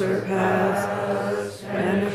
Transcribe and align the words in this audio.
surpass, 0.00 1.60
penetrating 1.60 2.09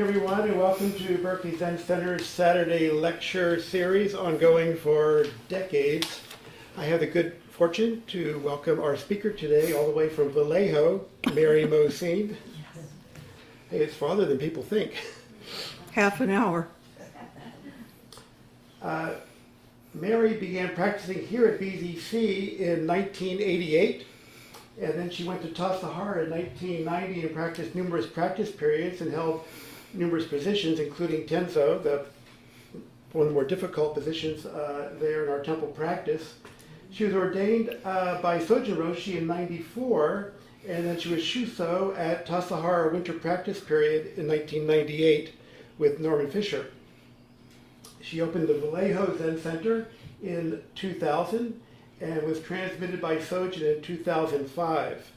everyone, 0.00 0.48
and 0.48 0.58
welcome 0.58 0.90
to 0.94 1.18
Berkeley 1.18 1.54
Zen 1.58 1.76
Center's 1.76 2.24
Saturday 2.24 2.90
lecture 2.90 3.60
series 3.60 4.14
ongoing 4.14 4.74
for 4.74 5.26
decades. 5.50 6.22
I 6.78 6.86
have 6.86 7.00
the 7.00 7.06
good 7.06 7.36
fortune 7.50 8.02
to 8.06 8.38
welcome 8.38 8.80
our 8.80 8.96
speaker 8.96 9.30
today, 9.30 9.74
all 9.74 9.84
the 9.84 9.92
way 9.92 10.08
from 10.08 10.30
Vallejo, 10.30 11.04
Mary 11.34 11.66
Mocine. 11.66 12.34
Hey, 13.68 13.80
it's 13.80 13.94
farther 13.94 14.24
than 14.24 14.38
people 14.38 14.62
think. 14.62 14.94
Half 15.92 16.22
an 16.22 16.30
hour. 16.30 16.68
Uh, 18.80 19.12
Mary 19.92 20.32
began 20.32 20.74
practicing 20.74 21.26
here 21.26 21.46
at 21.46 21.60
BZC 21.60 22.58
in 22.58 22.86
1988, 22.86 24.06
and 24.80 24.94
then 24.94 25.10
she 25.10 25.24
went 25.24 25.42
to 25.42 25.48
Tassajara 25.48 26.24
in 26.24 26.30
1990 26.30 27.20
and 27.20 27.34
practiced 27.34 27.74
numerous 27.74 28.06
practice 28.06 28.50
periods 28.50 29.02
and 29.02 29.12
held 29.12 29.44
numerous 29.92 30.26
positions, 30.26 30.78
including 30.78 31.26
Tenzo, 31.26 31.82
the 31.82 32.06
one 33.12 33.26
of 33.26 33.32
the 33.32 33.34
more 33.34 33.44
difficult 33.44 33.94
positions 33.94 34.46
uh, 34.46 34.92
there 35.00 35.24
in 35.24 35.30
our 35.30 35.42
temple 35.42 35.68
practice. 35.68 36.34
She 36.92 37.04
was 37.04 37.14
ordained 37.14 37.76
uh, 37.84 38.20
by 38.22 38.38
Sojin 38.38 38.76
Roshi 38.76 39.16
in 39.16 39.26
94, 39.26 40.32
and 40.68 40.86
then 40.86 40.98
she 40.98 41.08
was 41.08 41.22
Shuso 41.22 41.96
at 41.98 42.26
Tassajara 42.26 42.92
Winter 42.92 43.12
Practice 43.12 43.60
Period 43.60 44.16
in 44.16 44.28
1998 44.28 45.34
with 45.78 45.98
Norman 45.98 46.30
Fischer. 46.30 46.66
She 48.00 48.20
opened 48.20 48.48
the 48.48 48.54
Vallejo 48.54 49.16
Zen 49.18 49.40
Center 49.40 49.88
in 50.22 50.62
2000 50.74 51.60
and 52.00 52.22
was 52.22 52.40
transmitted 52.40 53.00
by 53.00 53.16
Sojin 53.16 53.76
in 53.76 53.82
2005. 53.82 55.10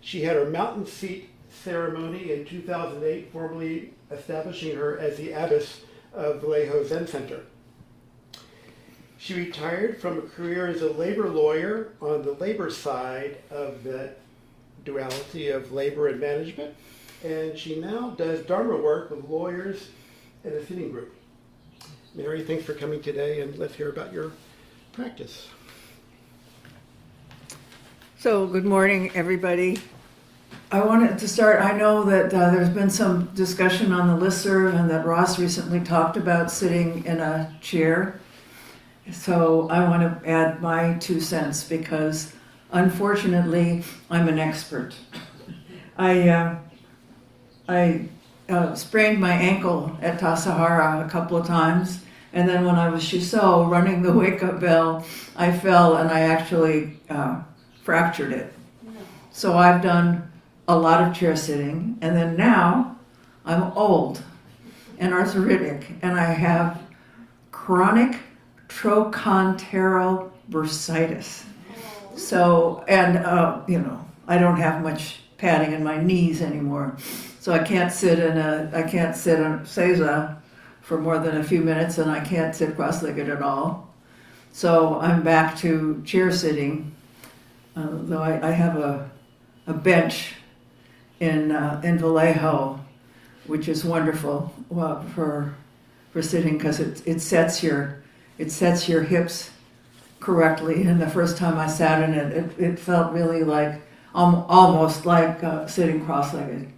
She 0.00 0.22
had 0.22 0.36
her 0.36 0.44
mountain 0.44 0.86
seat 0.86 1.30
ceremony 1.50 2.32
in 2.32 2.44
2008, 2.44 3.32
formally 3.32 3.92
establishing 4.14 4.76
her 4.76 4.98
as 4.98 5.16
the 5.16 5.32
abbess 5.32 5.80
of 6.12 6.40
Vallejo 6.40 6.84
Zen 6.84 7.06
Center. 7.06 7.40
She 9.18 9.34
retired 9.34 10.00
from 10.00 10.18
a 10.18 10.22
career 10.22 10.66
as 10.66 10.82
a 10.82 10.92
labor 10.92 11.28
lawyer 11.28 11.92
on 12.00 12.22
the 12.22 12.32
labor 12.32 12.70
side 12.70 13.38
of 13.50 13.82
the 13.82 14.14
duality 14.84 15.48
of 15.48 15.72
labor 15.72 16.08
and 16.08 16.20
management, 16.20 16.74
and 17.24 17.58
she 17.58 17.80
now 17.80 18.10
does 18.10 18.44
Dharma 18.44 18.76
work 18.76 19.10
with 19.10 19.24
lawyers 19.28 19.88
in 20.44 20.52
a 20.52 20.64
sitting 20.66 20.90
group. 20.90 21.14
Mary, 22.14 22.44
thanks 22.44 22.64
for 22.64 22.74
coming 22.74 23.02
today, 23.02 23.40
and 23.40 23.56
let's 23.58 23.74
hear 23.74 23.88
about 23.88 24.12
your 24.12 24.32
practice. 24.92 25.48
So, 28.18 28.46
good 28.46 28.64
morning, 28.64 29.10
everybody. 29.14 29.78
I 30.70 30.84
wanted 30.84 31.18
to 31.18 31.28
start. 31.28 31.60
I 31.60 31.76
know 31.76 32.04
that 32.04 32.32
uh, 32.32 32.50
there's 32.50 32.68
been 32.68 32.90
some 32.90 33.26
discussion 33.34 33.92
on 33.92 34.08
the 34.08 34.26
listserv 34.26 34.74
and 34.78 34.90
that 34.90 35.06
Ross 35.06 35.38
recently 35.38 35.80
talked 35.80 36.16
about 36.16 36.50
sitting 36.50 37.04
in 37.04 37.20
a 37.20 37.56
chair. 37.60 38.18
So, 39.12 39.68
I 39.68 39.88
want 39.88 40.02
to 40.02 40.28
add 40.28 40.62
my 40.62 40.94
two 40.94 41.20
cents 41.20 41.62
because 41.62 42.32
unfortunately, 42.72 43.84
I'm 44.10 44.28
an 44.28 44.38
expert. 44.38 44.94
I, 45.98 46.28
uh, 46.28 46.58
I 47.68 48.08
uh, 48.48 48.74
sprained 48.74 49.20
my 49.20 49.32
ankle 49.32 49.96
at 50.00 50.18
Tassajara 50.18 51.06
a 51.06 51.10
couple 51.10 51.36
of 51.36 51.46
times. 51.46 52.00
And 52.32 52.48
then 52.48 52.64
when 52.64 52.74
I 52.76 52.88
was 52.88 53.04
Shuso 53.04 53.70
running 53.70 54.02
the 54.02 54.12
wake 54.12 54.42
up 54.42 54.60
bell, 54.60 55.06
I 55.36 55.56
fell 55.56 55.96
and 55.96 56.10
I 56.10 56.20
actually 56.20 56.98
uh, 57.08 57.42
fractured 57.84 58.32
it. 58.32 58.52
So 59.30 59.56
I've 59.56 59.82
done 59.82 60.32
a 60.68 60.76
lot 60.76 61.02
of 61.02 61.14
chair 61.14 61.36
sitting. 61.36 61.98
And 62.00 62.16
then 62.16 62.36
now 62.36 62.96
I'm 63.44 63.64
old 63.72 64.22
and 64.98 65.12
arthritic 65.12 65.92
and 66.02 66.18
I 66.18 66.32
have 66.32 66.80
chronic 67.50 68.18
trochanteral 68.68 70.30
bursitis. 70.50 71.44
So, 72.16 72.84
and 72.88 73.18
uh, 73.18 73.60
you 73.66 73.78
know, 73.78 74.04
I 74.26 74.38
don't 74.38 74.58
have 74.58 74.82
much 74.82 75.20
padding 75.36 75.72
in 75.72 75.84
my 75.84 76.00
knees 76.02 76.40
anymore. 76.40 76.96
So 77.40 77.52
I 77.52 77.58
can't 77.58 77.92
sit 77.92 78.18
in 78.18 78.38
a, 78.38 78.70
I 78.72 78.82
can't 78.82 79.14
sit 79.14 79.38
in 79.40 79.60
seiza 79.60 80.36
for 80.80 80.98
more 80.98 81.18
than 81.18 81.38
a 81.38 81.44
few 81.44 81.60
minutes 81.60 81.98
and 81.98 82.10
I 82.10 82.20
can't 82.20 82.54
sit 82.54 82.76
cross-legged 82.76 83.28
at 83.28 83.42
all. 83.42 83.92
So 84.52 85.00
I'm 85.00 85.22
back 85.22 85.56
to 85.58 86.02
chair 86.04 86.30
sitting, 86.30 86.94
uh, 87.74 87.88
though 87.90 88.22
I, 88.22 88.48
I, 88.48 88.50
have 88.52 88.76
a, 88.76 89.10
a 89.66 89.72
bench 89.72 90.34
in, 91.20 91.52
uh, 91.52 91.80
in 91.84 91.98
Vallejo, 91.98 92.80
which 93.46 93.68
is 93.68 93.84
wonderful 93.84 94.52
well, 94.68 95.02
for, 95.14 95.54
for 96.12 96.22
sitting 96.22 96.56
because 96.58 96.80
it, 96.80 97.02
it 97.06 97.20
sets 97.20 97.62
your, 97.62 98.02
it 98.38 98.50
sets 98.50 98.88
your 98.88 99.02
hips 99.02 99.50
correctly. 100.20 100.82
And 100.84 101.00
the 101.00 101.10
first 101.10 101.36
time 101.36 101.58
I 101.58 101.66
sat 101.66 102.02
in 102.02 102.14
it, 102.14 102.32
it, 102.32 102.58
it 102.58 102.78
felt 102.78 103.12
really 103.12 103.44
like, 103.44 103.82
um, 104.14 104.44
almost 104.48 105.06
like 105.06 105.42
uh, 105.44 105.66
sitting 105.66 106.04
cross-legged. 106.04 106.68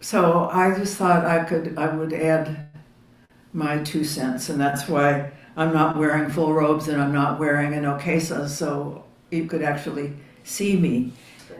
So 0.00 0.48
I 0.52 0.72
just 0.78 0.96
thought 0.96 1.24
I 1.24 1.44
could, 1.44 1.76
I 1.76 1.92
would 1.92 2.12
add 2.12 2.68
my 3.52 3.78
two 3.78 4.04
cents, 4.04 4.50
and 4.50 4.60
that's 4.60 4.88
why 4.88 5.32
I'm 5.56 5.72
not 5.72 5.96
wearing 5.96 6.30
full 6.30 6.52
robes 6.52 6.86
and 6.86 7.02
I'm 7.02 7.12
not 7.12 7.40
wearing 7.40 7.74
an 7.74 7.84
okesa, 7.84 8.48
so 8.48 9.04
you 9.30 9.46
could 9.46 9.62
actually 9.62 10.12
see 10.46 10.76
me. 10.76 11.12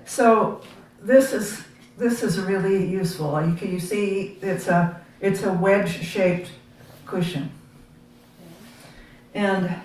So 0.07 0.63
this 1.03 1.33
is 1.33 1.63
this 1.99 2.23
is 2.23 2.39
really 2.39 2.87
useful. 2.87 3.45
You 3.47 3.55
can 3.55 3.73
you 3.73 3.81
see 3.81 4.39
it's 4.41 4.69
a 4.69 4.99
it's 5.21 5.43
a 5.43 5.53
wedge 5.53 6.03
shaped 6.03 6.51
cushion, 7.05 7.51
and 9.35 9.77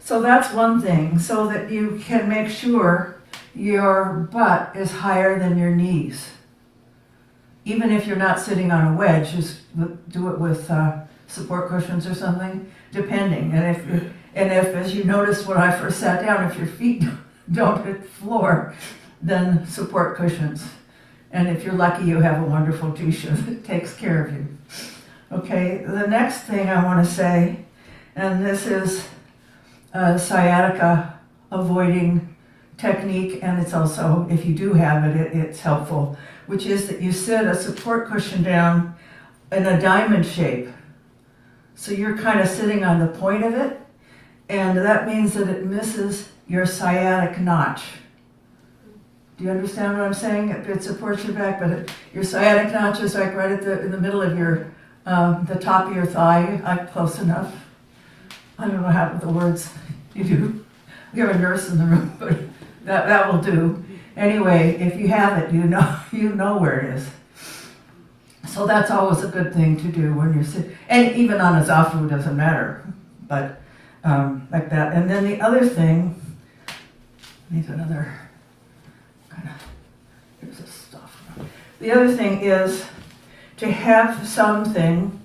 so 0.00 0.22
that's 0.22 0.52
one 0.54 0.80
thing, 0.80 1.18
so 1.18 1.46
that 1.48 1.70
you 1.70 2.00
can 2.02 2.28
make 2.28 2.48
sure 2.48 3.20
your 3.54 4.28
butt 4.32 4.74
is 4.74 4.90
higher 4.90 5.38
than 5.38 5.58
your 5.58 5.74
knees 5.74 6.30
even 7.68 7.90
if 7.90 8.06
you're 8.06 8.16
not 8.16 8.40
sitting 8.40 8.70
on 8.70 8.94
a 8.94 8.96
wedge, 8.96 9.32
just 9.32 9.58
do 10.08 10.30
it 10.30 10.38
with 10.38 10.70
uh, 10.70 11.02
support 11.26 11.68
cushions 11.68 12.06
or 12.06 12.14
something, 12.14 12.70
depending. 12.92 13.52
And 13.52 13.76
if, 13.76 14.12
and 14.34 14.50
if, 14.50 14.74
as 14.74 14.94
you 14.94 15.04
noticed 15.04 15.46
when 15.46 15.58
I 15.58 15.78
first 15.78 16.00
sat 16.00 16.24
down, 16.24 16.50
if 16.50 16.56
your 16.56 16.66
feet 16.66 17.04
don't 17.52 17.84
hit 17.84 18.02
the 18.02 18.08
floor, 18.08 18.74
then 19.22 19.66
support 19.66 20.16
cushions. 20.16 20.68
And 21.30 21.48
if 21.48 21.64
you're 21.64 21.74
lucky, 21.74 22.04
you 22.04 22.20
have 22.20 22.42
a 22.42 22.46
wonderful 22.46 22.92
t-shirt 22.92 23.36
that 23.46 23.64
takes 23.64 23.94
care 23.94 24.24
of 24.24 24.32
you. 24.32 24.46
Okay, 25.30 25.84
the 25.86 26.06
next 26.06 26.42
thing 26.42 26.68
I 26.68 26.84
want 26.84 27.04
to 27.04 27.10
say, 27.12 27.64
and 28.16 28.44
this 28.44 28.66
is 28.66 29.06
a 29.92 30.18
sciatica 30.18 31.18
avoiding 31.50 32.34
technique, 32.78 33.40
and 33.42 33.60
it's 33.60 33.74
also, 33.74 34.26
if 34.30 34.46
you 34.46 34.54
do 34.54 34.72
have 34.72 35.04
it, 35.04 35.16
it 35.16 35.36
it's 35.36 35.60
helpful 35.60 36.16
which 36.48 36.64
is 36.64 36.88
that 36.88 37.00
you 37.00 37.12
sit 37.12 37.46
a 37.46 37.54
support 37.54 38.08
cushion 38.08 38.42
down 38.42 38.96
in 39.52 39.66
a 39.66 39.80
diamond 39.80 40.26
shape. 40.26 40.68
So 41.74 41.92
you're 41.92 42.16
kind 42.16 42.40
of 42.40 42.48
sitting 42.48 42.82
on 42.82 42.98
the 42.98 43.06
point 43.06 43.44
of 43.44 43.54
it, 43.54 43.78
and 44.48 44.76
that 44.78 45.06
means 45.06 45.34
that 45.34 45.46
it 45.46 45.66
misses 45.66 46.30
your 46.48 46.66
sciatic 46.66 47.38
notch. 47.38 47.82
Do 49.36 49.44
you 49.44 49.50
understand 49.50 49.96
what 49.96 50.04
I'm 50.04 50.14
saying? 50.14 50.48
It 50.48 50.82
supports 50.82 51.24
your 51.24 51.34
back, 51.34 51.60
but 51.60 51.94
your 52.12 52.24
sciatic 52.24 52.72
notch 52.72 53.00
is 53.00 53.14
like 53.14 53.34
right 53.34 53.52
at 53.52 53.62
the 53.62 53.82
in 53.82 53.92
the 53.92 54.00
middle 54.00 54.20
of 54.20 54.36
your 54.36 54.72
um, 55.06 55.46
the 55.46 55.54
top 55.54 55.88
of 55.88 55.94
your 55.94 56.06
thigh. 56.06 56.60
I'm 56.64 56.88
close 56.88 57.20
enough. 57.20 57.54
I 58.58 58.66
don't 58.66 58.82
know 58.82 58.88
how 58.88 59.12
the 59.14 59.28
words 59.28 59.72
you 60.14 60.24
do. 60.24 60.64
We 61.14 61.20
have 61.20 61.30
a 61.30 61.38
nurse 61.38 61.70
in 61.70 61.78
the 61.78 61.84
room, 61.84 62.14
but 62.18 62.38
that 62.84 63.06
that 63.06 63.32
will 63.32 63.40
do. 63.40 63.82
Anyway, 64.14 64.76
if 64.78 65.00
you 65.00 65.08
have 65.08 65.42
it, 65.42 65.54
you 65.54 65.62
know 65.62 66.00
you 66.12 66.34
know 66.34 66.58
where 66.58 66.80
it 66.80 66.96
is. 66.96 67.08
So 68.46 68.66
that's 68.66 68.90
always 68.90 69.22
a 69.24 69.28
good 69.28 69.54
thing 69.54 69.78
to 69.78 69.88
do 69.88 70.12
when 70.12 70.34
you're 70.34 70.44
sitting, 70.44 70.76
and 70.88 71.16
even 71.16 71.40
on 71.40 71.62
a 71.62 71.64
zafu 71.64 72.10
doesn't 72.10 72.36
matter, 72.36 72.84
but 73.26 73.60
um, 74.04 74.48
like 74.50 74.68
that. 74.70 74.92
And 74.92 75.08
then 75.08 75.24
the 75.24 75.40
other 75.40 75.66
thing, 75.66 76.17
needs 77.50 77.68
another 77.68 78.12
kind 79.30 79.48
of 79.48 79.66
here's 80.40 80.58
this 80.58 80.70
stuff. 80.70 81.22
the 81.80 81.90
other 81.90 82.14
thing 82.14 82.40
is 82.42 82.84
to 83.56 83.70
have 83.70 84.26
something 84.26 85.18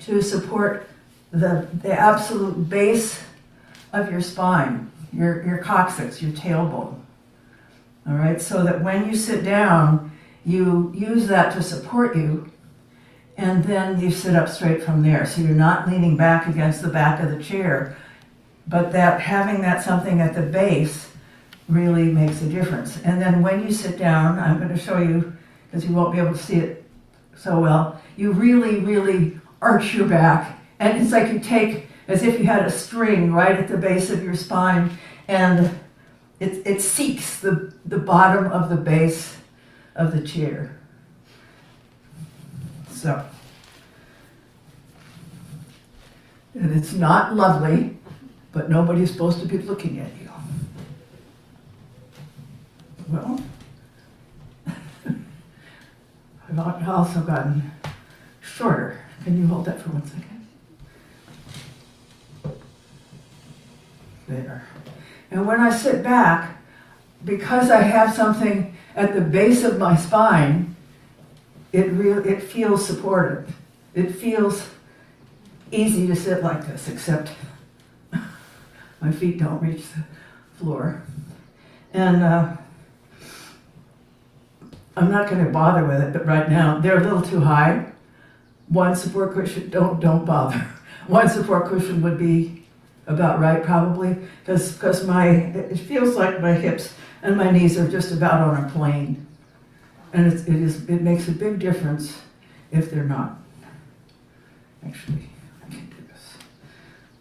to 0.00 0.22
support 0.22 0.88
the, 1.32 1.66
the 1.82 1.92
absolute 1.92 2.68
base 2.68 3.22
of 3.92 4.10
your 4.10 4.20
spine, 4.20 4.90
your, 5.12 5.44
your 5.44 5.58
coccyx, 5.58 6.22
your 6.22 6.32
tailbone. 6.32 6.98
All 8.06 8.14
right, 8.14 8.40
so 8.40 8.62
that 8.64 8.82
when 8.82 9.08
you 9.08 9.16
sit 9.16 9.44
down, 9.44 10.12
you 10.44 10.92
use 10.94 11.26
that 11.28 11.54
to 11.54 11.62
support 11.62 12.14
you, 12.16 12.50
and 13.36 13.64
then 13.64 13.98
you 13.98 14.10
sit 14.10 14.36
up 14.36 14.48
straight 14.48 14.82
from 14.82 15.02
there. 15.02 15.26
So 15.26 15.40
you're 15.40 15.50
not 15.50 15.88
leaning 15.88 16.16
back 16.16 16.46
against 16.46 16.82
the 16.82 16.88
back 16.88 17.20
of 17.20 17.30
the 17.30 17.42
chair, 17.42 17.96
but 18.66 18.92
that 18.92 19.20
having 19.20 19.62
that 19.62 19.82
something 19.82 20.20
at 20.20 20.34
the 20.34 20.42
base 20.42 21.10
really 21.68 22.04
makes 22.04 22.42
a 22.42 22.48
difference. 22.48 23.00
And 23.02 23.20
then 23.20 23.42
when 23.42 23.62
you 23.62 23.72
sit 23.72 23.98
down, 23.98 24.38
I'm 24.38 24.58
going 24.58 24.68
to 24.68 24.78
show 24.78 24.98
you 24.98 25.32
because 25.66 25.88
you 25.88 25.94
won't 25.94 26.12
be 26.12 26.18
able 26.18 26.32
to 26.32 26.38
see 26.42 26.56
it 26.56 26.84
so 27.36 27.58
well. 27.58 28.00
You 28.16 28.32
really, 28.32 28.80
really 28.80 29.38
arch 29.60 29.94
your 29.94 30.06
back, 30.06 30.60
and 30.78 31.00
it's 31.00 31.10
like 31.10 31.32
you 31.32 31.40
take 31.40 31.86
as 32.06 32.22
if 32.22 32.38
you 32.38 32.44
had 32.44 32.64
a 32.66 32.70
string 32.70 33.32
right 33.32 33.56
at 33.56 33.68
the 33.68 33.78
base 33.78 34.10
of 34.10 34.22
your 34.22 34.36
spine, 34.36 34.90
and 35.26 35.78
it, 36.38 36.66
it 36.66 36.82
seeks 36.82 37.40
the, 37.40 37.74
the 37.86 37.98
bottom 37.98 38.46
of 38.52 38.68
the 38.68 38.76
base 38.76 39.36
of 39.96 40.12
the 40.12 40.20
chair. 40.26 40.78
So, 42.90 43.24
and 46.54 46.76
it's 46.76 46.92
not 46.92 47.34
lovely, 47.34 47.96
but 48.52 48.68
nobody's 48.70 49.10
supposed 49.10 49.40
to 49.40 49.46
be 49.46 49.58
looking 49.58 49.98
at 49.98 50.10
you. 50.20 50.30
Well, 53.08 53.40
Also 56.64 57.20
gotten 57.20 57.70
shorter. 58.40 59.00
Can 59.22 59.38
you 59.38 59.46
hold 59.46 59.66
that 59.66 59.80
for 59.82 59.90
one 59.90 60.06
second? 60.06 60.46
There. 64.26 64.66
And 65.30 65.46
when 65.46 65.60
I 65.60 65.70
sit 65.70 66.02
back, 66.02 66.56
because 67.24 67.70
I 67.70 67.82
have 67.82 68.14
something 68.14 68.74
at 68.96 69.14
the 69.14 69.20
base 69.20 69.62
of 69.62 69.78
my 69.78 69.96
spine, 69.96 70.74
it 71.72 71.90
really 71.92 72.30
it 72.30 72.42
feels 72.42 72.86
supportive. 72.86 73.54
It 73.94 74.12
feels 74.12 74.70
easy 75.70 76.06
to 76.06 76.16
sit 76.16 76.42
like 76.42 76.66
this, 76.66 76.88
except 76.88 77.30
my 79.00 79.12
feet 79.12 79.38
don't 79.38 79.60
reach 79.62 79.84
the 79.92 80.04
floor. 80.58 81.02
And 81.92 82.22
uh, 82.22 82.56
I'm 84.96 85.10
not 85.10 85.28
going 85.28 85.44
to 85.44 85.50
bother 85.50 85.84
with 85.84 86.00
it, 86.00 86.12
but 86.12 86.26
right 86.26 86.48
now 86.48 86.78
they're 86.78 86.98
a 86.98 87.02
little 87.02 87.22
too 87.22 87.40
high. 87.40 87.92
One 88.68 88.94
support 88.94 89.34
cushion, 89.34 89.70
don't 89.70 90.00
don't 90.00 90.24
bother. 90.24 90.58
One 91.06 91.28
support 91.28 91.66
cushion 91.66 92.00
would 92.00 92.16
be 92.16 92.64
about 93.06 93.38
right, 93.38 93.62
probably, 93.62 94.16
because 94.40 94.72
because 94.72 95.06
my 95.06 95.28
it 95.28 95.76
feels 95.76 96.16
like 96.16 96.40
my 96.40 96.54
hips 96.54 96.94
and 97.22 97.36
my 97.36 97.50
knees 97.50 97.78
are 97.78 97.88
just 97.88 98.12
about 98.12 98.40
on 98.40 98.64
a 98.64 98.70
plane, 98.70 99.26
and 100.14 100.32
it's, 100.32 100.42
it 100.44 100.56
is 100.56 100.88
it 100.88 101.02
makes 101.02 101.28
a 101.28 101.32
big 101.32 101.58
difference 101.58 102.22
if 102.70 102.90
they're 102.90 103.04
not. 103.04 103.36
Actually, 104.86 105.28
I 105.62 105.70
can 105.70 105.86
do 105.90 105.96
this. 106.08 106.22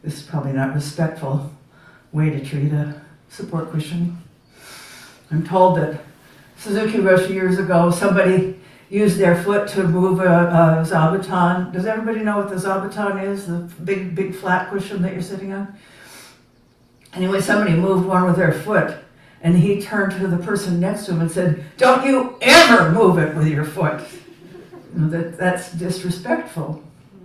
This 0.02 0.18
is 0.18 0.24
probably 0.24 0.54
not 0.54 0.74
respectful 0.74 1.52
way 2.14 2.30
to 2.30 2.44
treat 2.44 2.72
a 2.72 3.02
support 3.30 3.72
cushion. 3.72 4.18
I'm 5.32 5.46
told 5.46 5.78
that 5.78 6.04
Suzuki 6.64 7.00
Roshi 7.00 7.32
years 7.32 7.60
ago, 7.60 7.92
somebody 7.92 8.58
used 8.90 9.18
their 9.18 9.44
foot 9.44 9.68
to 9.68 9.84
move 9.84 10.22
a, 10.22 10.24
a 10.24 10.86
zabuton. 10.86 11.74
Does 11.74 11.86
everybody 11.86 12.24
know 12.24 12.38
what 12.38 12.48
the 12.48 12.56
zabuton 12.56 13.22
is? 13.22 13.48
The 13.48 13.70
big, 13.84 14.16
big 14.16 14.34
flat 14.34 14.72
cushion 14.72 15.02
that 15.02 15.12
you're 15.12 15.22
sitting 15.22 15.52
on? 15.52 15.78
Anyway, 17.14 17.42
somebody 17.42 17.76
moved 17.76 18.08
one 18.08 18.24
with 18.24 18.38
their 18.38 18.54
foot, 18.54 18.98
and 19.42 19.58
he 19.58 19.82
turned 19.82 20.14
to 20.22 20.28
the 20.28 20.38
person 20.38 20.80
next 20.80 21.06
to 21.08 21.12
him 21.12 21.20
and 21.20 21.30
said, 21.30 21.66
Don't 21.76 22.06
you 22.06 22.38
ever 22.40 22.94
move 22.94 23.18
it 23.18 23.36
with 23.36 23.50
your 23.50 23.66
foot. 23.66 24.02
You 24.96 25.02
know, 25.02 25.10
that, 25.10 25.38
that's 25.38 25.74
disrespectful, 25.74 26.82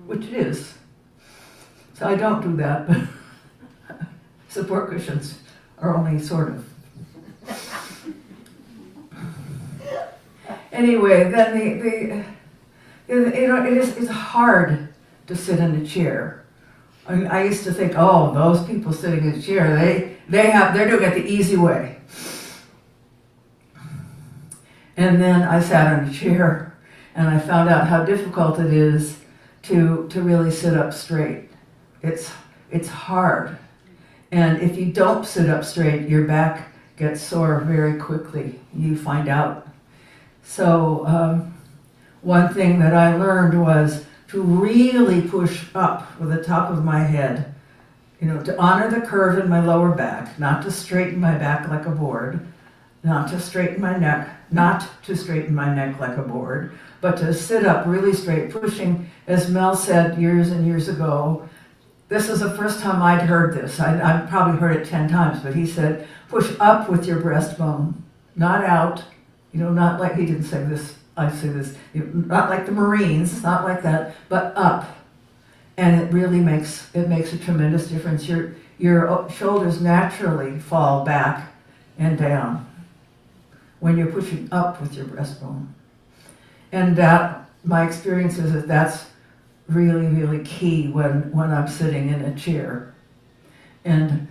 which 0.07 0.25
it 0.25 0.33
is. 0.33 0.75
So 1.95 2.09
I 2.09 2.17
don't 2.17 2.43
do 2.43 2.57
that, 2.57 2.89
but 2.89 3.99
support 4.49 4.91
cushions 4.91 5.39
are 5.79 5.97
only 5.97 6.19
sort 6.19 6.49
of 6.49 6.68
anyway, 10.79 11.31
then 11.31 11.59
the, 11.59 11.83
the 11.83 12.25
you 13.09 13.49
know, 13.49 13.67
it 13.67 13.77
is 13.77 13.97
it's 13.97 14.11
hard 14.11 14.89
to 15.27 15.37
sit 15.37 15.59
in 15.59 15.83
a 15.83 15.87
chair. 15.87 16.45
I, 17.07 17.15
mean, 17.15 17.27
I 17.27 17.45
used 17.45 17.65
to 17.65 17.73
think, 17.73 17.95
oh, 17.97 18.33
those 18.35 18.67
people 18.67 18.93
sitting 18.93 19.25
in 19.25 19.39
a 19.39 19.43
chair, 19.43 19.77
they 19.77 20.17
they 20.29 20.51
have 20.51 20.75
they're 20.75 20.89
doing 20.89 21.05
it 21.05 21.15
the 21.15 21.27
easy 21.27 21.57
way. 21.57 21.97
And 24.97 25.21
then 25.21 25.43
I 25.43 25.61
sat 25.61 26.03
in 26.03 26.09
a 26.09 26.13
chair, 26.13 26.77
and 27.15 27.29
I 27.29 27.39
found 27.39 27.69
out 27.69 27.87
how 27.87 28.05
difficult 28.05 28.59
it 28.59 28.73
is 28.73 29.19
to 29.63 30.09
to 30.09 30.23
really 30.23 30.51
sit 30.51 30.75
up 30.75 30.93
straight. 30.93 31.51
It's 32.03 32.31
it's 32.71 32.89
hard, 32.89 33.59
and 34.31 34.61
if 34.61 34.77
you 34.77 34.93
don't 34.93 35.27
sit 35.27 35.49
up 35.49 35.65
straight, 35.65 36.09
your 36.09 36.25
back 36.25 36.73
gets 36.97 37.23
sore 37.23 37.61
very 37.61 37.99
quickly. 37.99 38.61
You 38.75 38.97
find 38.97 39.29
out 39.29 39.68
so 40.49 41.07
um, 41.07 41.55
one 42.23 42.55
thing 42.55 42.79
that 42.81 42.95
I 42.95 43.15
learned 43.17 43.61
was 43.61 44.07
to 44.29 44.43
really 44.43 45.21
push 45.21 45.67
up 45.75 46.19
with 46.19 46.31
the 46.31 46.43
top 46.43 46.71
of 46.71 46.83
my 46.83 47.01
head, 47.01 47.55
you 48.19 48.29
know, 48.29 48.43
to 48.43 48.59
honor 48.59 48.91
the 48.91 49.07
curve 49.07 49.39
in 49.39 49.51
my 49.51 49.63
lower 49.63 49.95
back, 49.95 50.39
not 50.39 50.63
to 50.63 50.71
straighten 50.71 51.21
my 51.21 51.37
back 51.37 51.69
like 51.69 51.85
a 51.85 51.91
board, 51.91 52.47
not 53.05 53.29
to 53.29 53.39
straighten 53.39 53.83
my 53.83 53.99
neck, 53.99 54.27
not 54.51 54.89
to 55.05 55.15
straighten 55.15 55.55
my 55.55 55.73
neck 55.73 56.01
like 56.01 56.17
a 56.17 56.23
board, 56.23 56.73
but 57.03 57.19
to 57.19 57.35
sit 57.35 57.67
up 57.67 57.87
really 57.87 58.15
straight, 58.15 58.51
pushing, 58.51 59.09
as 59.27 59.51
Mel 59.51 59.77
said 59.77 60.19
years 60.19 60.49
and 60.51 60.67
years 60.67 60.89
ago. 60.89 61.47
This 62.09 62.31
is 62.31 62.41
the 62.41 62.57
first 62.57 62.81
time 62.81 63.03
I'd 63.03 63.27
heard 63.27 63.53
this. 63.53 63.79
I, 63.81 64.01
I've 64.01 64.31
probably 64.31 64.59
heard 64.59 64.77
it 64.77 64.89
10 64.89 65.11
times, 65.11 65.43
but 65.43 65.55
he 65.55 65.67
said, 65.67 66.09
push 66.31 66.51
up 66.59 66.89
with 66.89 67.05
your 67.05 67.21
breastbone, 67.21 67.93
not 68.35 68.65
out, 68.65 69.05
you 69.53 69.61
know, 69.61 69.73
not 69.73 70.01
like 70.01 70.15
he 70.17 70.27
didn't 70.27 70.45
say 70.45 70.63
this, 70.65 70.95
I 71.17 71.31
say 71.31 71.49
this, 71.49 71.77
not 71.95 72.51
like 72.51 72.67
the 72.67 72.73
Marines, 72.73 73.43
not 73.43 73.65
like 73.65 73.83
that, 73.83 74.15
but 74.29 74.57
up. 74.57 74.97
And 75.77 76.01
it 76.01 76.13
really 76.13 76.41
makes 76.41 76.93
it 76.95 77.09
makes 77.09 77.33
a 77.33 77.39
tremendous 77.39 77.89
difference. 77.89 78.29
Your 78.29 78.55
your 78.79 79.29
shoulders 79.31 79.81
naturally 79.81 80.59
fall 80.59 81.05
back 81.05 81.53
and 81.99 82.19
down 82.19 82.69
when 83.81 83.97
you're 83.97 84.11
pushing 84.11 84.49
up 84.51 84.81
with 84.81 84.95
your 84.95 85.07
breastbone. 85.07 85.67
And 86.73 86.97
that 86.97 87.49
my 87.65 87.87
experience 87.87 88.39
is 88.39 88.53
that 88.53 88.69
that's 88.69 89.07
really, 89.69 90.07
really 90.07 90.43
key 90.45 90.89
when, 90.89 91.31
when 91.33 91.51
I'm 91.51 91.69
sitting 91.69 92.09
in 92.09 92.23
a 92.23 92.35
chair. 92.35 92.95
And 93.85 94.29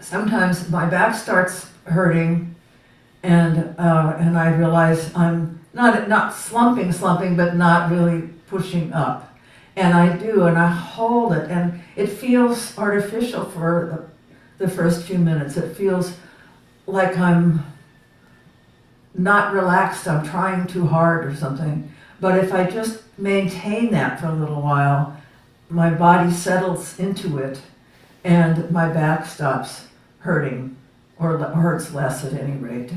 sometimes 0.00 0.68
my 0.68 0.86
back 0.86 1.14
starts 1.14 1.70
hurting 1.84 2.53
and 3.24 3.74
uh, 3.78 4.16
and 4.18 4.38
I 4.38 4.54
realize 4.54 5.10
I'm 5.16 5.58
not 5.72 6.08
not 6.08 6.34
slumping, 6.34 6.92
slumping, 6.92 7.36
but 7.36 7.56
not 7.56 7.90
really 7.90 8.28
pushing 8.48 8.92
up. 8.92 9.34
And 9.76 9.94
I 9.94 10.16
do, 10.16 10.44
and 10.44 10.58
I 10.58 10.68
hold 10.68 11.32
it, 11.32 11.50
and 11.50 11.82
it 11.96 12.06
feels 12.06 12.76
artificial 12.78 13.46
for 13.46 14.08
the, 14.58 14.66
the 14.66 14.70
first 14.70 15.06
few 15.06 15.18
minutes. 15.18 15.56
It 15.56 15.74
feels 15.74 16.16
like 16.86 17.16
I'm 17.18 17.64
not 19.14 19.54
relaxed. 19.54 20.06
I'm 20.06 20.24
trying 20.24 20.66
too 20.66 20.86
hard 20.86 21.24
or 21.24 21.34
something. 21.34 21.90
But 22.20 22.38
if 22.44 22.52
I 22.52 22.70
just 22.70 23.02
maintain 23.18 23.90
that 23.92 24.20
for 24.20 24.26
a 24.26 24.34
little 24.34 24.60
while, 24.60 25.16
my 25.70 25.90
body 25.90 26.30
settles 26.30 26.98
into 27.00 27.38
it, 27.38 27.58
and 28.22 28.70
my 28.70 28.92
back 28.92 29.24
stops 29.24 29.88
hurting, 30.18 30.76
or 31.18 31.38
hurts 31.38 31.94
less 31.94 32.22
at 32.22 32.34
any 32.34 32.58
rate 32.58 32.92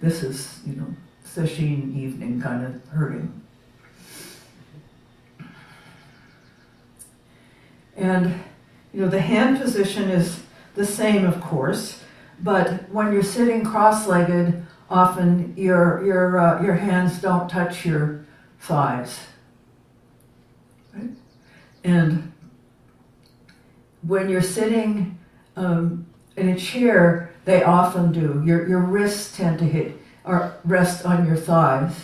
this 0.00 0.22
is, 0.22 0.60
you 0.66 0.74
know, 0.74 0.86
sesshin 1.24 1.96
evening 1.96 2.40
kind 2.40 2.64
of 2.64 2.84
hurting. 2.88 3.42
And, 7.96 8.42
you 8.92 9.00
know, 9.00 9.08
the 9.08 9.20
hand 9.20 9.60
position 9.60 10.10
is 10.10 10.40
the 10.74 10.84
same, 10.84 11.24
of 11.24 11.40
course, 11.40 12.02
but 12.40 12.90
when 12.90 13.12
you're 13.12 13.22
sitting 13.22 13.64
cross-legged, 13.64 14.66
often 14.90 15.54
your, 15.56 16.04
your, 16.04 16.38
uh, 16.38 16.62
your 16.62 16.74
hands 16.74 17.20
don't 17.20 17.48
touch 17.48 17.86
your 17.86 18.26
thighs. 18.60 19.20
Right? 20.94 21.10
And 21.82 22.32
when 24.02 24.28
you're 24.28 24.42
sitting 24.42 25.18
um, 25.56 26.06
in 26.36 26.50
a 26.50 26.58
chair, 26.58 27.32
they 27.46 27.62
often 27.62 28.12
do. 28.12 28.42
Your, 28.44 28.68
your 28.68 28.80
wrists 28.80 29.34
tend 29.34 29.58
to 29.60 29.64
hit 29.64 29.96
or 30.24 30.58
rest 30.64 31.06
on 31.06 31.26
your 31.26 31.36
thighs. 31.36 31.94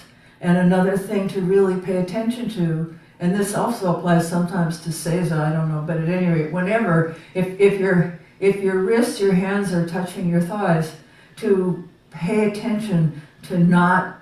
And 0.40 0.56
another 0.56 0.96
thing 0.96 1.28
to 1.28 1.42
really 1.42 1.78
pay 1.80 1.98
attention 1.98 2.48
to, 2.50 2.98
and 3.20 3.34
this 3.34 3.54
also 3.54 3.94
applies 3.94 4.26
sometimes 4.28 4.80
to 4.80 4.88
Seiza, 4.88 5.38
I 5.38 5.52
don't 5.52 5.68
know, 5.70 5.84
but 5.86 5.98
at 5.98 6.08
any 6.08 6.28
rate, 6.28 6.52
whenever, 6.52 7.14
if, 7.34 7.60
if 7.60 7.78
your 7.78 8.18
if 8.40 8.56
your 8.56 8.78
wrists, 8.78 9.20
your 9.20 9.34
hands 9.34 9.72
are 9.72 9.86
touching 9.86 10.28
your 10.28 10.40
thighs, 10.40 10.96
to 11.36 11.88
pay 12.10 12.50
attention 12.50 13.22
to 13.42 13.56
not 13.56 14.18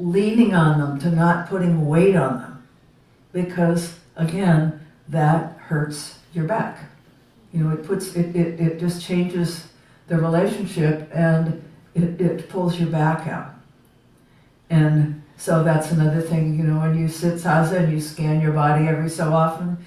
leaning 0.00 0.52
on 0.52 0.80
them, 0.80 0.98
to 0.98 1.10
not 1.10 1.48
putting 1.48 1.86
weight 1.86 2.16
on 2.16 2.40
them. 2.40 2.68
Because 3.32 4.00
again, 4.16 4.84
that 5.08 5.56
hurts 5.58 6.18
your 6.34 6.44
back. 6.44 6.90
You 7.52 7.62
know, 7.62 7.70
it 7.70 7.86
puts 7.86 8.16
it, 8.16 8.34
it, 8.34 8.60
it 8.60 8.80
just 8.80 9.00
changes 9.00 9.68
the 10.12 10.18
relationship 10.18 11.08
and 11.14 11.64
it, 11.94 12.20
it 12.20 12.48
pulls 12.50 12.78
your 12.78 12.90
back 12.90 13.26
out. 13.26 13.54
And 14.68 15.22
so 15.38 15.64
that's 15.64 15.90
another 15.90 16.20
thing, 16.20 16.58
you 16.58 16.64
know, 16.64 16.80
when 16.80 16.98
you 16.98 17.08
sit 17.08 17.34
saza 17.34 17.78
and 17.78 17.90
you 17.90 17.98
scan 17.98 18.42
your 18.42 18.52
body 18.52 18.88
every 18.88 19.08
so 19.08 19.32
often 19.32 19.78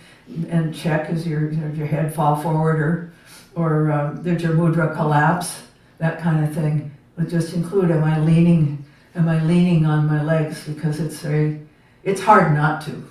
and 0.49 0.73
check 0.73 1.11
is 1.11 1.27
your, 1.27 1.51
you 1.51 1.57
know, 1.57 1.71
your 1.75 1.85
head 1.85 2.13
fall 2.13 2.35
forward 2.35 2.81
or, 2.81 3.13
or 3.55 3.91
um, 3.91 4.23
did 4.23 4.41
your 4.41 4.53
mudra 4.53 4.95
collapse, 4.95 5.61
that 5.99 6.19
kind 6.19 6.43
of 6.43 6.51
thing. 6.53 6.91
But 7.15 7.29
just 7.29 7.53
include, 7.53 7.91
am 7.91 8.03
I 8.03 8.19
leaning, 8.19 8.83
am 9.13 9.29
I 9.29 9.43
leaning 9.43 9.85
on 9.85 10.07
my 10.07 10.23
legs? 10.23 10.67
Because 10.67 10.99
it's 10.99 11.19
very, 11.19 11.61
it's 12.03 12.21
hard 12.21 12.51
not 12.55 12.81
to, 12.87 13.03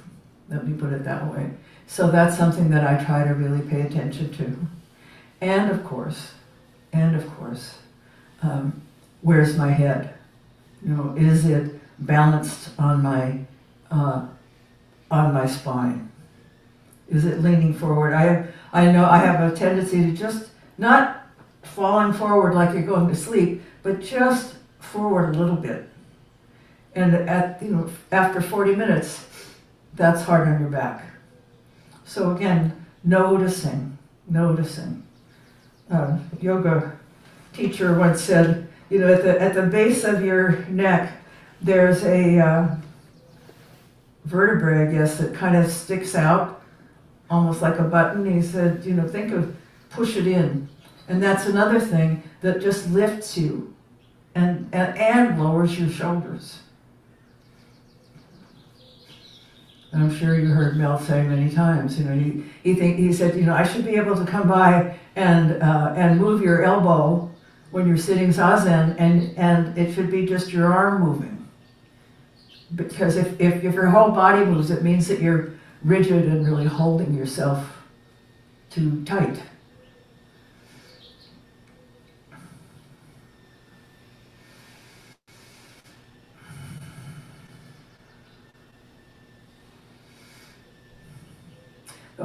let 0.48 0.66
me 0.66 0.76
put 0.76 0.92
it 0.92 1.04
that 1.04 1.32
way. 1.32 1.48
So 1.86 2.10
that's 2.10 2.36
something 2.36 2.70
that 2.70 2.84
I 2.84 3.02
try 3.04 3.22
to 3.22 3.34
really 3.34 3.62
pay 3.70 3.82
attention 3.82 4.32
to. 4.32 4.56
And 5.40 5.70
of 5.70 5.84
course, 5.84 6.32
and 6.94 7.16
of 7.16 7.28
course, 7.36 7.78
um, 8.42 8.80
where's 9.20 9.56
my 9.56 9.70
head? 9.70 10.14
You 10.82 10.94
know, 10.94 11.14
is 11.18 11.44
it 11.44 11.80
balanced 11.98 12.70
on 12.78 13.02
my 13.02 13.40
uh, 13.90 14.26
on 15.10 15.34
my 15.34 15.46
spine? 15.46 16.10
Is 17.08 17.24
it 17.24 17.42
leaning 17.42 17.74
forward? 17.74 18.14
I 18.14 18.46
I 18.72 18.90
know 18.92 19.04
I 19.04 19.18
have 19.18 19.52
a 19.52 19.54
tendency 19.54 20.02
to 20.04 20.12
just 20.12 20.50
not 20.78 21.26
falling 21.62 22.12
forward 22.12 22.54
like 22.54 22.72
you're 22.74 22.82
going 22.82 23.08
to 23.08 23.16
sleep, 23.16 23.62
but 23.82 24.00
just 24.00 24.54
forward 24.78 25.34
a 25.34 25.38
little 25.38 25.56
bit. 25.56 25.88
And 26.94 27.14
at 27.14 27.60
you 27.60 27.70
know 27.70 27.90
after 28.12 28.40
40 28.40 28.76
minutes, 28.76 29.26
that's 29.94 30.22
hard 30.22 30.46
on 30.46 30.60
your 30.60 30.70
back. 30.70 31.04
So 32.04 32.30
again, 32.36 32.86
noticing, 33.02 33.98
noticing. 34.28 35.03
Uh, 35.90 36.18
yoga 36.40 36.98
teacher 37.52 37.98
once 37.98 38.20
said, 38.20 38.68
you 38.90 38.98
know, 38.98 39.12
at 39.12 39.22
the 39.22 39.40
at 39.40 39.54
the 39.54 39.62
base 39.62 40.04
of 40.04 40.24
your 40.24 40.64
neck, 40.66 41.12
there's 41.60 42.02
a 42.04 42.38
uh, 42.38 42.76
vertebrae, 44.24 44.88
I 44.88 44.92
guess, 44.92 45.18
that 45.18 45.34
kind 45.34 45.56
of 45.56 45.70
sticks 45.70 46.14
out, 46.14 46.62
almost 47.28 47.62
like 47.62 47.78
a 47.78 47.84
button. 47.84 48.30
He 48.30 48.42
said, 48.42 48.84
you 48.84 48.94
know, 48.94 49.06
think 49.06 49.32
of 49.32 49.54
push 49.90 50.16
it 50.16 50.26
in, 50.26 50.68
and 51.08 51.22
that's 51.22 51.46
another 51.46 51.78
thing 51.78 52.22
that 52.40 52.60
just 52.60 52.88
lifts 52.90 53.36
you, 53.36 53.74
and 54.34 54.68
and, 54.72 54.96
and 54.98 55.42
lowers 55.42 55.78
your 55.78 55.90
shoulders. 55.90 56.63
And 59.94 60.02
I'm 60.02 60.14
sure 60.14 60.36
you 60.36 60.48
heard 60.48 60.76
Mel 60.76 60.98
say 60.98 61.22
many 61.22 61.48
times, 61.48 61.96
you 61.96 62.04
know, 62.04 62.16
he, 62.16 62.42
he, 62.64 62.74
think, 62.74 62.98
he 62.98 63.12
said, 63.12 63.36
you 63.36 63.42
know, 63.42 63.54
I 63.54 63.64
should 63.64 63.84
be 63.84 63.94
able 63.94 64.16
to 64.16 64.24
come 64.28 64.48
by 64.48 64.98
and, 65.14 65.62
uh, 65.62 65.94
and 65.96 66.18
move 66.20 66.42
your 66.42 66.64
elbow 66.64 67.30
when 67.70 67.86
you're 67.86 67.96
sitting 67.96 68.30
zazen, 68.30 68.96
and, 68.98 69.38
and 69.38 69.78
it 69.78 69.94
should 69.94 70.10
be 70.10 70.26
just 70.26 70.52
your 70.52 70.72
arm 70.72 71.00
moving. 71.00 71.48
Because 72.74 73.16
if, 73.16 73.40
if, 73.40 73.62
if 73.62 73.72
your 73.72 73.86
whole 73.86 74.10
body 74.10 74.44
moves, 74.44 74.72
it 74.72 74.82
means 74.82 75.06
that 75.06 75.20
you're 75.20 75.52
rigid 75.84 76.24
and 76.24 76.44
really 76.44 76.66
holding 76.66 77.14
yourself 77.14 77.84
too 78.70 79.04
tight. 79.04 79.40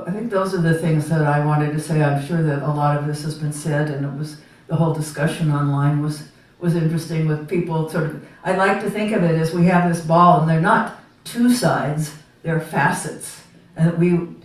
I 0.08 0.12
think 0.12 0.29
those 0.29 0.53
are 0.53 0.62
the 0.62 0.74
things 0.74 1.10
that 1.10 1.22
I 1.22 1.46
wanted 1.46 1.72
to 1.74 1.79
say. 1.79 2.03
I'm 2.03 2.25
sure 2.25 2.41
that 2.44 2.62
a 2.62 2.72
lot 2.72 2.98
of 2.98 3.08
this 3.08 3.24
has 3.24 3.36
been 3.36 3.53
said, 3.53 3.89
and 3.89 4.06
it 4.06 4.18
was 4.18 4.38
the 4.68 4.75
whole 4.75 4.94
discussion 4.94 5.51
online 5.51 6.01
was 6.01 6.29
was 6.60 6.75
interesting 6.75 7.27
with 7.27 7.48
people 7.48 7.89
sort 7.89 8.06
of. 8.06 8.27
I 8.44 8.56
like 8.56 8.82
to 8.82 8.89
think 8.89 9.13
of 9.13 9.24
it 9.24 9.39
as 9.39 9.53
we 9.53 9.65
have 9.65 9.89
this 9.89 10.03
ball, 10.06 10.41
and 10.41 10.50
they're 10.50 10.62
not 10.62 11.00
two 11.24 11.53
sides; 11.53 12.13
they're 12.44 12.60
facets, 12.60 13.41
and 13.75 13.98
we 13.98 14.36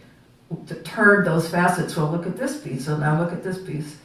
turn 0.84 1.24
those 1.24 1.48
facets. 1.48 1.96
Well, 1.96 2.10
look 2.10 2.26
at 2.26 2.36
this 2.36 2.60
piece. 2.60 2.86
So 2.86 2.96
now 2.96 3.20
look 3.20 3.32
at 3.32 3.42
this 3.42 3.62
piece, 3.62 3.96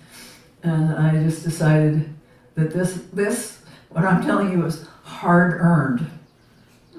and 0.63 0.93
I 0.93 1.23
just 1.23 1.43
decided 1.43 2.13
that 2.55 2.71
this 2.71 2.95
this 3.13 3.59
what 3.89 4.05
I'm 4.05 4.23
telling 4.23 4.51
you 4.51 4.65
is 4.65 4.87
hard 5.03 5.53
earned, 5.59 6.09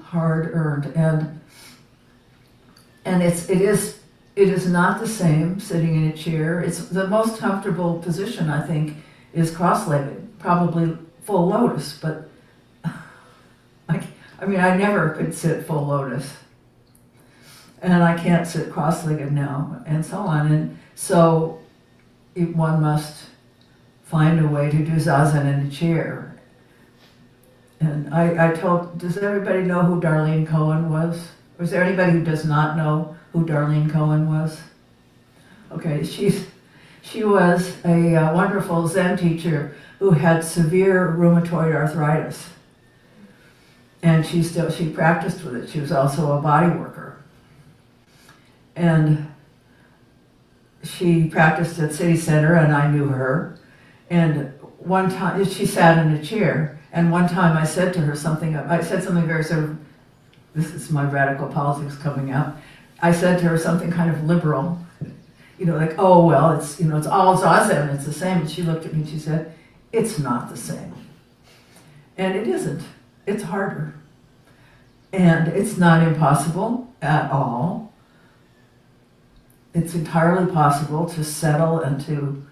hard 0.01 0.51
earned, 0.53 0.85
and 0.95 1.39
and 3.05 3.23
it's 3.23 3.49
it 3.49 3.61
is 3.61 4.00
it 4.35 4.47
is 4.47 4.67
not 4.67 4.99
the 4.99 5.07
same 5.07 5.59
sitting 5.59 5.95
in 5.95 6.09
a 6.09 6.13
chair. 6.13 6.61
It's 6.61 6.85
the 6.85 7.07
most 7.07 7.39
comfortable 7.39 7.99
position, 7.99 8.49
I 8.49 8.65
think, 8.65 8.97
is 9.33 9.51
cross-legged, 9.51 10.39
probably 10.39 10.97
full 11.23 11.47
lotus. 11.47 11.99
But 12.01 12.29
I, 13.89 14.07
I 14.39 14.45
mean, 14.45 14.59
I 14.59 14.77
never 14.77 15.09
could 15.09 15.33
sit 15.33 15.65
full 15.65 15.85
lotus, 15.85 16.37
and 17.81 18.03
I 18.03 18.17
can't 18.17 18.47
sit 18.47 18.71
cross-legged 18.71 19.31
now, 19.31 19.83
and 19.85 20.05
so 20.05 20.17
on. 20.17 20.51
And 20.51 20.77
so, 20.95 21.59
it, 22.35 22.55
one 22.55 22.81
must 22.81 23.25
find 24.03 24.39
a 24.39 24.47
way 24.47 24.69
to 24.69 24.77
do 24.77 24.93
zazen 24.93 25.41
in 25.41 25.67
a 25.67 25.69
chair. 25.69 26.39
And 27.81 28.13
I, 28.13 28.51
I 28.51 28.53
told, 28.53 28.97
does 28.97 29.17
everybody 29.17 29.63
know 29.63 29.81
who 29.81 29.99
Darlene 29.99 30.47
Cohen 30.47 30.89
was? 30.89 31.29
Is 31.59 31.71
there 31.71 31.83
anybody 31.83 32.11
who 32.11 32.23
does 32.23 32.45
not 32.45 32.77
know 32.77 33.15
who 33.33 33.45
Darlene 33.45 33.91
Cohen 33.91 34.27
was? 34.27 34.61
Okay, 35.71 36.03
she's, 36.03 36.47
she 37.01 37.23
was 37.23 37.77
a 37.85 38.15
uh, 38.15 38.33
wonderful 38.33 38.87
Zen 38.87 39.17
teacher 39.17 39.75
who 39.99 40.11
had 40.11 40.43
severe 40.43 41.15
rheumatoid 41.17 41.73
arthritis. 41.73 42.49
And 44.03 44.25
she 44.25 44.41
still, 44.43 44.71
she 44.71 44.89
practiced 44.89 45.43
with 45.43 45.55
it. 45.55 45.69
She 45.69 45.79
was 45.79 45.91
also 45.91 46.37
a 46.37 46.41
body 46.41 46.75
worker. 46.75 47.21
And 48.75 49.31
she 50.83 51.27
practiced 51.27 51.77
at 51.79 51.93
City 51.93 52.17
Center 52.17 52.55
and 52.55 52.73
I 52.73 52.89
knew 52.89 53.09
her. 53.09 53.59
And 54.09 54.53
one 54.79 55.09
time, 55.09 55.45
she 55.45 55.65
sat 55.65 56.03
in 56.05 56.13
a 56.13 56.23
chair. 56.23 56.79
And 56.91 57.11
one 57.11 57.29
time 57.29 57.55
I 57.55 57.63
said 57.63 57.93
to 57.93 58.01
her 58.01 58.15
something, 58.15 58.57
I 58.57 58.81
said 58.81 59.03
something 59.03 59.25
very 59.25 59.43
sort 59.43 59.63
of, 59.63 59.77
this 60.53 60.73
is 60.73 60.89
my 60.89 61.05
radical 61.05 61.47
politics 61.47 61.95
coming 61.95 62.31
out. 62.31 62.57
I 63.01 63.11
said 63.11 63.39
to 63.39 63.45
her 63.45 63.57
something 63.57 63.91
kind 63.91 64.11
of 64.11 64.25
liberal, 64.25 64.79
you 65.57 65.65
know, 65.65 65.75
like, 65.75 65.95
oh, 65.97 66.25
well, 66.25 66.51
it's, 66.51 66.79
you 66.79 66.87
know, 66.87 66.97
it's 66.97 67.07
all 67.07 67.37
zazen, 67.37 67.93
it's 67.93 68.05
the 68.05 68.13
same. 68.13 68.41
And 68.41 68.49
she 68.49 68.61
looked 68.61 68.85
at 68.85 68.93
me 68.93 69.01
and 69.01 69.09
she 69.09 69.19
said, 69.19 69.53
it's 69.91 70.19
not 70.19 70.49
the 70.49 70.57
same. 70.57 70.93
And 72.17 72.35
it 72.35 72.47
isn't. 72.47 72.83
It's 73.25 73.43
harder. 73.43 73.95
And 75.11 75.47
it's 75.47 75.77
not 75.77 76.07
impossible 76.07 76.93
at 77.01 77.31
all. 77.31 77.91
It's 79.73 79.95
entirely 79.95 80.51
possible 80.51 81.07
to 81.09 81.23
settle 81.23 81.79
and 81.79 81.99
to 82.05 82.45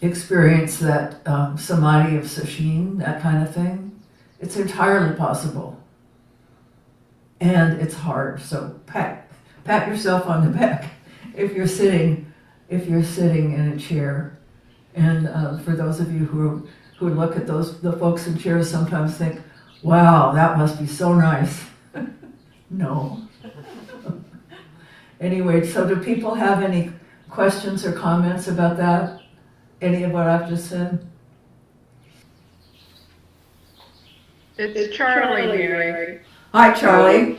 experience 0.00 0.78
that 0.78 1.26
um, 1.26 1.58
samadhi 1.58 2.16
of 2.16 2.24
sesshin, 2.24 2.98
that 2.98 3.20
kind 3.20 3.42
of 3.42 3.54
thing. 3.54 4.00
It's 4.40 4.56
entirely 4.56 5.14
possible 5.16 5.80
and 7.40 7.80
it's 7.80 7.94
hard. 7.94 8.40
So 8.40 8.80
pat 8.86 9.28
pat 9.64 9.88
yourself 9.88 10.26
on 10.26 10.44
the 10.44 10.58
back 10.58 10.90
if 11.34 11.52
you're 11.52 11.66
sitting 11.66 12.32
if 12.68 12.88
you're 12.88 13.04
sitting 13.04 13.52
in 13.52 13.72
a 13.72 13.76
chair. 13.76 14.38
And 14.94 15.28
uh, 15.28 15.58
for 15.58 15.72
those 15.72 16.00
of 16.00 16.12
you 16.12 16.24
who 16.24 16.66
who 16.98 17.10
look 17.10 17.36
at 17.36 17.46
those 17.46 17.80
the 17.80 17.92
folks 17.92 18.26
in 18.26 18.38
chairs, 18.38 18.70
sometimes 18.70 19.16
think, 19.16 19.40
"Wow, 19.82 20.32
that 20.32 20.56
must 20.56 20.78
be 20.78 20.86
so 20.86 21.14
nice." 21.14 21.64
no. 22.70 23.22
anyway, 25.20 25.66
so 25.66 25.86
do 25.86 25.96
people 25.96 26.34
have 26.34 26.62
any 26.62 26.92
questions 27.28 27.84
or 27.84 27.92
comments 27.92 28.48
about 28.48 28.78
that? 28.78 29.20
Any 29.82 30.04
of 30.04 30.12
what 30.12 30.26
I've 30.26 30.48
just 30.48 30.70
said? 30.70 31.06
It's 34.58 34.96
Charlie, 34.96 35.46
Mary. 35.48 36.20
Hi, 36.56 36.72
Charlie. 36.72 37.38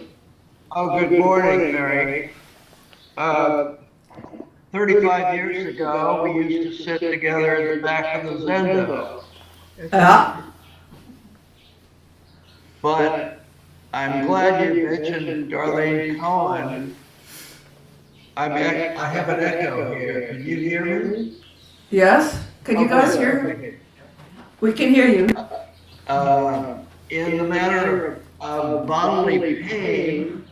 Oh, 0.72 1.00
good 1.00 1.18
morning, 1.18 1.72
Mary. 1.72 2.30
Uh, 3.18 3.74
35 4.72 5.34
years 5.34 5.74
ago, 5.74 6.22
we 6.22 6.54
used 6.54 6.78
to 6.78 6.84
sit 6.84 7.00
together 7.00 7.56
in 7.56 7.78
the 7.78 7.84
back 7.84 8.24
of 8.24 8.32
the 8.32 8.46
Zendo. 8.46 9.24
Yeah, 9.92 10.44
But 12.84 13.40
I'm 13.92 14.28
glad 14.28 14.76
you 14.76 14.84
mentioned 14.88 15.52
Darlene 15.52 16.20
Cohen. 16.20 16.96
I 18.38 18.50
mean, 18.50 18.98
I 19.00 19.06
have 19.10 19.30
an 19.30 19.40
echo 19.40 19.96
here. 19.96 20.28
Can 20.28 20.46
you 20.46 20.58
hear 20.58 20.86
me? 20.86 21.42
yes? 21.90 22.46
Can 22.64 22.80
you 22.80 22.88
guys 22.88 23.16
hear? 23.16 23.58
Me? 23.58 23.74
We 24.62 24.74
can 24.74 24.94
hear 24.94 25.08
you. 25.08 25.28
Uh, 26.08 26.78
in 27.10 27.38
the 27.38 27.46
matter 27.46 28.06
of 28.06 28.27
bodily 28.40 29.64
pain, 29.64 30.46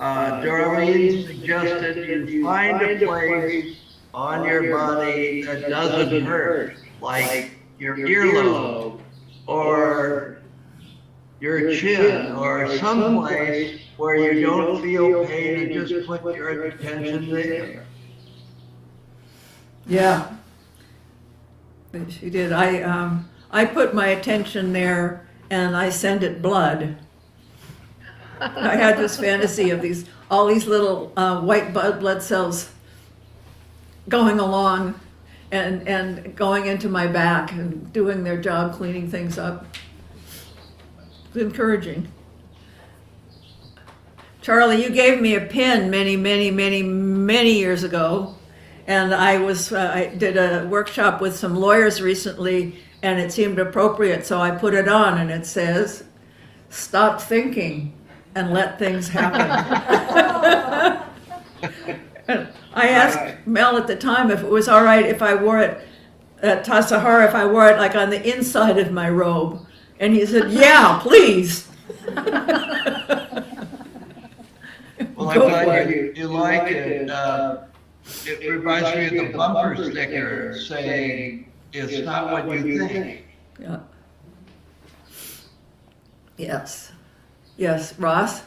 uh, 0.00 0.40
Darlene 0.40 1.26
suggested 1.26 2.28
you 2.28 2.44
find 2.44 2.82
a 2.82 3.06
place 3.06 3.76
on 4.14 4.44
your 4.44 4.76
body 4.76 5.42
that 5.42 5.68
doesn't 5.68 6.24
hurt, 6.24 6.76
like 7.00 7.52
your 7.78 7.96
earlobe 7.96 9.00
or 9.46 10.38
your 11.40 11.74
chin 11.74 12.32
or 12.32 12.76
someplace 12.78 13.80
where 13.96 14.32
you 14.32 14.46
don't 14.46 14.82
feel 14.82 15.26
pain 15.26 15.72
and 15.72 15.88
just 15.88 16.06
put 16.06 16.22
your 16.36 16.64
attention 16.64 17.30
there. 17.30 17.84
Yeah. 19.86 20.36
She 22.08 22.30
did. 22.30 22.52
I, 22.52 22.82
um, 22.82 23.28
I 23.50 23.66
put 23.66 23.94
my 23.94 24.08
attention 24.08 24.72
there 24.72 25.21
and 25.52 25.76
I 25.76 25.90
send 25.90 26.22
it 26.22 26.40
blood. 26.40 26.96
I 28.40 28.74
had 28.74 28.96
this 28.96 29.18
fantasy 29.18 29.68
of 29.68 29.82
these, 29.82 30.06
all 30.30 30.46
these 30.46 30.66
little 30.66 31.12
uh, 31.14 31.42
white 31.42 31.74
blood 31.74 32.22
cells 32.22 32.70
going 34.08 34.40
along 34.40 34.98
and, 35.50 35.86
and 35.86 36.34
going 36.34 36.64
into 36.64 36.88
my 36.88 37.06
back 37.06 37.52
and 37.52 37.92
doing 37.92 38.24
their 38.24 38.40
job, 38.40 38.72
cleaning 38.72 39.10
things 39.10 39.36
up. 39.36 39.66
It's 41.26 41.36
encouraging. 41.36 42.08
Charlie, 44.40 44.82
you 44.82 44.88
gave 44.88 45.20
me 45.20 45.34
a 45.34 45.42
pin 45.42 45.90
many, 45.90 46.16
many, 46.16 46.50
many, 46.50 46.82
many 46.82 47.58
years 47.58 47.84
ago. 47.84 48.36
And 48.86 49.14
I 49.14 49.36
was, 49.36 49.70
uh, 49.70 49.92
I 49.94 50.06
did 50.06 50.38
a 50.38 50.66
workshop 50.66 51.20
with 51.20 51.36
some 51.36 51.54
lawyers 51.54 52.00
recently 52.00 52.80
and 53.02 53.18
it 53.20 53.32
seemed 53.32 53.58
appropriate. 53.58 54.24
So 54.26 54.40
I 54.40 54.50
put 54.52 54.74
it 54.74 54.88
on 54.88 55.18
and 55.18 55.30
it 55.30 55.44
says, 55.46 56.04
stop 56.70 57.20
thinking 57.20 57.92
and 58.34 58.52
let 58.52 58.78
things 58.78 59.08
happen. 59.08 59.40
And 62.28 62.48
I 62.74 62.88
asked 62.88 63.46
Mel 63.46 63.76
at 63.76 63.86
the 63.86 63.96
time 63.96 64.30
if 64.30 64.40
it 64.42 64.48
was 64.48 64.68
all 64.68 64.82
right 64.84 65.04
if 65.04 65.20
I 65.22 65.34
wore 65.34 65.58
it 65.58 65.86
at 66.40 66.64
Tassajara, 66.64 67.28
if 67.28 67.34
I 67.34 67.44
wore 67.46 67.68
it 67.68 67.78
like 67.78 67.94
on 67.94 68.10
the 68.10 68.34
inside 68.36 68.78
of 68.78 68.90
my 68.92 69.08
robe. 69.10 69.66
And 70.00 70.14
he 70.14 70.24
said, 70.26 70.50
yeah, 70.50 70.98
please. 71.02 71.68
Well, 75.16 75.28
I'm 75.30 75.38
Go 75.38 75.48
for 75.50 75.64
glad 75.64 75.90
it. 75.90 75.96
you, 75.96 76.12
you 76.16 76.26
like 76.28 76.70
it. 76.72 77.08
Uh, 77.10 77.58
It 78.26 78.48
reminds 78.50 78.94
me 78.96 79.18
of 79.18 79.32
the 79.32 79.36
bumper 79.38 79.76
sticker 79.90 80.58
saying, 80.58 81.51
it's 81.72 82.04
not 82.04 82.30
what 82.30 82.64
you 82.64 82.86
think. 82.86 83.24
Yeah. 83.60 83.80
Yes. 86.36 86.92
Yes, 87.56 87.98
Ross? 87.98 88.42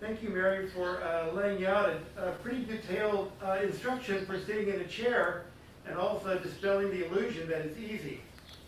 Thank 0.00 0.22
you, 0.22 0.30
Mary, 0.30 0.68
for 0.68 1.02
uh, 1.02 1.30
laying 1.32 1.66
out 1.66 1.90
a, 2.16 2.28
a 2.28 2.32
pretty 2.32 2.64
detailed 2.64 3.30
uh, 3.44 3.58
instruction 3.62 4.24
for 4.24 4.38
sitting 4.40 4.68
in 4.68 4.80
a 4.80 4.86
chair 4.86 5.44
and 5.86 5.98
also 5.98 6.38
dispelling 6.38 6.90
the 6.90 7.06
illusion 7.06 7.48
that 7.48 7.58
it's 7.58 7.78
easy. 7.78 8.20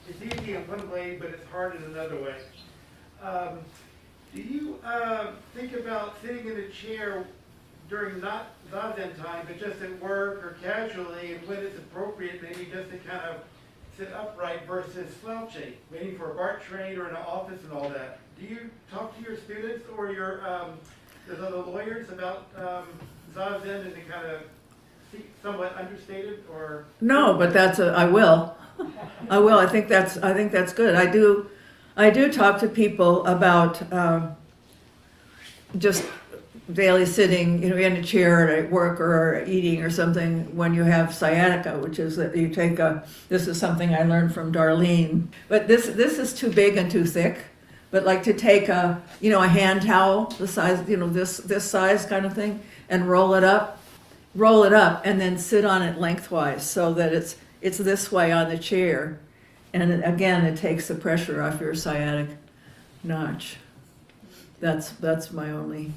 It's 0.08 0.20
easy 0.20 0.54
in 0.54 0.68
one 0.68 0.90
way, 0.90 1.16
but 1.18 1.30
it's 1.30 1.48
hard 1.50 1.76
in 1.76 1.82
another 1.84 2.20
way. 2.20 2.36
Um, 3.22 3.60
do 4.34 4.42
you 4.42 4.78
uh, 4.84 5.32
think 5.54 5.74
about 5.74 6.20
sitting 6.20 6.46
in 6.46 6.56
a 6.58 6.68
chair 6.68 7.24
during 7.88 8.20
not 8.20 8.48
zazen 8.70 9.16
time, 9.22 9.46
but 9.46 9.58
just 9.58 9.80
at 9.80 10.02
work 10.02 10.44
or 10.44 10.56
casually, 10.62 11.34
and 11.34 11.48
when 11.48 11.58
it's 11.58 11.78
appropriate, 11.78 12.42
maybe 12.42 12.68
just 12.70 12.90
to 12.90 12.98
kind 12.98 13.22
of 13.28 13.36
sit 13.96 14.12
upright 14.12 14.66
versus 14.66 15.14
slouching, 15.22 15.74
waiting 15.90 16.16
for 16.16 16.32
a 16.32 16.34
BART 16.34 16.62
train 16.62 16.98
or 16.98 17.08
an 17.08 17.16
office 17.16 17.62
and 17.64 17.72
all 17.72 17.88
that? 17.90 18.18
Do 18.40 18.46
you 18.46 18.70
talk 18.90 19.16
to 19.16 19.22
your 19.22 19.36
students 19.36 19.84
or 19.96 20.10
your 20.10 20.46
um, 20.48 20.78
there's 21.26 21.40
other 21.40 21.58
lawyers 21.58 22.08
about 22.08 22.48
um, 22.56 22.86
zazen 23.34 23.86
and 23.86 23.94
they 23.94 24.00
kind 24.00 24.26
of 24.26 24.42
somewhat 25.42 25.76
understated 25.76 26.44
or? 26.50 26.84
No, 27.00 27.34
but 27.34 27.52
that's 27.52 27.78
a, 27.78 27.92
I 27.92 28.06
will. 28.06 28.56
I 29.30 29.38
will. 29.38 29.58
I 29.58 29.66
think 29.66 29.88
that's, 29.88 30.16
I 30.18 30.34
think 30.34 30.52
that's 30.52 30.72
good. 30.72 30.94
I 30.94 31.06
do, 31.06 31.48
I 31.96 32.10
do 32.10 32.32
talk 32.32 32.58
to 32.60 32.68
people 32.68 33.24
about, 33.26 33.92
um, 33.92 34.36
just 35.78 36.04
daily 36.72 37.06
sitting, 37.06 37.62
you 37.62 37.70
know, 37.70 37.76
in 37.76 37.94
a 37.94 38.02
chair 38.02 38.48
at 38.56 38.70
work 38.70 39.00
or 39.00 39.44
eating 39.46 39.82
or 39.82 39.90
something 39.90 40.54
when 40.56 40.74
you 40.74 40.84
have 40.84 41.14
sciatica, 41.14 41.78
which 41.78 41.98
is 41.98 42.16
that 42.16 42.36
you 42.36 42.48
take 42.48 42.78
a, 42.78 43.06
this 43.28 43.48
is 43.48 43.58
something 43.58 43.94
I 43.94 44.02
learned 44.02 44.32
from 44.32 44.52
Darlene. 44.52 45.26
But 45.48 45.66
this, 45.66 45.86
this 45.86 46.18
is 46.18 46.32
too 46.32 46.50
big 46.50 46.76
and 46.76 46.90
too 46.90 47.04
thick. 47.04 47.38
But 47.90 48.04
like 48.04 48.22
to 48.22 48.32
take 48.32 48.68
a, 48.68 49.02
you 49.20 49.30
know, 49.30 49.42
a 49.42 49.48
hand 49.48 49.82
towel, 49.82 50.26
the 50.38 50.48
size, 50.48 50.88
you 50.88 50.96
know, 50.96 51.08
this, 51.08 51.38
this 51.38 51.64
size 51.68 52.06
kind 52.06 52.24
of 52.24 52.32
thing, 52.32 52.60
and 52.88 53.08
roll 53.08 53.34
it 53.34 53.44
up 53.44 53.82
roll 54.34 54.64
it 54.64 54.72
up 54.72 55.02
and 55.04 55.20
then 55.20 55.38
sit 55.38 55.64
on 55.64 55.82
it 55.82 55.98
lengthwise 55.98 56.68
so 56.68 56.94
that 56.94 57.12
it's 57.12 57.36
it's 57.60 57.78
this 57.78 58.10
way 58.10 58.32
on 58.32 58.48
the 58.48 58.58
chair 58.58 59.20
and 59.72 60.02
again 60.04 60.44
it 60.44 60.56
takes 60.56 60.88
the 60.88 60.94
pressure 60.94 61.42
off 61.42 61.60
your 61.60 61.74
sciatic 61.74 62.28
notch 63.04 63.56
that's 64.60 64.90
that's 64.90 65.32
my 65.32 65.50
only 65.50 65.92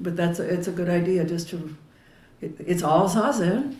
but 0.00 0.16
that's 0.16 0.38
a, 0.38 0.42
it's 0.42 0.68
a 0.68 0.72
good 0.72 0.88
idea 0.88 1.24
just 1.24 1.48
to 1.48 1.76
it, 2.40 2.54
it's 2.60 2.82
all 2.82 3.08
zazen 3.08 3.76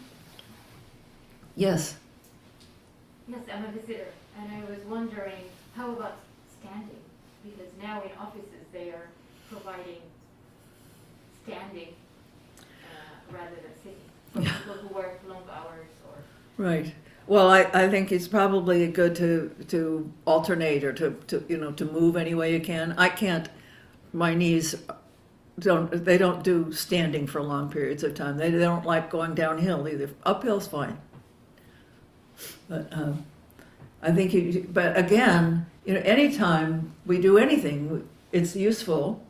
yes 1.56 1.96
Yes, 3.28 3.40
I'm 3.52 3.64
a 3.64 3.72
visitor, 3.72 4.06
and 4.38 4.52
I 4.52 4.70
was 4.70 4.78
wondering, 4.86 5.42
how 5.74 5.90
about 5.90 6.18
standing? 6.60 7.00
Because 7.44 7.72
now 7.82 8.00
in 8.02 8.10
offices, 8.20 8.64
they 8.72 8.90
are 8.90 9.08
providing 9.50 9.98
standing 11.42 11.88
uh, 12.60 13.34
rather 13.36 13.56
than 13.56 13.72
sitting 13.82 13.98
for 14.32 14.40
people 14.42 14.74
who 14.74 14.94
work 14.94 15.20
long 15.28 15.42
hours 15.50 15.86
or. 16.08 16.64
right 16.64 16.94
well 17.26 17.48
I, 17.50 17.62
I 17.72 17.88
think 17.88 18.10
it's 18.12 18.28
probably 18.28 18.86
good 18.88 19.14
to 19.16 19.50
to 19.68 20.12
alternate 20.24 20.82
or 20.84 20.92
to, 20.94 21.10
to 21.28 21.44
you 21.48 21.56
know 21.56 21.72
to 21.72 21.84
move 21.84 22.16
any 22.16 22.34
way 22.34 22.52
you 22.52 22.60
can 22.60 22.94
i 22.98 23.08
can't 23.08 23.48
my 24.12 24.34
knees 24.34 24.74
don't 25.58 26.04
they 26.04 26.18
don't 26.18 26.42
do 26.42 26.72
standing 26.72 27.26
for 27.26 27.42
long 27.42 27.70
periods 27.70 28.02
of 28.02 28.14
time. 28.14 28.36
They, 28.36 28.50
they 28.50 28.58
don't 28.58 28.84
like 28.84 29.10
going 29.10 29.34
downhill 29.34 29.88
either. 29.88 30.10
Uphill's 30.24 30.66
fine. 30.66 30.98
But 32.68 32.92
um, 32.92 33.24
I 34.02 34.12
think 34.12 34.34
you. 34.34 34.68
But 34.70 34.96
again, 34.98 35.66
you 35.84 35.94
know, 35.94 36.00
anytime 36.00 36.92
we 37.06 37.20
do 37.20 37.38
anything, 37.38 38.06
it's 38.32 38.54
useful 38.54 39.24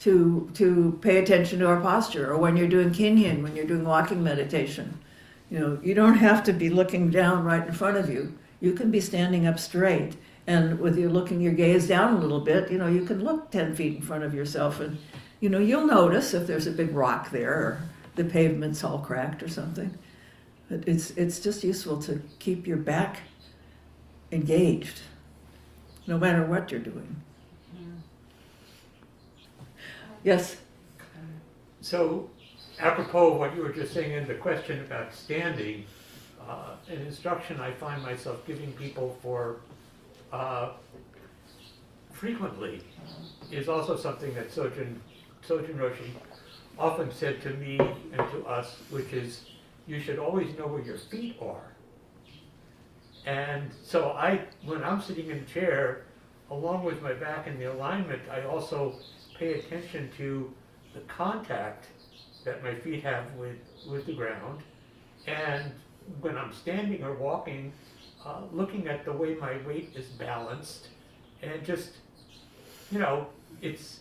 to 0.00 0.50
to 0.54 0.98
pay 1.00 1.18
attention 1.18 1.60
to 1.60 1.66
our 1.66 1.80
posture. 1.80 2.30
Or 2.30 2.36
when 2.36 2.56
you're 2.56 2.68
doing 2.68 2.90
kinhin, 2.90 3.42
when 3.42 3.56
you're 3.56 3.66
doing 3.66 3.84
walking 3.84 4.22
meditation, 4.22 4.98
you 5.50 5.58
know, 5.58 5.78
you 5.82 5.94
don't 5.94 6.16
have 6.16 6.44
to 6.44 6.52
be 6.52 6.68
looking 6.68 7.10
down 7.10 7.44
right 7.44 7.66
in 7.66 7.72
front 7.72 7.96
of 7.96 8.10
you. 8.10 8.36
You 8.60 8.74
can 8.74 8.90
be 8.90 9.00
standing 9.00 9.46
up 9.46 9.58
straight. 9.58 10.16
And 10.44 10.80
with 10.80 10.98
you 10.98 11.08
looking 11.08 11.40
your 11.40 11.52
gaze 11.52 11.86
down 11.86 12.14
a 12.14 12.18
little 12.18 12.40
bit, 12.40 12.70
you 12.70 12.76
know, 12.76 12.88
you 12.88 13.04
can 13.04 13.22
look 13.22 13.52
10 13.52 13.76
feet 13.76 13.96
in 13.96 14.02
front 14.02 14.24
of 14.24 14.34
yourself 14.34 14.80
and, 14.80 14.98
you 15.42 15.48
know, 15.48 15.58
you'll 15.58 15.88
notice 15.88 16.34
if 16.34 16.46
there's 16.46 16.68
a 16.68 16.70
big 16.70 16.94
rock 16.94 17.32
there 17.32 17.52
or 17.52 17.82
the 18.14 18.22
pavement's 18.22 18.84
all 18.84 19.00
cracked 19.00 19.42
or 19.42 19.48
something. 19.48 19.98
But 20.70 20.86
it's, 20.86 21.10
it's 21.10 21.40
just 21.40 21.64
useful 21.64 22.00
to 22.02 22.22
keep 22.38 22.64
your 22.64 22.76
back 22.76 23.22
engaged, 24.30 25.00
no 26.06 26.16
matter 26.16 26.46
what 26.46 26.70
you're 26.70 26.80
doing. 26.80 27.16
Yes? 30.22 30.58
So 31.80 32.30
apropos 32.78 33.32
of 33.32 33.38
what 33.40 33.56
you 33.56 33.62
were 33.62 33.72
just 33.72 33.92
saying 33.92 34.12
in 34.12 34.28
the 34.28 34.34
question 34.34 34.78
about 34.78 35.12
standing, 35.12 35.84
uh, 36.48 36.76
an 36.88 37.00
instruction 37.00 37.60
I 37.60 37.72
find 37.72 38.00
myself 38.00 38.46
giving 38.46 38.72
people 38.74 39.18
for 39.20 39.56
uh, 40.32 40.74
frequently 42.12 42.80
is 43.50 43.68
also 43.68 43.96
something 43.96 44.32
that 44.34 44.48
Sojin, 44.48 44.98
Sojin 45.46 45.76
Roshi 45.76 46.10
often 46.78 47.10
said 47.12 47.42
to 47.42 47.50
me 47.50 47.78
and 47.78 48.30
to 48.30 48.44
us, 48.46 48.76
which 48.90 49.12
is 49.12 49.44
you 49.86 50.00
should 50.00 50.18
always 50.18 50.56
know 50.56 50.66
where 50.66 50.82
your 50.82 50.98
feet 50.98 51.36
are. 51.40 51.72
And 53.26 53.70
so 53.82 54.10
I, 54.10 54.46
when 54.64 54.82
I'm 54.82 55.00
sitting 55.00 55.28
in 55.30 55.38
a 55.38 55.44
chair, 55.44 56.04
along 56.50 56.84
with 56.84 57.02
my 57.02 57.12
back 57.12 57.46
and 57.46 57.60
the 57.60 57.72
alignment, 57.72 58.22
I 58.30 58.42
also 58.44 58.94
pay 59.38 59.54
attention 59.54 60.10
to 60.18 60.52
the 60.94 61.00
contact 61.00 61.86
that 62.44 62.62
my 62.62 62.74
feet 62.74 63.02
have 63.04 63.32
with, 63.34 63.56
with 63.88 64.06
the 64.06 64.14
ground. 64.14 64.62
And 65.26 65.72
when 66.20 66.36
I'm 66.36 66.52
standing 66.52 67.04
or 67.04 67.14
walking, 67.14 67.72
uh, 68.24 68.42
looking 68.52 68.88
at 68.88 69.04
the 69.04 69.12
way 69.12 69.34
my 69.34 69.58
weight 69.66 69.92
is 69.94 70.06
balanced 70.06 70.88
and 71.42 71.64
just, 71.64 71.92
you 72.90 72.98
know, 72.98 73.26
it's, 73.60 74.00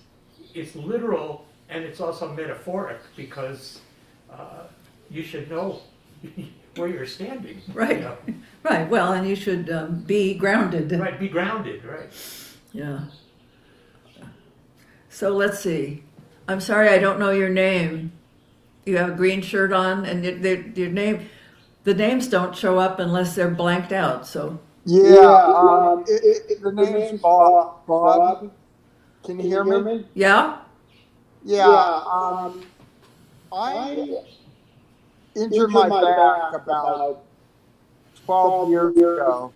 it's 0.53 0.75
literal 0.75 1.45
and 1.69 1.83
it's 1.83 1.99
also 2.01 2.31
metaphoric 2.33 2.99
because 3.15 3.79
uh, 4.31 4.63
you 5.09 5.23
should 5.23 5.49
know 5.49 5.81
where 6.75 6.87
you're 6.87 7.05
standing. 7.05 7.61
you 7.67 7.73
Right. 7.73 8.01
know. 8.01 8.17
Right, 8.63 8.87
well, 8.87 9.13
and 9.13 9.27
you 9.27 9.35
should 9.35 9.71
um, 9.71 10.01
be 10.03 10.35
grounded. 10.35 10.91
Right, 10.91 11.19
be 11.19 11.27
grounded, 11.29 11.83
right. 11.83 12.09
Yeah. 12.73 12.99
So 15.09 15.29
let's 15.35 15.59
see. 15.59 16.03
I'm 16.47 16.61
sorry, 16.61 16.89
I 16.89 16.99
don't 16.99 17.19
know 17.19 17.31
your 17.31 17.49
name. 17.49 18.11
You 18.85 18.97
have 18.97 19.09
a 19.09 19.15
green 19.15 19.41
shirt 19.41 19.73
on, 19.73 20.05
and 20.05 20.23
your, 20.23 20.37
your, 20.37 20.61
your 20.69 20.89
name, 20.89 21.29
the 21.83 21.93
names 21.93 22.27
don't 22.27 22.55
show 22.55 22.77
up 22.79 22.99
unless 22.99 23.35
they're 23.35 23.49
blanked 23.49 23.91
out. 23.91 24.27
So 24.27 24.59
Yeah, 24.85 25.19
um, 25.55 26.03
it, 26.07 26.43
it, 26.51 26.61
the 26.61 26.71
name's 26.71 27.21
Bob. 27.21 27.85
Bob. 27.87 28.51
Can 29.23 29.39
you 29.39 29.49
hear 29.49 29.63
me? 29.63 30.05
yeah, 30.13 30.59
Yeah, 31.43 32.03
um, 32.11 32.65
I 33.51 34.17
injured 35.35 35.69
my 35.69 35.89
back 35.89 36.53
about 36.53 37.23
12 38.25 38.69
years 38.69 38.95
ago. 38.95 39.53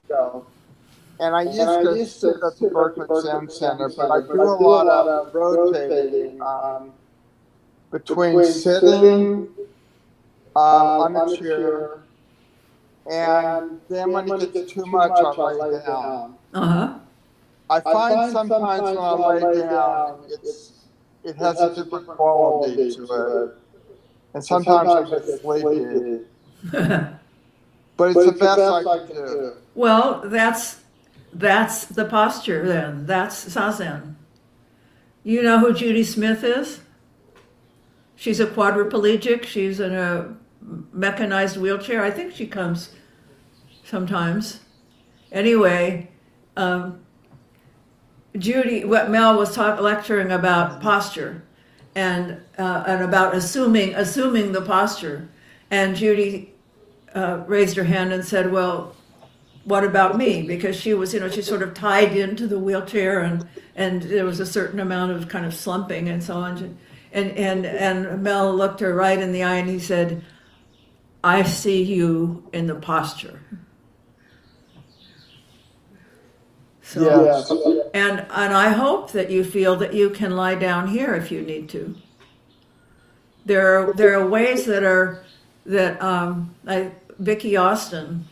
And 1.20 1.34
I 1.36 1.44
used 1.44 1.58
to 1.58 2.06
sit 2.06 2.36
at 2.44 2.60
the 2.60 2.70
Berkeley 2.74 3.22
Zen 3.22 3.50
Center, 3.50 3.90
but 3.90 4.12
I 4.12 4.22
do 4.22 4.42
a 4.42 4.44
lot 4.44 5.08
of 5.08 5.34
rotating 5.34 6.42
um, 6.42 6.92
between 7.92 8.44
sitting 8.44 9.48
um, 10.56 10.56
on 10.56 11.16
a 11.16 11.38
chair 11.38 12.06
and 13.08 13.80
then 13.88 14.12
when 14.12 14.30
it 14.42 14.54
gets 14.54 14.74
too 14.74 14.86
much, 14.86 15.12
I 15.12 15.54
lay 15.54 15.80
down. 15.86 16.36
uh 16.54 16.66
huh. 16.66 17.00
I 17.70 17.80
find 17.82 18.32
sometimes 18.32 18.82
when 18.82 18.98
I 18.98 19.12
lay 19.14 19.62
down, 19.62 20.24
it's, 20.30 20.74
it 21.24 21.36
has 21.38 21.60
a 21.60 21.74
different 21.76 22.08
quality 22.08 22.94
to 22.96 23.04
it. 23.04 23.58
And 24.34 24.44
sometimes 24.44 24.90
I 24.90 25.10
get 25.10 25.42
sleepy. 25.42 26.26
But 27.98 28.12
it's 28.12 28.26
the 28.26 28.32
best 28.34 28.60
I 28.60 28.84
can 29.08 29.16
do. 29.16 29.54
well, 29.74 30.22
that's 30.26 30.82
that's 31.34 31.86
the 31.86 32.06
posture. 32.06 32.68
Then 32.68 33.06
that's 33.06 33.46
zazen. 33.46 34.16
You 35.24 35.42
know 35.42 35.60
who 35.60 35.74
Judy 35.74 36.04
Smith 36.04 36.44
is? 36.44 36.82
She's 38.16 38.40
a 38.40 38.46
quadriplegic. 38.46 39.46
She's 39.46 39.80
in 39.80 39.94
a 39.94 40.36
mechanized 40.92 41.58
wheelchair. 41.58 42.04
I 42.04 42.12
think 42.12 42.34
she 42.34 42.48
comes 42.48 42.90
sometimes. 43.84 44.60
Anyway, 45.32 46.10
um, 46.58 47.05
Judy, 48.38 48.84
what 48.84 49.10
Mel 49.10 49.38
was 49.38 49.56
talk, 49.56 49.80
lecturing 49.80 50.32
about 50.32 50.82
posture, 50.82 51.44
and 51.96 52.42
uh, 52.58 52.84
and 52.86 53.04
about 53.04 53.34
assuming 53.34 53.96
assuming 53.96 54.52
the 54.52 54.62
posture, 54.62 55.30
and 55.72 55.96
Judy 55.96 56.54
uh, 57.14 57.44
raised 57.48 57.78
her 57.78 57.86
hand 57.86 58.12
and 58.12 58.26
said, 58.26 58.52
"Well, 58.52 58.96
what 59.64 59.84
about 59.84 60.18
me?" 60.18 60.44
Because 60.44 60.76
she 60.76 60.94
was, 60.94 61.14
you 61.14 61.20
know, 61.20 61.30
she 61.30 61.42
sort 61.42 61.62
of 61.62 61.74
tied 61.74 62.16
into 62.16 62.48
the 62.48 62.60
wheelchair, 62.60 63.22
and 63.22 63.48
and 63.76 64.02
there 64.04 64.26
was 64.26 64.40
a 64.40 64.46
certain 64.46 64.80
amount 64.80 65.14
of 65.14 65.30
kind 65.30 65.46
of 65.46 65.54
slumping 65.54 66.10
and 66.10 66.22
so 66.22 66.36
on. 66.36 66.78
And 67.14 67.32
and 67.38 67.66
and 67.66 68.22
Mel 68.22 68.54
looked 68.54 68.82
her 68.82 68.94
right 68.94 69.20
in 69.20 69.32
the 69.32 69.44
eye, 69.44 69.56
and 69.56 69.70
he 69.70 69.80
said, 69.80 70.24
"I 71.24 71.44
see 71.44 71.84
you 71.84 72.50
in 72.52 72.68
the 72.68 72.76
posture." 72.76 73.40
So, 76.88 77.02
Yeah. 77.02 77.82
and 77.96 78.26
and 78.30 78.54
I 78.54 78.70
hope 78.70 79.12
that 79.14 79.32
you 79.32 79.44
feel 79.44 79.76
that 79.78 79.94
you 79.94 80.12
can 80.12 80.36
lie 80.36 80.54
down 80.56 80.88
here 80.88 81.16
if 81.16 81.32
you 81.32 81.42
need 81.42 81.68
to. 81.70 81.96
There 83.46 83.76
are 83.76 83.94
there 83.94 84.20
are 84.20 84.28
ways 84.28 84.66
that 84.66 84.84
are 84.84 85.24
that 85.66 86.00
um, 86.02 86.54
I, 86.68 86.92
Vicky 87.18 87.58
Austin 87.58 88.26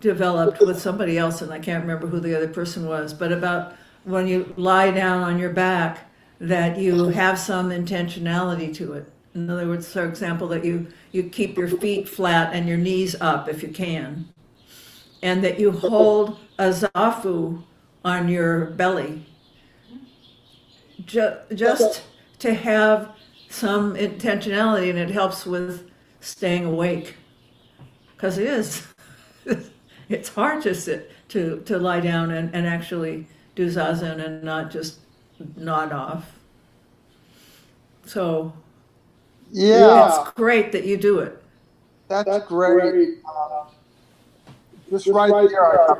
developed 0.00 0.60
with 0.60 0.78
somebody 0.78 1.16
else, 1.16 1.40
and 1.40 1.50
I 1.52 1.58
can't 1.58 1.82
remember 1.82 2.06
who 2.06 2.20
the 2.20 2.36
other 2.36 2.48
person 2.48 2.86
was, 2.86 3.14
but 3.14 3.32
about 3.32 3.74
when 4.04 4.28
you 4.28 4.52
lie 4.56 4.90
down 4.90 5.22
on 5.22 5.38
your 5.38 5.50
back, 5.50 6.06
that 6.40 6.78
you 6.78 7.06
have 7.08 7.38
some 7.38 7.70
intentionality 7.70 8.72
to 8.74 8.92
it. 8.92 9.10
In 9.34 9.48
other 9.50 9.66
words, 9.66 9.90
for 9.92 10.04
example, 10.04 10.48
that 10.48 10.64
you 10.66 10.86
you 11.12 11.22
keep 11.24 11.56
your 11.56 11.68
feet 11.68 12.08
flat 12.08 12.52
and 12.54 12.68
your 12.68 12.78
knees 12.78 13.16
up 13.22 13.48
if 13.48 13.62
you 13.62 13.70
can, 13.70 14.28
and 15.22 15.42
that 15.44 15.58
you 15.58 15.70
hold 15.72 16.38
a 16.58 16.70
zafu 16.70 17.62
on 18.04 18.28
your 18.28 18.66
belly. 18.66 19.26
Ju- 21.04 21.36
just 21.54 22.02
to 22.40 22.54
have 22.54 23.10
some 23.48 23.94
intentionality, 23.94 24.90
and 24.90 24.98
it 24.98 25.10
helps 25.10 25.46
with 25.46 25.90
staying 26.20 26.64
awake. 26.64 27.16
Because 28.16 28.38
it 28.38 28.46
is, 28.46 28.86
it's 30.08 30.28
hard 30.30 30.62
to 30.62 30.74
sit, 30.74 31.10
to, 31.28 31.62
to 31.66 31.78
lie 31.78 32.00
down 32.00 32.30
and, 32.32 32.54
and 32.54 32.66
actually 32.66 33.26
do 33.54 33.68
zazen 33.68 34.24
and 34.24 34.42
not 34.42 34.70
just 34.70 35.00
nod 35.56 35.92
off. 35.92 36.32
So 38.06 38.52
Yeah, 39.50 40.06
it's 40.06 40.18
great 40.36 40.72
that 40.72 40.84
you 40.84 40.96
do 40.96 41.20
it. 41.20 41.42
that's 42.08 42.38
great. 42.46 43.18
Uh, 43.24 43.57
Just 44.90 45.06
right 45.08 45.48
there, 45.48 45.80
I 45.80 45.86
have 45.86 45.98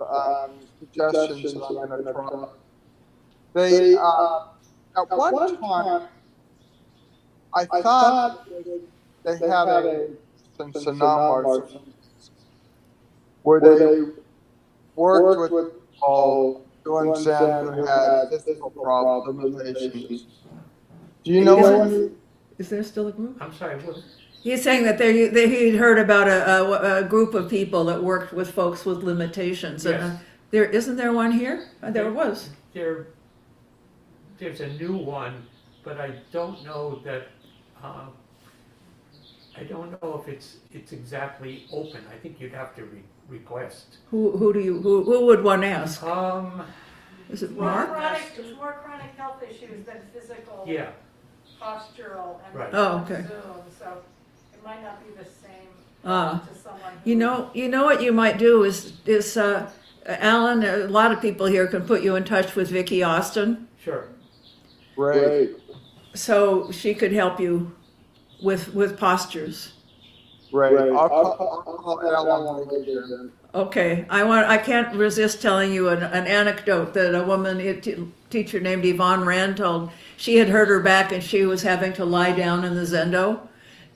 um, 0.00 0.52
suggestions 0.80 1.52
that 1.54 1.64
I'm 1.64 1.88
gonna 1.88 2.12
try. 2.12 2.48
They, 3.52 3.94
uh, 3.96 4.46
at 4.96 5.16
one 5.16 5.60
time, 5.60 6.08
I 7.54 7.64
thought 7.66 8.48
they 9.22 9.38
had 9.38 9.68
a, 9.68 10.08
some 10.56 10.72
Sonoma 10.72 11.62
where 13.42 13.60
they 13.60 14.12
worked 14.96 15.52
with 15.52 15.72
all 16.00 16.66
doing 16.84 17.14
Zen 17.16 17.74
who 17.74 17.84
had 17.86 18.28
physical 18.30 18.70
problems, 18.70 19.54
limitations. 19.54 20.26
Do 21.22 21.32
you 21.32 21.44
know 21.44 21.58
anyone? 21.58 22.16
Is 22.58 22.68
there 22.68 22.82
still 22.82 23.08
a 23.08 23.12
group? 23.12 23.36
I'm 23.40 23.52
sorry, 23.52 23.76
what, 23.82 23.96
He's 24.44 24.62
saying 24.62 24.84
that 24.84 24.98
there, 24.98 25.30
that 25.30 25.48
he'd 25.48 25.76
heard 25.76 25.98
about 25.98 26.28
a, 26.28 26.60
a, 26.62 26.98
a 26.98 27.04
group 27.08 27.32
of 27.32 27.48
people 27.48 27.84
that 27.84 28.02
worked 28.04 28.34
with 28.34 28.50
folks 28.52 28.84
with 28.84 29.02
limitations. 29.02 29.86
And 29.86 29.94
Yes. 29.98 30.02
uh, 30.12 30.18
there 30.50 30.64
isn't 30.66 30.96
there 30.96 31.12
one 31.14 31.32
here? 31.32 31.70
Uh, 31.82 31.90
There 31.90 32.12
was. 32.12 32.50
there, 32.74 33.06
there's 34.38 34.60
a 34.60 34.68
new 34.74 34.96
one, 34.98 35.46
but 35.82 35.98
I 35.98 36.10
don't 36.30 36.62
know 36.62 37.00
that, 37.04 37.28
um, 37.82 38.10
I 39.56 39.62
don't 39.64 39.90
know 40.02 40.20
if 40.22 40.28
it's, 40.28 40.56
it's 40.72 40.92
exactly 40.92 41.64
open. 41.72 42.02
I 42.12 42.16
think 42.18 42.38
you'd 42.38 42.52
have 42.52 42.74
to 42.76 42.84
re- 42.84 43.02
request. 43.28 43.96
Who, 44.10 44.32
who 44.36 44.52
do 44.52 44.60
you 44.60 44.82
who, 44.82 45.04
who 45.04 45.24
would 45.24 45.42
one 45.42 45.64
ask? 45.64 46.02
Um, 46.02 46.62
Is 47.30 47.42
it 47.42 47.52
More 47.52 47.64
Mark? 47.64 47.88
chronic, 47.88 48.22
it's 48.36 48.56
more 48.56 48.76
chronic 48.84 49.12
health 49.16 49.42
issues 49.42 49.86
than 49.86 50.02
physical 50.12 50.64
yeah, 50.66 50.90
postural 51.62 52.40
and 52.46 52.54
Right. 52.54 52.70
Oh, 52.74 52.98
okay. 53.04 53.22
Zoom, 53.22 53.62
so 53.78 53.86
it 53.92 54.04
might 54.64 54.82
not 54.82 55.04
be 55.06 55.12
the 55.16 55.24
same 55.24 55.68
Ah. 56.04 56.42
to 56.48 56.58
someone 56.58 56.80
who. 57.02 57.10
You 57.10 57.16
know, 57.16 57.50
you 57.54 57.68
know 57.68 57.84
what 57.84 58.02
you 58.02 58.12
might 58.12 58.38
do 58.38 58.64
is 58.64 58.92
is 59.06 59.36
uh, 59.36 59.70
Alan. 60.06 60.62
A 60.64 60.86
lot 60.88 61.12
of 61.12 61.20
people 61.20 61.46
here 61.46 61.66
can 61.66 61.82
put 61.82 62.02
you 62.02 62.16
in 62.16 62.24
touch 62.24 62.54
with 62.54 62.68
Vicky 62.70 63.02
Austin, 63.02 63.68
sure. 63.82 64.08
Great. 64.96 65.50
so 66.14 66.70
she 66.70 66.94
could 66.94 67.12
help 67.12 67.40
you 67.40 67.72
with 68.42 68.74
with 68.74 68.98
postures. 68.98 69.72
Great. 70.52 70.78
I'll 70.78 71.08
call, 71.08 71.64
I'll 71.66 71.78
call 71.78 72.00
Ellen 72.00 72.68
later 72.68 73.04
then. 73.08 73.32
Okay, 73.54 74.04
I 74.10 74.22
want. 74.24 74.46
I 74.48 74.58
can't 74.58 74.94
resist 74.96 75.40
telling 75.42 75.72
you 75.72 75.88
an, 75.88 76.02
an 76.02 76.26
anecdote 76.26 76.94
that 76.94 77.14
a 77.14 77.24
woman, 77.24 77.60
a 77.60 77.80
t- 77.80 78.08
teacher 78.30 78.60
named 78.60 78.84
Yvonne 78.84 79.24
Rand, 79.24 79.56
told. 79.56 79.90
She 80.16 80.36
had 80.36 80.48
hurt 80.48 80.68
her 80.68 80.80
back 80.80 81.12
and 81.12 81.22
she 81.22 81.44
was 81.44 81.62
having 81.62 81.92
to 81.94 82.04
lie 82.04 82.32
down 82.32 82.64
in 82.64 82.74
the 82.76 82.82
zendo, 82.82 83.40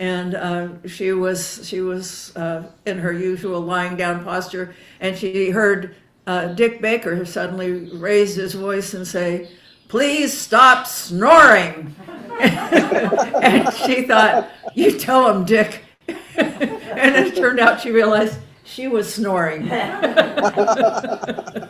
and 0.00 0.34
uh, 0.34 0.68
she 0.86 1.12
was 1.12 1.66
she 1.68 1.80
was 1.80 2.34
uh, 2.36 2.64
in 2.86 2.98
her 2.98 3.12
usual 3.12 3.60
lying 3.60 3.96
down 3.96 4.24
posture, 4.24 4.74
and 5.00 5.16
she 5.16 5.50
heard 5.50 5.96
uh, 6.26 6.48
Dick 6.48 6.80
Baker 6.80 7.24
suddenly 7.24 7.90
raise 7.96 8.36
his 8.36 8.54
voice 8.54 8.94
and 8.94 9.06
say, 9.06 9.50
"Please 9.88 10.36
stop 10.36 10.86
snoring." 10.86 11.94
and 12.40 13.72
she 13.74 14.02
thought, 14.02 14.50
"You 14.74 14.98
tell 14.98 15.34
him, 15.34 15.44
Dick." 15.44 15.84
and 16.08 17.16
it 17.16 17.36
turned 17.36 17.58
out 17.58 17.80
she 17.80 17.90
realized 17.90 18.38
she 18.64 18.88
was 18.88 19.12
snoring. 19.12 19.68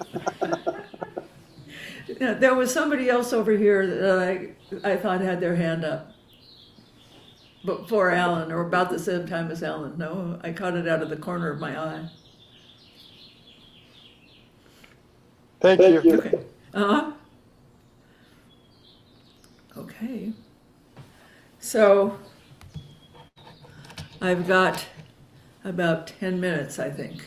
There 2.21 2.55
was 2.55 2.75
somebody 2.75 3.09
else 3.09 3.33
over 3.33 3.53
here 3.53 3.87
that 3.87 4.19
I, 4.19 4.93
I 4.93 4.97
thought 4.97 5.21
had 5.21 5.41
their 5.41 5.55
hand 5.55 5.85
up 5.85 6.13
before 7.65 8.11
Alan, 8.11 8.53
or 8.53 8.61
about 8.61 8.91
the 8.91 8.99
same 8.99 9.27
time 9.27 9.51
as 9.51 9.63
Alan. 9.63 9.99
No, 9.99 10.39
I 10.43 10.53
caught 10.53 10.77
it 10.77 10.89
out 10.89 11.03
of 11.03 11.11
the 11.11 11.17
corner 11.17 11.51
of 11.51 11.59
my 11.61 11.79
eye. 11.79 12.09
Thank, 15.61 15.81
you. 15.81 16.19
Okay. 16.19 16.39
Uh-huh. 16.73 17.13
Okay. 19.77 20.33
So 21.59 22.19
I've 24.21 24.47
got 24.47 24.87
about 25.65 26.07
10 26.07 26.41
minutes, 26.41 26.79
I 26.79 26.91
think. 26.91 27.25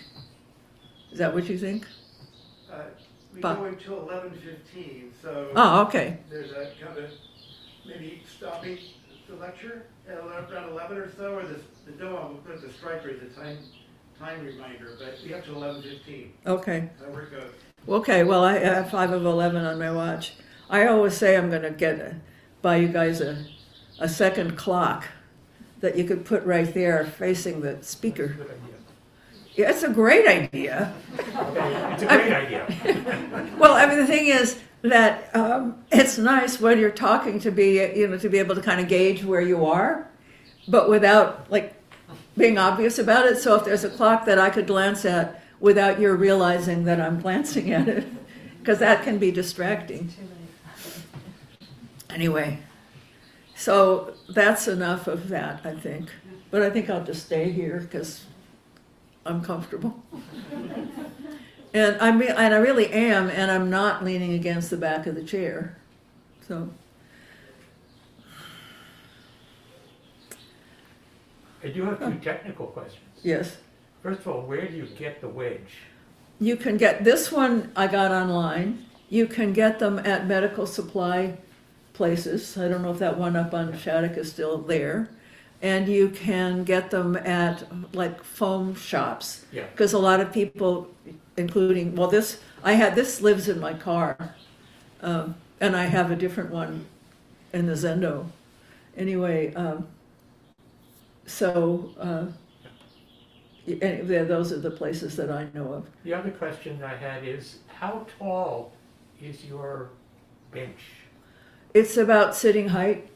Is 1.11 1.17
that 1.19 1.33
what 1.33 1.49
you 1.49 1.57
think? 1.57 1.85
Uh, 2.71 2.83
we're 3.33 3.41
go 3.41 3.63
until 3.65 4.09
eleven 4.09 4.31
fifteen, 4.31 5.11
so. 5.21 5.51
Oh, 5.55 5.81
okay. 5.83 6.17
There's 6.29 6.51
a 6.51 6.71
kind 6.81 6.97
of, 6.97 7.11
maybe 7.85 8.23
stopping 8.37 8.77
the 9.29 9.35
lecture? 9.35 9.85
Around 10.09 10.69
eleven 10.69 10.97
or 10.97 11.11
so, 11.15 11.35
or 11.35 11.43
the, 11.43 11.59
the 11.85 11.91
DOM, 11.93 12.33
we'll 12.33 12.37
put 12.43 12.61
the 12.61 12.71
striker 12.73 13.09
as 13.09 13.21
a 13.21 13.39
time, 13.39 13.57
time 14.19 14.45
reminder, 14.45 14.97
but 14.99 15.17
we 15.23 15.31
have 15.31 15.45
to 15.45 15.55
eleven 15.55 15.81
fifteen, 15.81 16.33
Okay. 16.45 16.89
that's 16.99 17.11
where 17.11 17.23
it 17.23 17.31
goes. 17.31 17.51
Okay, 17.89 18.23
well, 18.23 18.43
I 18.43 18.59
have 18.59 18.91
5 18.91 19.11
of 19.11 19.25
11 19.25 19.65
on 19.65 19.79
my 19.79 19.91
watch. 19.91 20.35
I 20.69 20.85
always 20.85 21.17
say 21.17 21.35
I'm 21.35 21.49
going 21.49 21.63
to 21.63 21.71
get 21.71 22.13
buy 22.61 22.75
you 22.75 22.87
guys 22.89 23.21
a, 23.21 23.43
a 23.99 24.07
second 24.07 24.55
clock 24.55 25.05
that 25.79 25.97
you 25.97 26.03
could 26.03 26.23
put 26.23 26.43
right 26.45 26.71
there 26.75 27.03
facing 27.07 27.61
the 27.61 27.81
speaker. 27.81 28.27
Good 28.27 28.41
idea. 28.51 28.57
Yeah, 29.55 29.69
it's 29.71 29.81
a 29.81 29.89
great 29.89 30.27
idea. 30.27 30.93
It's 31.17 32.03
a 32.03 32.05
great 32.05 32.33
idea. 32.33 33.47
Well, 33.57 33.73
I 33.73 33.87
mean, 33.87 33.97
the 33.97 34.05
thing 34.07 34.27
is 34.27 34.59
that 34.81 35.35
um, 35.35 35.83
it's 35.91 36.17
nice 36.17 36.59
when 36.59 36.79
you're 36.79 36.89
talking 36.89 37.39
to 37.39 37.51
be, 37.51 37.75
you 37.95 38.07
know, 38.07 38.17
to 38.17 38.29
be 38.29 38.39
able 38.39 38.55
to 38.55 38.61
kind 38.61 38.81
of 38.81 38.87
gauge 38.87 39.23
where 39.23 39.41
you 39.41 39.65
are, 39.65 40.07
but 40.67 40.89
without 40.89 41.49
like 41.51 41.75
being 42.37 42.57
obvious 42.57 42.97
about 42.97 43.25
it. 43.27 43.37
So 43.37 43.55
if 43.55 43.65
there's 43.65 43.83
a 43.83 43.89
clock 43.89 44.25
that 44.25 44.39
I 44.39 44.49
could 44.49 44.67
glance 44.67 45.05
at 45.05 45.41
without 45.59 45.99
your 45.99 46.15
realizing 46.15 46.85
that 46.85 46.99
I'm 46.99 47.21
glancing 47.21 47.71
at 47.71 47.87
it, 47.87 48.07
because 48.59 48.79
that 48.79 49.03
can 49.03 49.19
be 49.19 49.31
distracting. 49.31 50.11
Anyway, 52.09 52.59
so 53.55 54.13
that's 54.29 54.67
enough 54.67 55.07
of 55.07 55.29
that, 55.29 55.61
I 55.63 55.75
think. 55.75 56.09
But 56.49 56.63
I 56.63 56.69
think 56.69 56.89
I'll 56.89 57.03
just 57.03 57.25
stay 57.25 57.51
here 57.51 57.79
because 57.79 58.25
I'm 59.25 59.41
comfortable. 59.41 60.03
And 61.73 61.97
I 62.01 62.11
mean, 62.11 62.29
and 62.29 62.53
I 62.53 62.57
really 62.57 62.87
am, 62.91 63.29
and 63.29 63.49
I'm 63.49 63.69
not 63.69 64.03
leaning 64.03 64.33
against 64.33 64.69
the 64.69 64.77
back 64.77 65.07
of 65.07 65.15
the 65.15 65.23
chair. 65.23 65.77
So, 66.47 66.69
I 71.63 71.67
do 71.67 71.85
have 71.85 71.99
two 71.99 72.19
technical 72.19 72.67
questions. 72.67 73.05
yes. 73.23 73.57
First 74.03 74.21
of 74.21 74.27
all, 74.29 74.41
where 74.41 74.67
do 74.67 74.75
you 74.75 74.87
get 74.87 75.21
the 75.21 75.29
wedge? 75.29 75.77
You 76.39 76.55
can 76.55 76.77
get 76.77 77.03
this 77.03 77.31
one 77.31 77.71
I 77.75 77.85
got 77.85 78.11
online. 78.11 78.85
You 79.09 79.27
can 79.27 79.53
get 79.53 79.77
them 79.77 79.99
at 79.99 80.25
medical 80.25 80.65
supply 80.65 81.37
places. 81.93 82.57
I 82.57 82.67
don't 82.67 82.81
know 82.81 82.91
if 82.91 82.97
that 82.97 83.17
one 83.19 83.35
up 83.35 83.53
on 83.53 83.77
Shattuck 83.77 84.17
is 84.17 84.31
still 84.31 84.57
there. 84.57 85.09
And 85.61 85.87
you 85.87 86.09
can 86.09 86.63
get 86.63 86.89
them 86.89 87.15
at 87.15 87.63
like 87.93 88.23
foam 88.23 88.73
shops. 88.73 89.45
Yeah. 89.51 89.67
Because 89.67 89.93
a 89.93 89.99
lot 89.99 90.19
of 90.19 90.33
people, 90.33 90.89
including, 91.41 91.95
well, 91.95 92.07
this, 92.07 92.39
I 92.63 92.73
had, 92.73 92.95
this 92.95 93.21
lives 93.21 93.49
in 93.49 93.59
my 93.59 93.73
car. 93.73 94.35
Um, 95.01 95.35
and 95.59 95.75
I 95.75 95.85
have 95.85 96.09
a 96.11 96.15
different 96.15 96.51
one 96.51 96.85
in 97.53 97.65
the 97.65 97.73
Zendo. 97.73 98.27
Anyway, 98.95 99.53
um, 99.55 99.87
so, 101.25 101.91
uh, 101.99 102.25
y- 103.67 103.77
and 103.81 104.07
yeah, 104.09 104.23
those 104.23 104.51
are 104.51 104.59
the 104.59 104.71
places 104.71 105.15
that 105.17 105.29
I 105.31 105.47
know 105.53 105.73
of. 105.73 105.87
The 106.03 106.13
other 106.13 106.31
question 106.31 106.81
I 106.83 106.95
had 106.95 107.25
is, 107.27 107.59
how 107.67 108.05
tall 108.19 108.71
is 109.21 109.45
your 109.45 109.89
bench? 110.51 110.79
It's 111.73 111.97
about 111.97 112.35
sitting 112.35 112.69
height. 112.69 113.09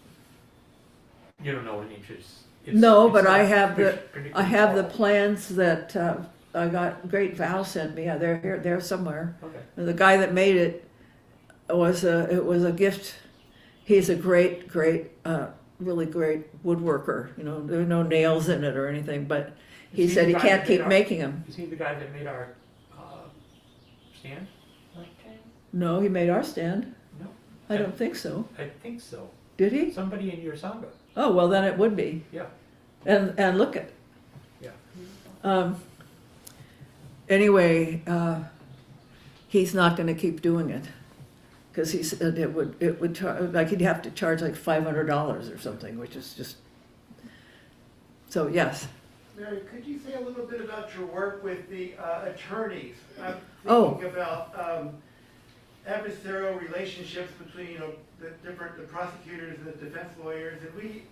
You 1.43 1.51
don't 1.51 1.65
know 1.65 1.81
in 1.81 1.91
inches. 1.91 2.43
It's- 2.65 2.79
No, 2.81 3.07
it's 3.07 3.13
but 3.13 3.27
I 3.27 3.39
not 3.43 3.47
have 3.49 3.77
the, 3.77 3.99
I 4.33 4.43
have 4.43 4.75
the 4.75 4.83
tall. 4.83 4.91
plans 4.91 5.49
that, 5.49 5.95
uh, 5.95 6.17
I 6.55 6.67
got, 6.69 7.09
Great 7.09 7.35
Val 7.35 7.63
sent 7.65 7.95
me, 7.95 8.05
Yeah, 8.05 8.17
they're 8.17 8.37
here, 8.37 8.57
they're 8.59 8.79
somewhere. 8.81 9.35
Okay, 9.43 9.57
And 9.77 9.87
The 9.87 9.93
guy 9.93 10.17
that 10.17 10.33
made 10.33 10.55
it 10.55 10.87
was 11.69 12.03
a, 12.03 12.31
it 12.33 12.45
was 12.45 12.63
a 12.63 12.71
gift. 12.71 13.15
He's 13.83 14.09
a 14.09 14.15
great, 14.15 14.67
great, 14.67 15.11
uh, 15.25 15.47
really 15.79 16.05
great 16.05 16.63
woodworker, 16.63 17.37
you 17.37 17.43
know, 17.43 17.65
there 17.65 17.81
are 17.81 17.85
no 17.85 18.01
nails 18.03 18.47
in 18.49 18.63
it 18.63 18.75
or 18.77 18.87
anything, 18.87 19.25
but 19.25 19.53
he 19.91 20.03
Is 20.03 20.09
he 20.09 20.15
said 20.15 20.23
the 20.25 20.27
he 20.29 20.33
guy 20.35 20.39
can't 20.39 20.61
that 20.61 20.67
keep 20.67 20.81
our- 20.81 20.87
making 20.89 21.19
them. 21.19 21.43
is 21.47 21.55
he 21.55 21.65
the 21.65 21.75
guy 21.75 21.93
that 21.95 22.13
made 22.13 22.27
our, 22.27 22.49
uh, 22.97 23.01
stand? 24.19 24.47
No, 25.73 25.99
he 25.99 26.07
made 26.07 26.29
our 26.29 26.41
stand. 26.43 26.95
No. 27.19 27.27
I 27.69 27.75
don't 27.77 27.97
think 27.97 28.15
so. 28.15 28.47
I 28.57 28.69
think 28.81 29.01
so. 29.01 29.29
Did 29.57 29.73
he? 29.73 29.91
Somebody 29.91 30.31
in 30.33 30.39
your 30.41 30.53
Sangha, 30.55 30.85
Oh, 31.17 31.33
well, 31.33 31.49
then 31.49 31.65
it 31.65 31.77
would 31.77 31.95
be. 31.97 32.23
yeah, 32.31 32.45
And, 33.05 33.33
and 33.37 33.57
look 33.57 33.75
at, 33.75 33.89
yeah. 34.61 34.69
Um, 35.43 35.75
anyway, 37.29 38.01
uh, 38.07 38.39
he's 39.47 39.73
not 39.73 39.95
going 39.97 40.07
to 40.07 40.13
keep 40.13 40.41
doing 40.41 40.69
it 40.69 40.83
because 41.71 41.91
he 41.91 42.03
said 42.03 42.37
it 42.37 42.53
would 42.53 42.75
it 42.79 42.99
would 43.01 43.15
char- 43.15 43.41
like 43.41 43.69
he'd 43.69 43.81
have 43.81 44.01
to 44.03 44.11
charge 44.11 44.41
like 44.41 44.55
five 44.55 44.83
hundred 44.83 45.05
dollars 45.05 45.49
or 45.49 45.57
something, 45.59 45.97
which 45.99 46.15
is 46.15 46.33
just 46.33 46.57
so 48.29 48.47
yes. 48.47 48.87
Mary, 49.37 49.59
could 49.69 49.85
you 49.85 49.99
say 49.99 50.13
a 50.13 50.19
little 50.21 50.45
bit 50.45 50.61
about 50.61 50.89
your 50.95 51.05
work 51.07 51.43
with 51.43 51.69
the 51.69 51.93
uh, 51.95 52.25
attorneys? 52.33 52.95
I'm 53.21 53.35
Oh. 53.67 53.91
thinking 53.95 54.11
about 54.11 54.53
um, 54.57 54.91
adversarial 55.85 56.57
relationships 56.61 57.31
between, 57.43 57.71
you 57.71 57.79
know, 57.79 57.91
the 58.21 58.29
different, 58.49 58.77
the 58.77 58.83
prosecutors 58.83 59.57
and 59.57 59.67
the 59.67 59.71
defense 59.85 60.07
lawyers, 60.23 60.61
and 60.61 60.73
we, 60.75 61.03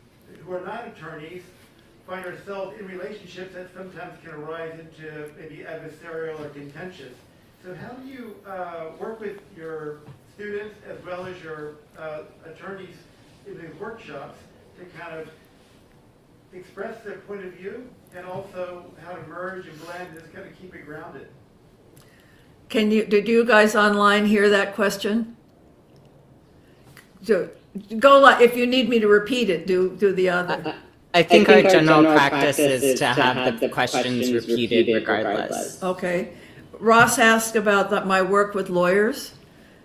who 0.46 0.54
are 0.54 0.62
not 0.66 0.88
attorneys, 0.88 1.44
find 2.08 2.26
ourselves 2.26 2.78
in 2.80 2.88
relationships 2.88 3.54
that 3.54 3.74
sometimes 3.74 4.14
can 4.24 4.32
arise 4.32 4.78
into 4.80 5.32
maybe 5.40 5.64
adversarial 5.64 6.40
or 6.40 6.50
contentious. 6.50 7.14
So 7.64 7.74
how 7.74 7.94
do 7.94 8.08
you 8.08 8.36
uh, 8.46 8.88
work 9.00 9.20
with 9.20 9.40
your 9.56 10.00
students 10.36 10.76
as 10.90 11.04
well 11.06 11.26
as 11.26 11.42
your 11.42 11.76
uh, 11.98 12.24
attorneys 12.46 12.96
in 13.48 13.58
these 13.58 13.74
workshops 13.80 14.38
to 14.78 14.86
kind 15.00 15.18
of 15.18 15.30
express 16.54 17.02
their 17.04 17.18
point 17.20 17.46
of 17.46 17.54
view 17.54 17.90
and 18.16 18.26
also 18.26 18.86
how 19.04 19.14
to 19.14 19.28
merge 19.28 19.68
and 19.68 19.80
blend 19.82 20.10
and 20.10 20.20
just 20.20 20.34
kind 20.34 20.46
of 20.46 20.58
keep 20.60 20.76
it 20.76 20.86
grounded. 20.86 21.28
Can 22.70 22.92
you 22.92 23.06
did 23.06 23.28
you 23.28 23.46
guys 23.46 23.76
online 23.76 24.26
hear 24.26 24.50
that 24.50 24.76
question? 24.76 25.38
So, 27.22 27.50
go 28.00 28.28
if 28.40 28.58
you 28.58 28.66
need 28.66 28.90
me 28.90 29.00
to 29.00 29.08
repeat 29.08 29.50
it. 29.50 29.68
Do 29.68 29.96
do 29.96 30.12
the 30.12 30.30
other. 30.30 30.76
I 31.14 31.22
think, 31.22 31.48
our, 31.48 31.62
general, 31.62 32.04
practice 32.04 32.58
is 32.58 33.00
to 33.00 33.06
have, 33.06 33.60
the 33.60 33.70
questions, 33.70 34.32
repeated 34.32 34.94
regardless. 34.94 35.82
Okay. 35.84 36.34
Ross 36.80 37.20
asked 37.20 37.56
about 37.56 37.92
that, 37.92 38.08
my 38.08 38.22
work 38.22 38.56
with 38.56 38.70
lawyers 38.70 39.34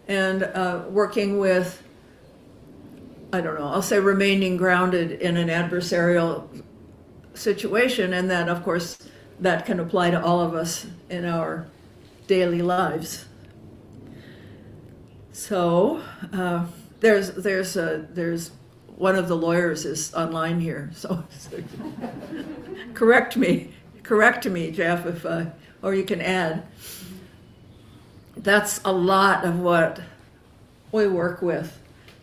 and 0.09 0.43
uh, 0.43 0.85
working 0.89 1.39
with, 1.39 1.83
I 3.33 3.43
don't 3.43 3.59
know, 3.59 3.67
I'll 3.67 3.83
say 3.83 4.01
remaining 4.01 4.57
grounded 4.57 5.21
in 5.21 5.37
an 5.37 5.49
adversarial 5.49 6.49
situation. 7.35 8.15
And 8.15 8.31
then, 8.31 8.49
of 8.49 8.65
course, 8.65 8.99
that 9.41 9.67
can 9.67 9.81
apply 9.81 10.11
to 10.11 10.25
all 10.25 10.41
of 10.41 10.55
us 10.55 10.87
in 11.11 11.25
our 11.27 11.67
daily 12.27 12.63
lives. 12.63 13.27
So 15.33 16.03
uh, 16.33 16.67
there's, 17.01 17.31
there's, 17.33 17.77
a, 17.77 18.09
there's 18.11 18.51
one 18.99 19.15
of 19.15 19.29
the 19.29 19.37
lawyers 19.37 19.85
is 19.85 20.13
online 20.13 20.61
here. 20.61 20.91
So 20.93 21.25
correct 22.95 23.37
me, 23.37 23.73
correct 24.03 24.45
me, 24.47 24.71
Jeff, 24.73 25.07
if 25.07 25.25
uh, 25.25 25.47
or 25.83 25.95
you 25.95 26.05
can 26.05 26.21
add. 26.21 26.67
That's 28.37 28.81
a 28.85 28.93
lot 28.93 29.45
of 29.45 29.59
what 29.61 30.01
we 30.93 31.07
work 31.07 31.43
with, 31.43 31.81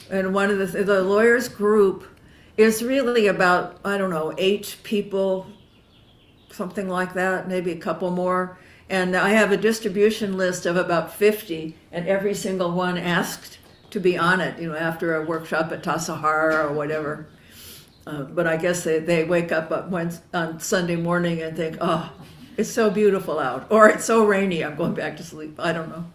and 0.10 0.34
one 0.34 0.52
of 0.52 0.58
the 0.60 0.84
the 0.84 1.04
lawyers 1.04 1.48
group 1.48 2.06
is 2.58 2.84
really 2.84 3.28
about 3.28 3.80
I 3.84 3.98
don't 3.98 4.10
know 4.10 4.34
eight 4.38 4.78
people, 4.84 5.48
something 6.52 6.90
like 6.90 7.14
that, 7.14 7.48
maybe 7.48 7.72
a 7.72 7.78
couple 7.78 8.12
more. 8.12 8.58
And 8.88 9.16
I 9.16 9.30
have 9.30 9.52
a 9.52 9.58
distribution 9.58 10.38
list 10.38 10.68
of 10.68 10.78
about 10.78 11.12
50, 11.12 11.76
and 11.92 12.08
every 12.08 12.36
single 12.36 12.72
one 12.72 13.00
asked 13.00 13.58
to 13.92 14.00
be 14.00 14.18
on 14.18 14.42
it, 14.42 14.60
you 14.60 14.70
know, 14.70 14.76
after 14.76 15.16
a 15.16 15.26
workshop 15.26 15.72
at 15.72 15.84
Tassajara 15.84 16.70
or 16.70 16.74
whatever. 16.74 17.28
Uh, 18.08 18.24
but 18.24 18.46
I 18.46 18.58
guess 18.58 18.84
they, 18.84 19.00
they 19.00 19.24
wake 19.24 19.52
up 19.52 19.72
on, 19.72 20.60
Sunday 20.60 20.96
morning 20.96 21.42
and 21.42 21.58
think, 21.58 21.78
oh, 21.82 22.12
it's 22.58 22.70
so 22.70 22.90
beautiful 22.90 23.40
out, 23.40 23.68
or 23.70 23.90
it's 23.90 24.06
so 24.06 24.26
rainy, 24.26 24.64
I'm 24.64 24.76
going 24.76 24.94
back 24.94 25.18
to 25.18 25.24
sleep. 25.24 25.60
I 25.60 25.74
don't 25.74 25.90
know. 25.90 26.06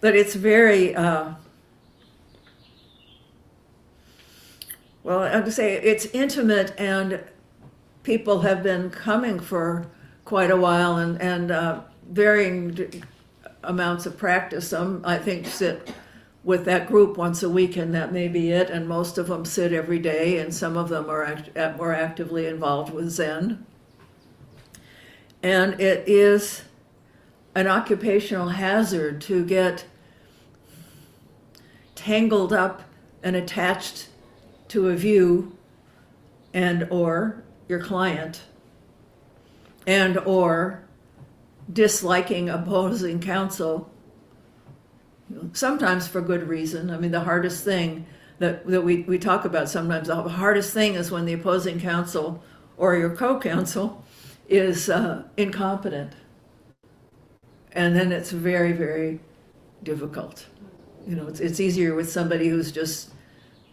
But 0.00 0.14
it's 0.14 0.34
very, 0.34 0.94
uh, 0.94 1.34
well, 5.02 5.22
I 5.22 5.40
to 5.40 5.50
say, 5.50 5.74
it's 5.74 6.06
intimate, 6.06 6.74
and 6.78 7.24
people 8.02 8.42
have 8.42 8.62
been 8.62 8.90
coming 8.90 9.40
for 9.40 9.86
quite 10.24 10.50
a 10.50 10.56
while 10.56 10.98
and, 10.98 11.20
and 11.20 11.50
uh, 11.50 11.80
varying 12.08 13.02
amounts 13.62 14.06
of 14.06 14.18
practice. 14.18 14.68
Some, 14.68 15.02
I 15.04 15.18
think, 15.18 15.46
sit 15.46 15.92
with 16.44 16.64
that 16.66 16.86
group 16.86 17.16
once 17.16 17.42
a 17.42 17.48
week, 17.48 17.76
and 17.76 17.94
that 17.94 18.12
may 18.12 18.28
be 18.28 18.50
it. 18.50 18.70
And 18.70 18.86
most 18.86 19.18
of 19.18 19.28
them 19.28 19.44
sit 19.44 19.72
every 19.72 19.98
day, 19.98 20.38
and 20.38 20.54
some 20.54 20.76
of 20.76 20.88
them 20.88 21.08
are 21.08 21.24
act- 21.24 21.56
at- 21.56 21.76
more 21.76 21.92
actively 21.92 22.46
involved 22.46 22.92
with 22.92 23.10
Zen. 23.10 23.64
And 25.42 25.80
it 25.80 26.04
is 26.06 26.62
an 27.54 27.66
occupational 27.66 28.50
hazard 28.50 29.20
to 29.22 29.44
get 29.44 29.86
tangled 31.94 32.52
up 32.52 32.82
and 33.22 33.36
attached 33.36 34.08
to 34.68 34.88
a 34.88 34.96
view 34.96 35.56
and 36.52 36.86
or 36.90 37.42
your 37.68 37.80
client 37.80 38.42
and 39.86 40.18
or 40.18 40.82
disliking 41.72 42.48
opposing 42.48 43.20
counsel 43.20 43.90
sometimes 45.52 46.08
for 46.08 46.20
good 46.20 46.48
reason. 46.48 46.90
I 46.90 46.98
mean 46.98 47.10
the 47.10 47.20
hardest 47.20 47.64
thing 47.64 48.06
that, 48.38 48.66
that 48.66 48.82
we, 48.82 49.02
we 49.02 49.18
talk 49.18 49.44
about 49.44 49.68
sometimes 49.68 50.08
the 50.08 50.22
hardest 50.22 50.72
thing 50.72 50.94
is 50.94 51.10
when 51.10 51.24
the 51.24 51.32
opposing 51.32 51.80
counsel 51.80 52.42
or 52.76 52.96
your 52.96 53.14
co-counsel 53.14 54.04
is 54.48 54.90
uh, 54.90 55.22
incompetent. 55.36 56.12
And 57.72 57.96
then 57.96 58.12
it's 58.12 58.30
very 58.30 58.72
very 58.72 59.20
difficult. 59.82 60.46
You 61.06 61.16
know 61.16 61.26
it's, 61.26 61.40
it's 61.40 61.60
easier 61.60 61.94
with 61.94 62.10
somebody 62.10 62.48
who's 62.48 62.72
just 62.72 63.10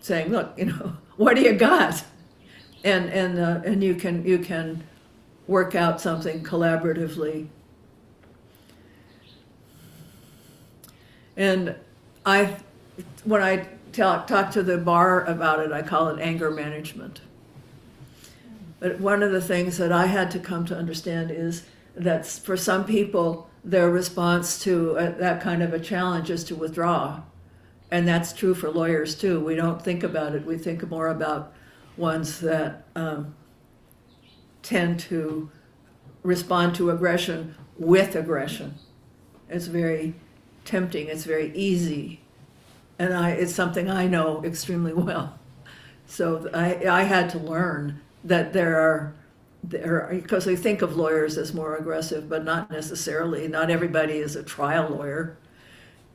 saying 0.01 0.29
look 0.29 0.53
you 0.57 0.65
know 0.65 0.97
what 1.17 1.35
do 1.35 1.41
you 1.41 1.53
got? 1.53 2.03
And 2.83 3.09
and 3.09 3.39
uh, 3.39 3.61
and 3.63 3.83
you 3.83 3.95
can 3.95 4.25
you 4.25 4.39
can 4.39 4.83
work 5.47 5.75
out 5.75 5.99
something 5.99 6.43
collaboratively 6.43 7.47
and 11.35 11.75
i 12.25 12.57
when 13.23 13.41
i 13.41 13.67
talk, 13.91 14.27
talk 14.27 14.51
to 14.51 14.63
the 14.63 14.77
bar 14.77 15.23
about 15.25 15.59
it 15.59 15.71
i 15.71 15.81
call 15.81 16.07
it 16.09 16.19
anger 16.19 16.51
management. 16.51 17.21
But 18.79 18.99
one 18.99 19.21
of 19.21 19.31
the 19.31 19.41
things 19.41 19.77
that 19.77 19.91
i 19.91 20.05
had 20.07 20.31
to 20.31 20.39
come 20.39 20.65
to 20.65 20.77
understand 20.77 21.31
is 21.31 21.63
that 21.95 22.25
for 22.25 22.57
some 22.57 22.85
people 22.85 23.49
their 23.63 23.89
response 23.89 24.63
to 24.63 24.95
a, 24.95 25.11
that 25.11 25.41
kind 25.41 25.61
of 25.61 25.73
a 25.73 25.79
challenge 25.79 26.29
is 26.29 26.43
to 26.45 26.55
withdraw. 26.55 27.21
And 27.91 28.07
that's 28.07 28.33
true 28.33 28.55
for 28.55 28.69
lawyers 28.69 29.15
too. 29.15 29.39
We 29.39 29.55
don't 29.55 29.81
think 29.81 30.03
about 30.03 30.33
it. 30.33 30.45
We 30.45 30.57
think 30.57 30.89
more 30.89 31.09
about 31.09 31.53
ones 31.97 32.39
that 32.39 32.85
um, 32.95 33.35
tend 34.63 34.99
to 35.01 35.51
respond 36.23 36.75
to 36.75 36.89
aggression 36.89 37.55
with 37.77 38.15
aggression. 38.15 38.75
It's 39.49 39.67
very 39.67 40.15
tempting. 40.65 41.07
It's 41.07 41.25
very 41.25 41.51
easy, 41.55 42.21
and 42.99 43.13
I 43.13 43.31
it's 43.31 43.53
something 43.53 43.89
I 43.89 44.07
know 44.07 44.43
extremely 44.43 44.93
well. 45.07 45.37
So 46.07 46.49
I 46.53 46.87
I 46.87 47.03
had 47.03 47.29
to 47.31 47.39
learn 47.39 48.01
that 48.23 48.53
there 48.53 48.79
are 48.79 49.13
there 49.63 50.09
because 50.11 50.45
we 50.45 50.55
think 50.55 50.81
of 50.81 50.95
lawyers 50.97 51.37
as 51.37 51.53
more 51.53 51.75
aggressive, 51.75 52.27
but 52.29 52.43
not 52.43 52.71
necessarily. 52.71 53.47
Not 53.47 53.69
everybody 53.69 54.13
is 54.13 54.35
a 54.35 54.43
trial 54.43 54.89
lawyer, 54.89 55.37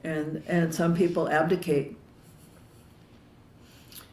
and 0.05 0.43
and 0.47 0.75
some 0.75 0.95
people 0.95 1.29
abdicate 1.29 1.97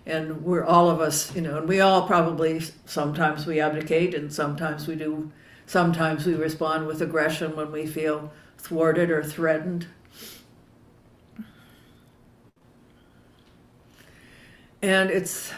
and 0.06 0.44
we're 0.44 0.64
all 0.64 0.90
of 0.90 1.00
us, 1.00 1.34
you 1.36 1.42
know, 1.42 1.58
and 1.58 1.68
we 1.68 1.80
all 1.80 2.06
probably 2.06 2.62
sometimes 2.86 3.46
we 3.46 3.60
abdicate 3.60 4.14
and 4.14 4.34
sometimes 4.34 4.88
we 4.88 4.96
do, 4.96 5.32
sometimes 5.66 6.26
we 6.26 6.34
respond 6.34 6.88
with 6.88 7.02
aggression 7.02 7.56
when 7.56 7.72
we 7.72 7.86
feel 7.86 8.32
thwarted 8.58 9.10
or 9.10 9.24
threatened. 9.24 9.88
And 14.84 15.10
it's 15.10 15.54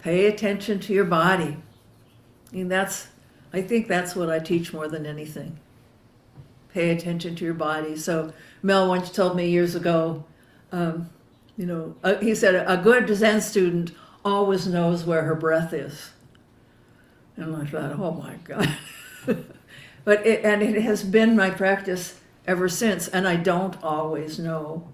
pay 0.00 0.26
attention 0.26 0.78
to 0.80 0.92
your 0.92 1.06
body. 1.06 1.56
I 2.52 2.54
mean, 2.54 2.68
that's, 2.68 3.08
I 3.50 3.62
think 3.62 3.88
that's 3.88 4.14
what 4.14 4.28
I 4.28 4.40
teach 4.40 4.74
more 4.74 4.88
than 4.88 5.06
anything. 5.06 5.58
Pay 6.74 6.90
attention 6.90 7.34
to 7.36 7.46
your 7.46 7.54
body. 7.54 7.96
So 7.96 8.34
Mel 8.62 8.88
once 8.88 9.10
told 9.10 9.36
me 9.36 9.48
years 9.48 9.74
ago, 9.74 10.22
um, 10.70 11.08
you 11.56 11.64
know, 11.64 11.96
uh, 12.04 12.16
he 12.16 12.34
said 12.34 12.54
a 12.54 12.76
good 12.76 13.08
Zen 13.08 13.40
student 13.40 13.92
always 14.22 14.66
knows 14.66 15.04
where 15.04 15.22
her 15.22 15.34
breath 15.34 15.72
is. 15.72 16.10
And 17.36 17.56
I 17.56 17.64
thought, 17.64 17.98
oh 17.98 18.12
my 18.12 18.34
God. 18.44 18.76
but 20.04 20.26
it, 20.26 20.44
and 20.44 20.62
it 20.62 20.82
has 20.82 21.04
been 21.04 21.34
my 21.34 21.48
practice 21.48 22.20
ever 22.46 22.68
since, 22.68 23.08
and 23.08 23.26
I 23.26 23.36
don't 23.36 23.82
always 23.82 24.38
know. 24.38 24.88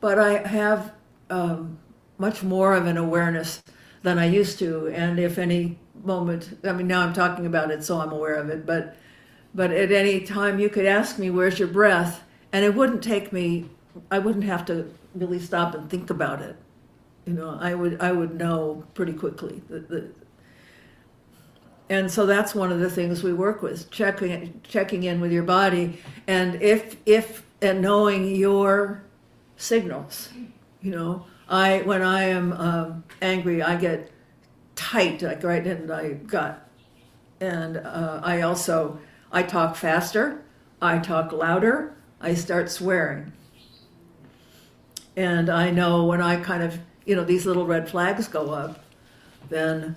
But 0.00 0.18
I 0.18 0.48
have 0.48 0.94
um, 1.30 1.78
much 2.18 2.42
more 2.42 2.74
of 2.74 2.86
an 2.86 2.96
awareness 2.96 3.62
than 4.02 4.18
I 4.18 4.26
used 4.26 4.58
to, 4.58 4.88
and 4.88 5.18
if 5.18 5.38
any 5.38 5.78
moment, 6.04 6.58
I 6.64 6.72
mean, 6.72 6.86
now 6.86 7.02
I'm 7.02 7.12
talking 7.12 7.46
about 7.46 7.70
it, 7.70 7.84
so 7.84 8.00
I'm 8.00 8.12
aware 8.12 8.34
of 8.34 8.48
it, 8.48 8.66
but 8.66 8.96
but 9.54 9.72
at 9.72 9.90
any 9.90 10.20
time 10.20 10.60
you 10.60 10.68
could 10.68 10.86
ask 10.86 11.18
me, 11.18 11.28
where's 11.28 11.58
your 11.58 11.68
breath? 11.68 12.22
And 12.52 12.64
it 12.64 12.74
wouldn't 12.74 13.02
take 13.02 13.32
me, 13.32 13.68
I 14.10 14.20
wouldn't 14.20 14.44
have 14.44 14.64
to 14.66 14.94
really 15.14 15.40
stop 15.40 15.74
and 15.74 15.90
think 15.90 16.08
about 16.08 16.40
it. 16.40 16.56
You 17.26 17.34
know, 17.34 17.58
I 17.60 17.74
would 17.74 18.00
I 18.00 18.12
would 18.12 18.38
know 18.38 18.84
pretty 18.94 19.12
quickly. 19.12 19.62
The, 19.68 19.80
the, 19.80 20.10
and 21.88 22.10
so 22.10 22.24
that's 22.24 22.54
one 22.54 22.70
of 22.70 22.78
the 22.78 22.88
things 22.88 23.22
we 23.22 23.32
work 23.32 23.62
with 23.62 23.90
checking 23.90 24.60
checking 24.62 25.02
in 25.02 25.20
with 25.20 25.32
your 25.32 25.42
body, 25.42 25.98
and 26.26 26.60
if 26.62 26.96
if 27.04 27.44
and 27.60 27.82
knowing 27.82 28.34
your 28.34 29.02
signals. 29.56 30.30
You 30.82 30.92
know, 30.92 31.26
I 31.48 31.82
when 31.82 32.02
I 32.02 32.24
am 32.24 32.52
um, 32.52 33.04
angry, 33.20 33.62
I 33.62 33.76
get 33.76 34.10
tight, 34.76 35.22
like 35.22 35.42
right 35.42 35.66
in 35.66 35.86
my 35.86 36.10
gut, 36.10 36.66
and 37.40 37.76
uh, 37.76 38.20
I 38.22 38.42
also 38.42 38.98
I 39.32 39.42
talk 39.42 39.76
faster, 39.76 40.42
I 40.80 40.98
talk 40.98 41.32
louder, 41.32 41.94
I 42.20 42.34
start 42.34 42.70
swearing. 42.70 43.32
And 45.16 45.50
I 45.50 45.70
know 45.70 46.04
when 46.04 46.22
I 46.22 46.36
kind 46.36 46.62
of, 46.62 46.78
you 47.04 47.14
know, 47.14 47.24
these 47.24 47.46
little 47.46 47.66
red 47.66 47.88
flags 47.88 48.28
go 48.28 48.50
up, 48.50 48.84
then 49.48 49.96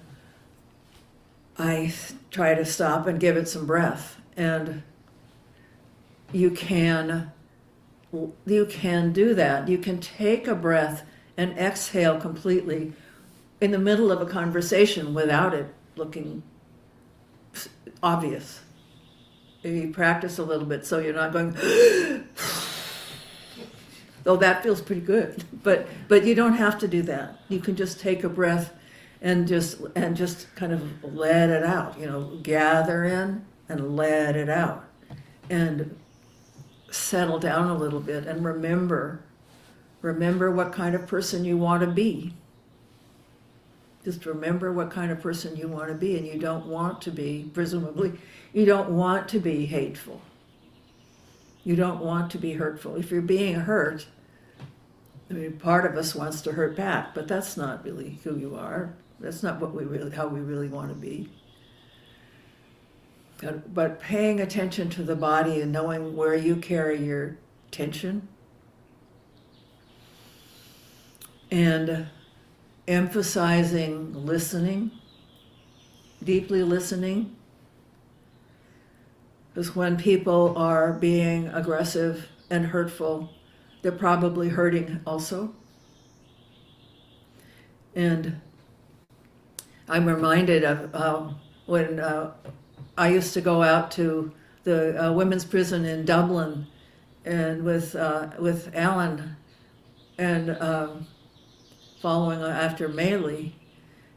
I 1.57 1.93
try 2.31 2.55
to 2.55 2.65
stop 2.65 3.07
and 3.07 3.19
give 3.19 3.37
it 3.37 3.47
some 3.47 3.65
breath. 3.65 4.17
And 4.35 4.83
you 6.31 6.49
can 6.49 7.31
you 8.45 8.65
can 8.65 9.11
do 9.11 9.33
that. 9.33 9.67
You 9.67 9.77
can 9.77 9.99
take 9.99 10.47
a 10.47 10.55
breath 10.55 11.03
and 11.35 11.57
exhale 11.57 12.19
completely 12.19 12.93
in 13.59 13.71
the 13.71 13.79
middle 13.79 14.11
of 14.11 14.21
a 14.21 14.25
conversation 14.25 15.13
without 15.13 15.53
it 15.53 15.73
looking 15.95 16.43
obvious. 18.01 18.61
You 19.63 19.91
practice 19.93 20.37
a 20.37 20.43
little 20.43 20.65
bit 20.65 20.85
so 20.85 20.99
you're 20.99 21.13
not 21.13 21.31
going 21.31 21.53
though 24.23 24.35
that 24.37 24.61
feels 24.63 24.81
pretty 24.81 25.01
good. 25.01 25.43
But 25.63 25.87
but 26.07 26.25
you 26.25 26.35
don't 26.35 26.53
have 26.53 26.77
to 26.79 26.87
do 26.87 27.01
that. 27.03 27.39
You 27.49 27.59
can 27.59 27.75
just 27.75 27.99
take 27.99 28.23
a 28.23 28.29
breath 28.29 28.73
and 29.21 29.47
just 29.47 29.81
and 29.95 30.15
just 30.15 30.53
kind 30.55 30.73
of 30.73 31.03
let 31.15 31.49
it 31.49 31.63
out. 31.63 31.97
You 31.97 32.07
know, 32.07 32.39
gather 32.43 33.05
in 33.05 33.45
and 33.69 33.95
let 33.95 34.35
it 34.35 34.49
out, 34.49 34.85
and 35.49 35.97
settle 36.93 37.39
down 37.39 37.69
a 37.69 37.77
little 37.77 37.99
bit 37.99 38.25
and 38.25 38.45
remember 38.45 39.23
remember 40.01 40.51
what 40.51 40.73
kind 40.73 40.93
of 40.93 41.07
person 41.07 41.45
you 41.45 41.57
want 41.57 41.81
to 41.81 41.87
be. 41.87 42.33
Just 44.03 44.25
remember 44.25 44.71
what 44.71 44.91
kind 44.91 45.11
of 45.11 45.21
person 45.21 45.55
you 45.55 45.69
want 45.69 45.87
to 45.87 45.95
be, 45.95 46.17
and 46.17 46.27
you 46.27 46.37
don't 46.37 46.65
want 46.65 47.01
to 47.03 47.11
be, 47.11 47.49
presumably, 47.53 48.11
you 48.51 48.65
don't 48.65 48.89
want 48.89 49.29
to 49.29 49.39
be 49.39 49.65
hateful. 49.65 50.21
You 51.63 51.77
don't 51.77 52.01
want 52.01 52.31
to 52.31 52.37
be 52.37 52.51
hurtful. 52.51 52.97
If 52.97 53.11
you're 53.11 53.21
being 53.21 53.55
hurt, 53.55 54.05
I 55.29 55.33
mean, 55.33 55.53
part 55.53 55.85
of 55.85 55.97
us 55.97 56.13
wants 56.13 56.41
to 56.41 56.51
hurt 56.51 56.75
back, 56.75 57.15
but 57.15 57.29
that's 57.29 57.55
not 57.55 57.85
really 57.85 58.19
who 58.25 58.37
you 58.37 58.55
are. 58.55 58.93
That's 59.21 59.41
not 59.41 59.61
what 59.61 59.73
we 59.73 59.85
really, 59.85 60.11
how 60.11 60.27
we 60.27 60.41
really 60.41 60.67
want 60.67 60.89
to 60.89 60.95
be. 60.95 61.29
But 63.73 63.99
paying 63.99 64.39
attention 64.39 64.89
to 64.91 65.03
the 65.03 65.15
body 65.15 65.61
and 65.61 65.71
knowing 65.71 66.15
where 66.15 66.35
you 66.35 66.55
carry 66.55 67.03
your 67.03 67.37
tension 67.71 68.27
and 71.51 72.07
emphasizing 72.87 74.25
listening, 74.25 74.91
deeply 76.23 76.63
listening. 76.63 77.35
Because 79.53 79.75
when 79.75 79.97
people 79.97 80.57
are 80.57 80.93
being 80.93 81.47
aggressive 81.49 82.27
and 82.49 82.67
hurtful, 82.67 83.29
they're 83.81 83.91
probably 83.91 84.49
hurting 84.49 85.01
also. 85.05 85.53
And 87.95 88.41
I'm 89.87 90.07
reminded 90.07 90.63
of 90.63 90.95
uh, 90.95 91.33
when 91.67 91.99
uh, 91.99 92.33
I 92.97 93.09
used 93.09 93.33
to 93.33 93.41
go 93.41 93.63
out 93.63 93.89
to 93.91 94.31
the 94.63 95.07
uh, 95.07 95.11
women's 95.13 95.45
prison 95.45 95.83
in 95.85 96.05
Dublin, 96.05 96.67
and 97.25 97.63
with 97.63 97.95
uh, 97.95 98.29
with 98.37 98.69
Alan, 98.75 99.35
and 100.17 100.51
um, 100.61 101.07
following 102.01 102.41
after 102.41 102.87
Maylie. 102.87 103.55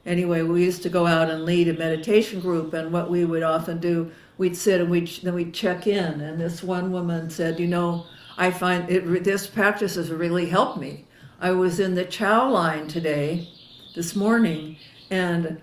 Anyway, 0.05 0.43
we 0.43 0.63
used 0.63 0.83
to 0.83 0.89
go 0.89 1.07
out 1.07 1.31
and 1.31 1.45
lead 1.45 1.69
a 1.69 1.73
meditation 1.73 2.41
group, 2.41 2.75
and 2.75 2.93
what 2.93 3.11
we 3.11 3.25
would 3.25 3.43
often 3.43 3.79
do, 3.79 4.11
we'd 4.39 4.57
sit 4.57 4.81
and 4.81 4.91
we'd 4.91 5.09
then 5.23 5.35
we'd 5.35 5.55
check 5.55 5.87
in. 5.87 6.21
And 6.21 6.39
this 6.39 6.63
one 6.63 6.93
woman 6.93 7.31
said, 7.31 7.59
"You 7.59 7.69
know, 7.69 8.05
I 8.37 8.51
find 8.51 8.91
it 8.91 9.25
this 9.25 9.47
practice 9.47 9.95
has 9.95 10.11
really 10.11 10.47
helped 10.47 10.79
me. 10.79 11.07
I 11.41 11.53
was 11.53 11.81
in 11.81 11.95
the 11.95 12.05
chow 12.05 12.51
line 12.51 12.89
today, 12.89 13.49
this 13.95 14.15
morning, 14.15 14.77
and." 15.11 15.63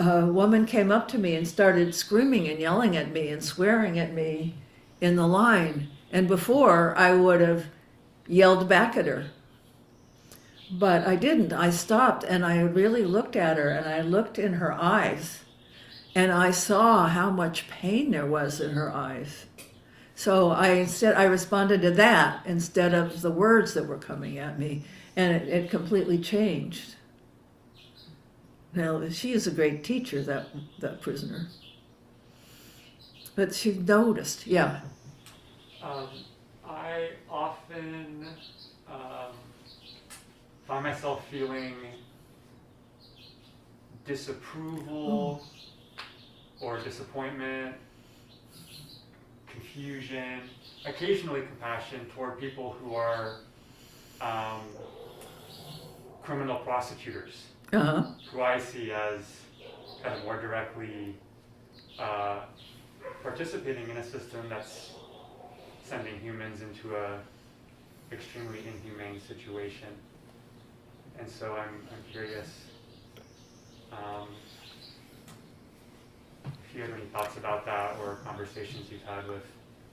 A 0.00 0.26
woman 0.26 0.64
came 0.64 0.90
up 0.90 1.08
to 1.08 1.18
me 1.18 1.34
and 1.34 1.46
started 1.46 1.94
screaming 1.94 2.48
and 2.48 2.58
yelling 2.58 2.96
at 2.96 3.12
me 3.12 3.28
and 3.28 3.44
swearing 3.44 3.98
at 3.98 4.14
me 4.14 4.54
in 5.00 5.16
the 5.16 5.26
line. 5.26 5.88
And 6.10 6.26
before, 6.26 6.96
I 6.96 7.14
would 7.14 7.40
have 7.40 7.66
yelled 8.26 8.68
back 8.68 8.96
at 8.96 9.06
her. 9.06 9.26
But 10.72 11.06
I 11.06 11.16
didn't. 11.16 11.52
I 11.52 11.70
stopped 11.70 12.24
and 12.24 12.44
I 12.44 12.60
really 12.60 13.04
looked 13.04 13.36
at 13.36 13.58
her 13.58 13.68
and 13.68 13.86
I 13.86 14.00
looked 14.00 14.38
in 14.38 14.54
her 14.54 14.72
eyes 14.72 15.40
and 16.14 16.32
I 16.32 16.50
saw 16.50 17.06
how 17.06 17.30
much 17.30 17.68
pain 17.68 18.10
there 18.10 18.26
was 18.26 18.60
in 18.60 18.70
her 18.70 18.90
eyes. 18.90 19.46
So 20.14 20.50
I 20.50 20.86
said 20.86 21.14
I 21.16 21.24
responded 21.24 21.82
to 21.82 21.90
that 21.92 22.44
instead 22.46 22.94
of 22.94 23.22
the 23.22 23.30
words 23.30 23.74
that 23.74 23.86
were 23.86 23.98
coming 23.98 24.38
at 24.38 24.58
me, 24.58 24.84
and 25.16 25.34
it, 25.34 25.48
it 25.48 25.70
completely 25.70 26.18
changed. 26.18 26.96
Now 28.72 29.08
she 29.08 29.32
is 29.32 29.46
a 29.46 29.50
great 29.50 29.82
teacher, 29.82 30.22
that 30.22 30.48
that 30.78 31.00
prisoner. 31.00 31.48
But 33.34 33.54
she 33.54 33.72
noticed, 33.72 34.46
yeah. 34.46 34.80
Um, 35.82 36.08
I 36.64 37.10
often 37.28 38.28
um, 38.88 39.32
find 40.66 40.84
myself 40.84 41.26
feeling 41.30 41.74
disapproval 44.04 45.44
or 46.60 46.78
disappointment, 46.80 47.76
confusion, 49.46 50.40
occasionally 50.84 51.42
compassion 51.42 52.06
toward 52.14 52.38
people 52.38 52.76
who 52.80 52.94
are 52.94 53.36
um, 54.20 54.62
criminal 56.22 56.58
prosecutors 56.58 57.46
Uh-huh. 57.72 58.02
who 58.32 58.40
I 58.40 58.58
see 58.58 58.92
as 58.92 59.20
kind 60.02 60.16
of 60.18 60.24
more 60.24 60.40
directly 60.40 61.14
uh, 61.98 62.40
participating 63.22 63.88
in 63.88 63.96
a 63.96 64.04
system 64.04 64.48
that's 64.48 64.90
sending 65.84 66.18
humans 66.20 66.62
into 66.62 66.96
a 66.96 67.18
extremely 68.12 68.58
inhumane 68.66 69.20
situation. 69.20 69.88
And 71.18 71.28
so 71.28 71.52
I'm, 71.52 71.86
I'm 71.92 72.10
curious 72.10 72.48
um, 73.92 74.28
if 76.44 76.76
you 76.76 76.82
have 76.82 76.92
any 76.92 77.04
thoughts 77.06 77.36
about 77.36 77.64
that 77.66 77.96
or 78.00 78.18
conversations 78.24 78.90
you've 78.90 79.02
had 79.02 79.28
with 79.28 79.42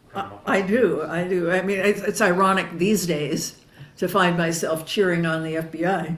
criminal 0.10 0.42
I 0.46 0.62
do, 0.62 1.04
I 1.04 1.28
do. 1.28 1.52
I 1.52 1.62
mean, 1.62 1.80
it's, 1.80 2.02
it's 2.02 2.22
ironic 2.22 2.78
these 2.78 3.06
days 3.06 3.60
to 3.98 4.08
find 4.08 4.38
myself 4.38 4.86
cheering 4.86 5.26
on 5.26 5.44
the 5.44 5.56
FBI 5.56 6.18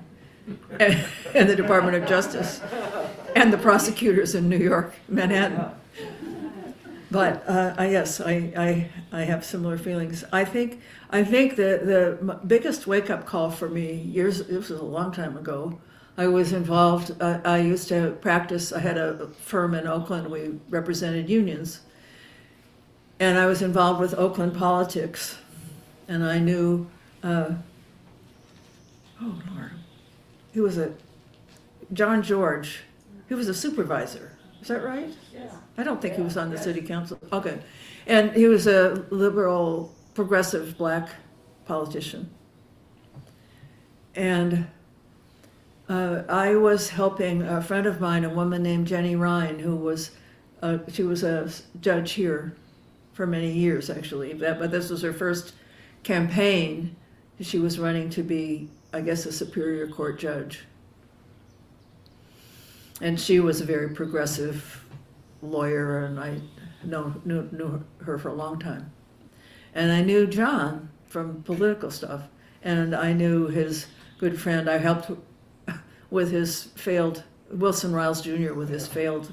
and, 0.79 1.05
and 1.35 1.49
the 1.49 1.55
Department 1.55 1.95
of 1.95 2.07
Justice 2.07 2.61
and 3.35 3.53
the 3.53 3.57
prosecutors 3.57 4.35
in 4.35 4.49
New 4.49 4.57
York, 4.57 4.93
Manhattan. 5.07 5.71
But 7.11 7.47
uh, 7.47 7.73
I, 7.77 7.89
yes, 7.89 8.21
I, 8.21 8.53
I, 8.55 8.89
I 9.11 9.23
have 9.23 9.43
similar 9.43 9.77
feelings. 9.77 10.23
I 10.31 10.45
think 10.45 10.81
I 11.09 11.23
think 11.23 11.55
the 11.55 12.17
the 12.19 12.35
biggest 12.45 12.85
wake 12.85 13.09
up 13.09 13.25
call 13.25 13.49
for 13.49 13.67
me 13.67 13.93
years 13.93 14.45
this 14.45 14.69
was 14.69 14.79
a 14.79 14.83
long 14.83 15.11
time 15.11 15.35
ago. 15.35 15.79
I 16.17 16.27
was 16.27 16.53
involved. 16.53 17.15
Uh, 17.19 17.39
I 17.43 17.59
used 17.59 17.87
to 17.89 18.11
practice. 18.21 18.71
I 18.71 18.79
had 18.79 18.97
a 18.97 19.27
firm 19.41 19.73
in 19.73 19.87
Oakland. 19.87 20.27
We 20.27 20.59
represented 20.69 21.29
unions, 21.29 21.79
and 23.19 23.39
I 23.39 23.47
was 23.47 23.63
involved 23.63 23.99
with 23.99 24.13
Oakland 24.13 24.55
politics, 24.55 25.37
and 26.07 26.23
I 26.23 26.37
knew. 26.37 26.87
Uh, 27.23 27.53
oh 29.19 29.41
Lord, 29.55 29.71
he 30.59 30.61
was 30.61 30.77
a 30.77 30.93
John 31.93 32.21
George. 32.21 32.81
He 33.29 33.33
was 33.33 33.47
a 33.47 33.53
supervisor. 33.53 34.37
Is 34.61 34.67
that 34.67 34.83
right? 34.83 35.07
Yeah. 35.33 35.49
I 35.77 35.83
don't 35.83 36.01
think 36.01 36.15
he 36.15 36.21
was 36.21 36.35
on 36.35 36.49
the 36.49 36.57
city 36.57 36.81
council. 36.81 37.17
Okay. 37.31 37.59
And 38.07 38.33
he 38.33 38.47
was 38.47 38.67
a 38.67 39.05
liberal, 39.09 39.95
progressive 40.15 40.77
black 40.77 41.11
politician. 41.63 42.29
And 44.15 44.67
uh, 45.87 46.23
I 46.27 46.55
was 46.55 46.89
helping 46.89 47.41
a 47.41 47.61
friend 47.61 47.85
of 47.85 48.01
mine, 48.01 48.25
a 48.25 48.29
woman 48.29 48.61
named 48.61 48.85
Jenny 48.85 49.15
Ryan, 49.15 49.59
who 49.59 49.77
was, 49.77 50.11
uh, 50.61 50.79
she 50.91 51.03
was 51.03 51.23
a 51.23 51.49
judge 51.79 52.11
here 52.11 52.53
for 53.13 53.25
many 53.25 53.49
years, 53.49 53.89
actually. 53.89 54.33
That, 54.33 54.59
but 54.59 54.71
this 54.71 54.89
was 54.89 55.03
her 55.03 55.13
first 55.13 55.53
campaign. 56.03 56.97
She 57.41 57.59
was 57.59 57.79
running 57.79 58.09
to 58.11 58.23
be, 58.23 58.69
I 58.93 59.01
guess, 59.01 59.25
a 59.25 59.31
Superior 59.31 59.87
Court 59.87 60.19
judge. 60.19 60.65
And 63.01 63.19
she 63.19 63.39
was 63.39 63.61
a 63.61 63.65
very 63.65 63.89
progressive 63.89 64.85
lawyer, 65.41 66.05
and 66.05 66.19
I 66.19 66.41
know, 66.83 67.15
knew, 67.23 67.47
knew 67.51 67.83
her 68.03 68.17
for 68.17 68.29
a 68.29 68.33
long 68.33 68.59
time. 68.59 68.91
And 69.73 69.91
I 69.91 70.01
knew 70.01 70.27
John 70.27 70.89
from 71.07 71.43
political 71.43 71.91
stuff, 71.91 72.23
and 72.61 72.93
I 72.93 73.13
knew 73.13 73.47
his 73.47 73.87
good 74.17 74.39
friend. 74.39 74.69
I 74.69 74.77
helped 74.77 75.11
with 76.09 76.31
his 76.31 76.63
failed, 76.75 77.23
Wilson 77.49 77.93
Riles 77.93 78.21
Jr., 78.21 78.53
with 78.53 78.69
his 78.69 78.85
failed 78.85 79.31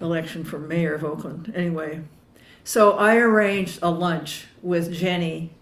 election 0.00 0.42
for 0.42 0.58
mayor 0.58 0.94
of 0.94 1.04
Oakland. 1.04 1.52
Anyway, 1.54 2.02
so 2.64 2.92
I 2.92 3.16
arranged 3.16 3.78
a 3.82 3.90
lunch 3.90 4.46
with 4.62 4.92
Jenny 4.92 5.52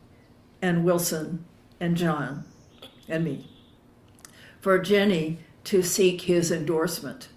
and 0.63 0.85
Wilson 0.85 1.45
and 1.79 1.97
John 1.97 2.45
and 3.09 3.25
me 3.25 3.51
for 4.61 4.79
Jenny 4.79 5.39
to 5.65 5.83
seek 5.83 6.23
his 6.23 6.51
endorsement. 6.51 7.29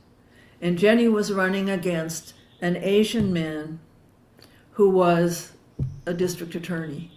And 0.61 0.77
Jenny 0.77 1.07
was 1.07 1.31
running 1.31 1.69
against 1.69 2.33
an 2.61 2.77
Asian 2.77 3.33
man 3.33 3.79
who 4.71 4.89
was 4.89 5.53
a 6.05 6.13
district 6.13 6.55
attorney. 6.55 7.11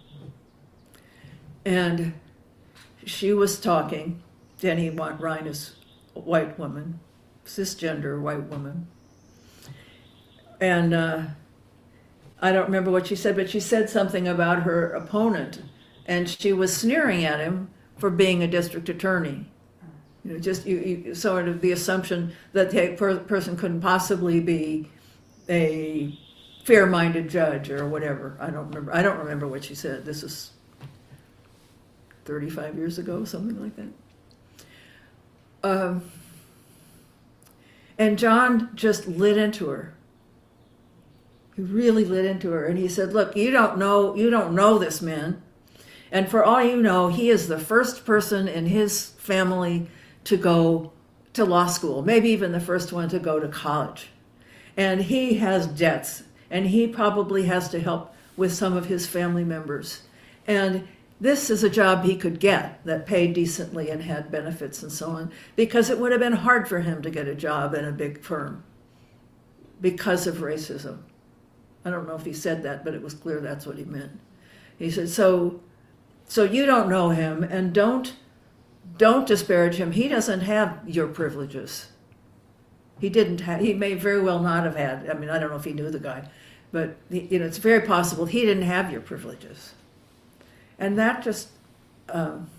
And 1.65 2.13
she 3.05 3.33
was 3.33 3.59
talking, 3.59 4.21
Jenny 4.59 4.89
Ryan 4.89 5.47
is 5.47 5.75
a 6.15 6.19
white 6.19 6.57
woman, 6.57 6.99
cisgender 7.45 8.19
white 8.19 8.43
woman. 8.43 8.87
And 10.59 10.93
uh, 10.93 11.21
I 12.41 12.51
don't 12.51 12.65
remember 12.65 12.91
what 12.91 13.07
she 13.07 13.15
said, 13.15 13.35
but 13.35 13.49
she 13.49 13.59
said 13.59 13.89
something 13.89 14.27
about 14.27 14.63
her 14.63 14.91
opponent, 14.91 15.61
and 16.07 16.29
she 16.29 16.53
was 16.53 16.75
sneering 16.75 17.25
at 17.25 17.39
him 17.39 17.69
for 17.97 18.09
being 18.09 18.41
a 18.41 18.47
district 18.47 18.89
attorney. 18.89 19.45
You 20.23 20.33
know, 20.33 20.39
just 20.39 20.65
you, 20.65 20.77
you 20.77 21.15
sort 21.15 21.47
of 21.47 21.61
the 21.61 21.71
assumption 21.71 22.33
that 22.53 22.71
the 22.71 22.95
per- 22.97 23.19
person 23.19 23.57
couldn't 23.57 23.81
possibly 23.81 24.39
be 24.39 24.89
a 25.49 26.17
fair-minded 26.63 27.29
judge 27.29 27.69
or 27.69 27.87
whatever. 27.87 28.37
I 28.39 28.49
don't 28.49 28.67
remember. 28.67 28.93
I 28.93 29.01
don't 29.01 29.17
remember 29.19 29.47
what 29.47 29.63
she 29.63 29.75
said. 29.75 30.05
This 30.05 30.23
is 30.23 30.51
35 32.25 32.75
years 32.75 32.97
ago, 32.97 33.23
something 33.23 33.61
like 33.61 33.75
that. 33.75 33.87
Um, 35.63 36.11
and 37.97 38.19
John 38.19 38.69
just 38.75 39.07
lit 39.07 39.37
into 39.37 39.69
her. 39.69 39.93
He 41.55 41.61
really 41.63 42.05
lit 42.05 42.25
into 42.25 42.51
her, 42.51 42.65
and 42.65 42.77
he 42.77 42.87
said, 42.87 43.13
"Look, 43.13 43.35
you 43.35 43.49
don't 43.49 43.77
know. 43.77 44.15
You 44.15 44.29
don't 44.29 44.53
know 44.53 44.77
this 44.77 45.01
man." 45.01 45.41
And 46.11 46.29
for 46.29 46.43
all 46.43 46.63
you 46.63 46.77
know, 46.81 47.09
he 47.09 47.29
is 47.29 47.47
the 47.47 47.59
first 47.59 48.05
person 48.05 48.47
in 48.47 48.65
his 48.65 49.07
family 49.11 49.89
to 50.23 50.37
go 50.37 50.91
to 51.33 51.45
law 51.45 51.67
school, 51.67 52.01
maybe 52.01 52.29
even 52.29 52.51
the 52.51 52.59
first 52.59 52.91
one 52.91 53.09
to 53.09 53.19
go 53.19 53.39
to 53.39 53.47
college. 53.47 54.07
And 54.75 55.01
he 55.01 55.35
has 55.35 55.67
debts, 55.67 56.23
and 56.49 56.67
he 56.67 56.87
probably 56.87 57.45
has 57.45 57.69
to 57.69 57.79
help 57.79 58.13
with 58.35 58.53
some 58.53 58.75
of 58.75 58.85
his 58.85 59.07
family 59.07 59.43
members. 59.43 60.03
And 60.45 60.87
this 61.19 61.49
is 61.49 61.63
a 61.63 61.69
job 61.69 62.03
he 62.03 62.15
could 62.15 62.39
get 62.39 62.83
that 62.85 63.07
paid 63.07 63.33
decently 63.33 63.89
and 63.89 64.03
had 64.03 64.31
benefits 64.31 64.83
and 64.83 64.91
so 64.91 65.09
on, 65.09 65.31
because 65.55 65.89
it 65.89 65.99
would 65.99 66.11
have 66.11 66.21
been 66.21 66.33
hard 66.33 66.67
for 66.67 66.79
him 66.79 67.01
to 67.01 67.09
get 67.09 67.27
a 67.27 67.35
job 67.35 67.73
in 67.73 67.85
a 67.85 67.91
big 67.91 68.21
firm 68.21 68.63
because 69.81 70.27
of 70.27 70.37
racism. 70.37 70.99
I 71.83 71.89
don't 71.89 72.07
know 72.07 72.15
if 72.15 72.25
he 72.25 72.33
said 72.33 72.63
that, 72.63 72.85
but 72.85 72.93
it 72.93 73.01
was 73.01 73.13
clear 73.13 73.39
that's 73.39 73.65
what 73.65 73.77
he 73.77 73.85
meant. 73.85 74.19
He 74.77 74.91
said, 74.91 75.09
"So, 75.09 75.61
so 76.27 76.43
you 76.43 76.65
don't 76.65 76.89
know 76.89 77.09
him, 77.09 77.43
and 77.43 77.73
don't 77.73 78.13
don't 78.97 79.27
disparage 79.27 79.75
him. 79.75 79.91
He 79.91 80.07
doesn't 80.07 80.41
have 80.41 80.81
your 80.87 81.07
privileges. 81.07 81.87
He 82.99 83.09
didn't 83.09 83.41
have. 83.41 83.61
He 83.61 83.73
may 83.73 83.93
very 83.93 84.21
well 84.21 84.39
not 84.39 84.63
have 84.63 84.75
had. 84.75 85.09
I 85.09 85.13
mean, 85.13 85.29
I 85.29 85.39
don't 85.39 85.49
know 85.49 85.55
if 85.55 85.63
he 85.63 85.73
knew 85.73 85.89
the 85.89 85.99
guy, 85.99 86.29
but 86.71 86.97
you 87.09 87.39
know, 87.39 87.45
it's 87.45 87.57
very 87.57 87.81
possible 87.81 88.25
he 88.25 88.41
didn't 88.41 88.63
have 88.63 88.91
your 88.91 89.01
privileges, 89.01 89.73
and 90.77 90.97
that 90.97 91.23
just 91.23 91.49
um, 92.09 92.49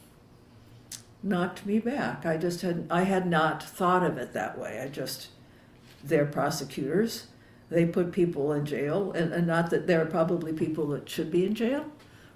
knocked 1.23 1.67
me 1.67 1.79
back. 1.79 2.25
I 2.25 2.37
just 2.37 2.63
had 2.63 2.87
I 2.91 3.03
had 3.03 3.27
not 3.27 3.63
thought 3.63 4.05
of 4.05 4.17
it 4.17 4.33
that 4.33 4.59
way. 4.59 4.81
I 4.81 4.89
just 4.89 5.29
they're 6.03 6.27
prosecutors. 6.27 7.27
They 7.71 7.85
put 7.85 8.13
people 8.13 8.53
in 8.53 8.65
jail, 8.65 9.13
and, 9.13 9.33
and 9.33 9.47
not 9.47 9.71
that 9.71 9.87
there 9.87 10.01
are 10.01 10.07
probably 10.07 10.53
people 10.53 10.87
that 10.89 11.09
should 11.09 11.31
be 11.31 11.45
in 11.45 11.55
jail 11.55 11.85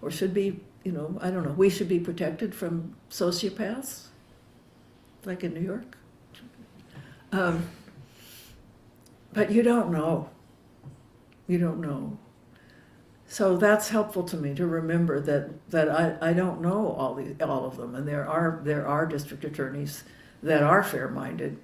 or 0.03 0.11
should 0.11 0.35
be, 0.35 0.61
you 0.85 0.93
know, 0.93 1.18
I 1.20 1.30
don't 1.30 1.45
know. 1.45 1.53
We 1.53 1.70
should 1.70 1.89
be 1.89 2.01
protected 2.01 2.55
from 2.55 2.97
sociopaths, 3.11 4.07
like 5.24 5.45
in 5.45 5.55
New 5.55 5.61
York. 5.61 5.97
Um, 7.30 7.68
but 9.33 9.51
you 9.51 9.62
don't 9.62 9.91
know. 9.91 10.28
You 11.47 11.59
don't 11.59 11.80
know. 11.80 12.18
So 13.26 13.57
that's 13.57 13.89
helpful 13.89 14.24
to 14.24 14.37
me 14.37 14.55
to 14.55 14.66
remember 14.66 15.18
that, 15.20 15.70
that 15.70 15.89
I, 15.89 16.30
I 16.30 16.33
don't 16.35 16.61
know 16.61 16.89
all 16.93 17.14
the 17.14 17.35
all 17.43 17.64
of 17.64 17.78
them, 17.78 17.95
and 17.95 18.07
there 18.07 18.28
are 18.28 18.61
there 18.62 18.87
are 18.87 19.07
district 19.07 19.45
attorneys 19.45 20.05
that 20.43 20.62
are 20.62 20.83
fair-minded, 20.83 21.59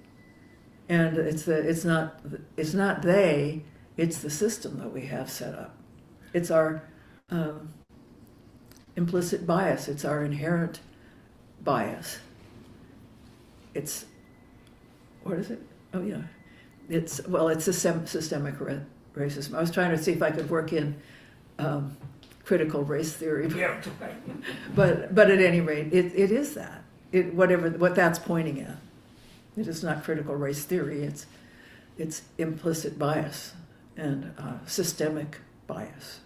and 0.87 1.15
it's 1.17 1.43
the 1.43 1.57
it's 1.59 1.85
not 1.85 2.21
it's 2.57 2.73
not 2.73 3.03
they, 3.03 3.65
it's 3.97 4.17
the 4.17 4.31
system 4.31 4.79
that 4.79 4.91
we 4.91 5.05
have 5.05 5.29
set 5.29 5.53
up. 5.53 5.77
It's 6.33 6.49
our 6.49 6.81
um, 7.29 7.71
implicit 8.95 9.45
bias. 9.45 9.87
It's 9.87 10.05
our 10.05 10.23
inherent 10.23 10.79
bias. 11.63 12.19
It's 13.73 14.05
what 15.23 15.37
is 15.37 15.51
it? 15.51 15.61
Oh 15.93 16.01
yeah, 16.01 16.21
it's 16.89 17.25
well, 17.27 17.49
it's 17.49 17.65
system, 17.65 18.05
systemic 18.07 18.59
ra- 18.59 18.79
racism. 19.15 19.55
I 19.55 19.61
was 19.61 19.71
trying 19.71 19.91
to 19.91 19.97
see 19.97 20.11
if 20.11 20.21
I 20.21 20.31
could 20.31 20.49
work 20.49 20.73
in 20.73 20.95
um, 21.57 21.95
critical 22.43 22.83
race 22.83 23.13
theory, 23.13 23.47
but, 23.47 23.87
but 24.75 25.15
but 25.15 25.29
at 25.29 25.39
any 25.39 25.61
rate, 25.61 25.93
it, 25.93 26.13
it 26.15 26.31
is 26.31 26.55
that 26.55 26.83
it 27.11 27.33
whatever 27.33 27.69
what 27.69 27.95
that's 27.95 28.19
pointing 28.19 28.61
at. 28.61 28.77
It 29.57 29.67
is 29.67 29.83
not 29.83 30.03
critical 30.03 30.35
race 30.35 30.63
theory. 30.63 31.03
It's 31.03 31.25
it's 31.97 32.21
implicit 32.37 32.97
bias 32.97 33.53
and 33.97 34.33
uh, 34.37 34.65
systemic 34.65 35.39
bias. 35.67 36.21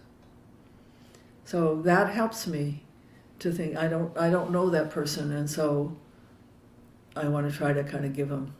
So 1.44 1.80
that 1.82 2.14
helps 2.14 2.46
me 2.46 2.82
to 3.40 3.52
think 3.52 3.76
I 3.76 3.88
don't 3.88 4.16
I 4.16 4.30
don't 4.30 4.50
know 4.50 4.70
that 4.70 4.90
person, 4.90 5.32
and 5.32 5.48
so 5.48 5.96
I 7.14 7.28
want 7.28 7.50
to 7.50 7.56
try 7.56 7.72
to 7.72 7.84
kind 7.84 8.04
of 8.04 8.14
give 8.14 8.28
them 8.28 8.54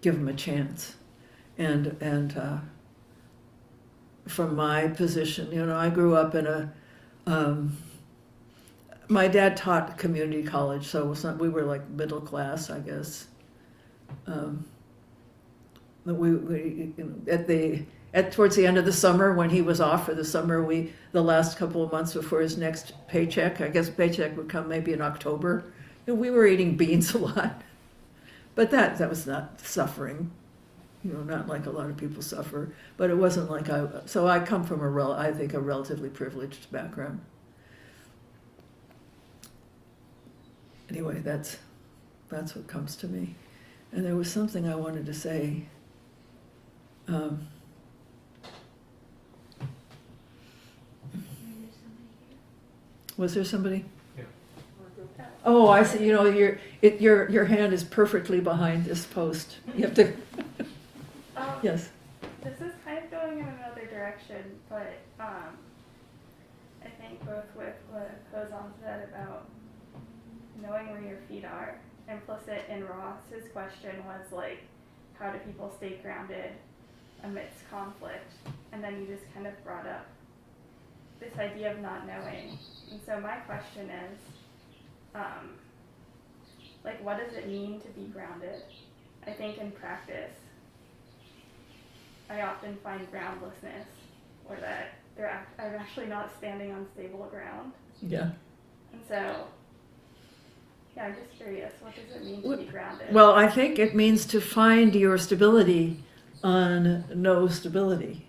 give 0.00 0.14
them 0.14 0.28
a 0.28 0.34
chance, 0.34 0.96
and 1.56 1.96
and 2.00 2.36
uh, 2.36 2.58
from 4.26 4.54
my 4.54 4.88
position, 4.88 5.50
you 5.50 5.64
know, 5.64 5.76
I 5.76 5.90
grew 5.90 6.14
up 6.14 6.34
in 6.34 6.46
a. 6.46 6.72
Um, 7.26 7.76
my 9.10 9.26
dad 9.26 9.56
taught 9.56 9.96
community 9.96 10.42
college, 10.42 10.86
so 10.86 11.14
not, 11.24 11.38
we 11.38 11.48
were 11.48 11.62
like 11.62 11.88
middle 11.88 12.20
class, 12.20 12.68
I 12.68 12.80
guess. 12.80 13.26
Um, 14.26 14.66
we, 16.04 16.34
we 16.34 16.92
at 17.26 17.46
the 17.46 17.84
at 18.14 18.32
towards 18.32 18.56
the 18.56 18.66
end 18.66 18.78
of 18.78 18.84
the 18.84 18.92
summer 18.92 19.34
when 19.34 19.50
he 19.50 19.60
was 19.60 19.80
off 19.80 20.06
for 20.06 20.14
the 20.14 20.24
summer, 20.24 20.62
we 20.62 20.92
the 21.12 21.22
last 21.22 21.58
couple 21.58 21.82
of 21.82 21.92
months 21.92 22.14
before 22.14 22.40
his 22.40 22.56
next 22.56 22.92
paycheck, 23.06 23.60
I 23.60 23.68
guess 23.68 23.90
paycheck 23.90 24.36
would 24.36 24.48
come 24.48 24.68
maybe 24.68 24.92
in 24.92 25.00
October. 25.00 25.64
And 26.06 26.18
we 26.18 26.30
were 26.30 26.46
eating 26.46 26.76
beans 26.76 27.14
a 27.14 27.18
lot, 27.18 27.62
but 28.54 28.70
that 28.70 28.98
that 28.98 29.10
was 29.10 29.26
not 29.26 29.60
suffering, 29.60 30.30
you 31.04 31.12
know, 31.12 31.22
not 31.22 31.48
like 31.48 31.66
a 31.66 31.70
lot 31.70 31.90
of 31.90 31.96
people 31.96 32.22
suffer. 32.22 32.72
But 32.96 33.10
it 33.10 33.16
wasn't 33.16 33.50
like 33.50 33.68
I. 33.68 33.86
So 34.06 34.26
I 34.26 34.40
come 34.40 34.64
from 34.64 34.80
a 34.80 34.88
rel, 34.88 35.12
I 35.12 35.32
think 35.32 35.52
a 35.52 35.60
relatively 35.60 36.08
privileged 36.08 36.70
background. 36.72 37.20
Anyway, 40.88 41.20
that's 41.20 41.58
that's 42.30 42.54
what 42.56 42.66
comes 42.66 42.96
to 42.96 43.08
me. 43.08 43.34
And 43.92 44.04
there 44.04 44.16
was 44.16 44.30
something 44.30 44.66
I 44.66 44.76
wanted 44.76 45.04
to 45.06 45.14
say. 45.14 45.66
Um, 47.06 47.48
was 53.18 53.34
there 53.34 53.44
somebody? 53.44 53.84
Yeah. 54.16 54.24
Oh, 55.44 55.68
I 55.68 55.82
see. 55.82 56.06
You 56.06 56.12
know, 56.14 56.24
your 56.24 56.58
it, 56.80 57.00
your 57.00 57.28
your 57.28 57.44
hand 57.44 57.74
is 57.74 57.84
perfectly 57.84 58.40
behind 58.40 58.86
this 58.86 59.04
post. 59.04 59.56
You 59.76 59.82
have 59.82 59.94
to. 59.94 60.12
Um, 61.36 61.46
yes. 61.62 61.90
This 62.42 62.60
is 62.60 62.72
kind 62.84 62.98
of 62.98 63.10
going 63.10 63.40
in 63.40 63.46
another 63.46 63.86
direction, 63.90 64.58
but 64.68 64.98
um, 65.20 65.58
I 66.82 66.88
think 67.00 67.24
both 67.26 67.44
with 67.54 67.74
what 67.90 68.10
Hozan 68.34 68.70
said 68.82 69.08
about 69.10 69.46
knowing 70.62 70.90
where 70.90 71.02
your 71.02 71.18
feet 71.28 71.44
are, 71.44 71.78
implicit 72.08 72.64
in 72.68 72.84
Ross's 72.86 73.50
question 73.52 74.04
was 74.06 74.32
like, 74.32 74.60
how 75.18 75.30
do 75.30 75.38
people 75.40 75.72
stay 75.76 75.98
grounded 76.02 76.52
amidst 77.22 77.68
conflict? 77.70 78.32
And 78.72 78.82
then 78.82 79.00
you 79.00 79.06
just 79.06 79.32
kind 79.34 79.46
of 79.46 79.64
brought 79.64 79.86
up 79.86 80.06
this 81.20 81.36
idea 81.38 81.72
of 81.72 81.80
not 81.80 82.06
knowing. 82.06 82.58
And 82.90 83.00
so 83.04 83.20
my 83.20 83.36
question 83.36 83.90
is, 83.90 84.18
um, 85.14 85.50
like, 86.84 87.02
what 87.04 87.18
does 87.18 87.36
it 87.36 87.48
mean 87.48 87.80
to 87.80 87.88
be 87.88 88.06
grounded? 88.06 88.62
I 89.26 89.32
think 89.32 89.58
in 89.58 89.72
practice, 89.72 90.36
I 92.30 92.42
often 92.42 92.76
find 92.82 93.10
groundlessness, 93.10 93.86
or 94.48 94.56
that 94.56 94.94
they're 95.16 95.26
act- 95.26 95.58
I'm 95.60 95.74
actually 95.74 96.06
not 96.06 96.30
standing 96.38 96.72
on 96.72 96.86
stable 96.94 97.26
ground. 97.30 97.72
Yeah. 98.00 98.30
And 98.92 99.02
so, 99.08 99.46
yeah, 100.96 101.06
I'm 101.06 101.14
just 101.16 101.36
curious, 101.36 101.72
what 101.80 101.94
does 101.94 102.16
it 102.16 102.24
mean 102.24 102.42
to 102.42 102.56
be 102.56 102.64
grounded? 102.64 103.12
Well, 103.12 103.32
I 103.34 103.48
think 103.48 103.78
it 103.78 103.94
means 103.94 104.24
to 104.26 104.40
find 104.40 104.94
your 104.94 105.18
stability 105.18 106.04
on 106.44 107.04
no 107.14 107.48
stability. 107.48 108.27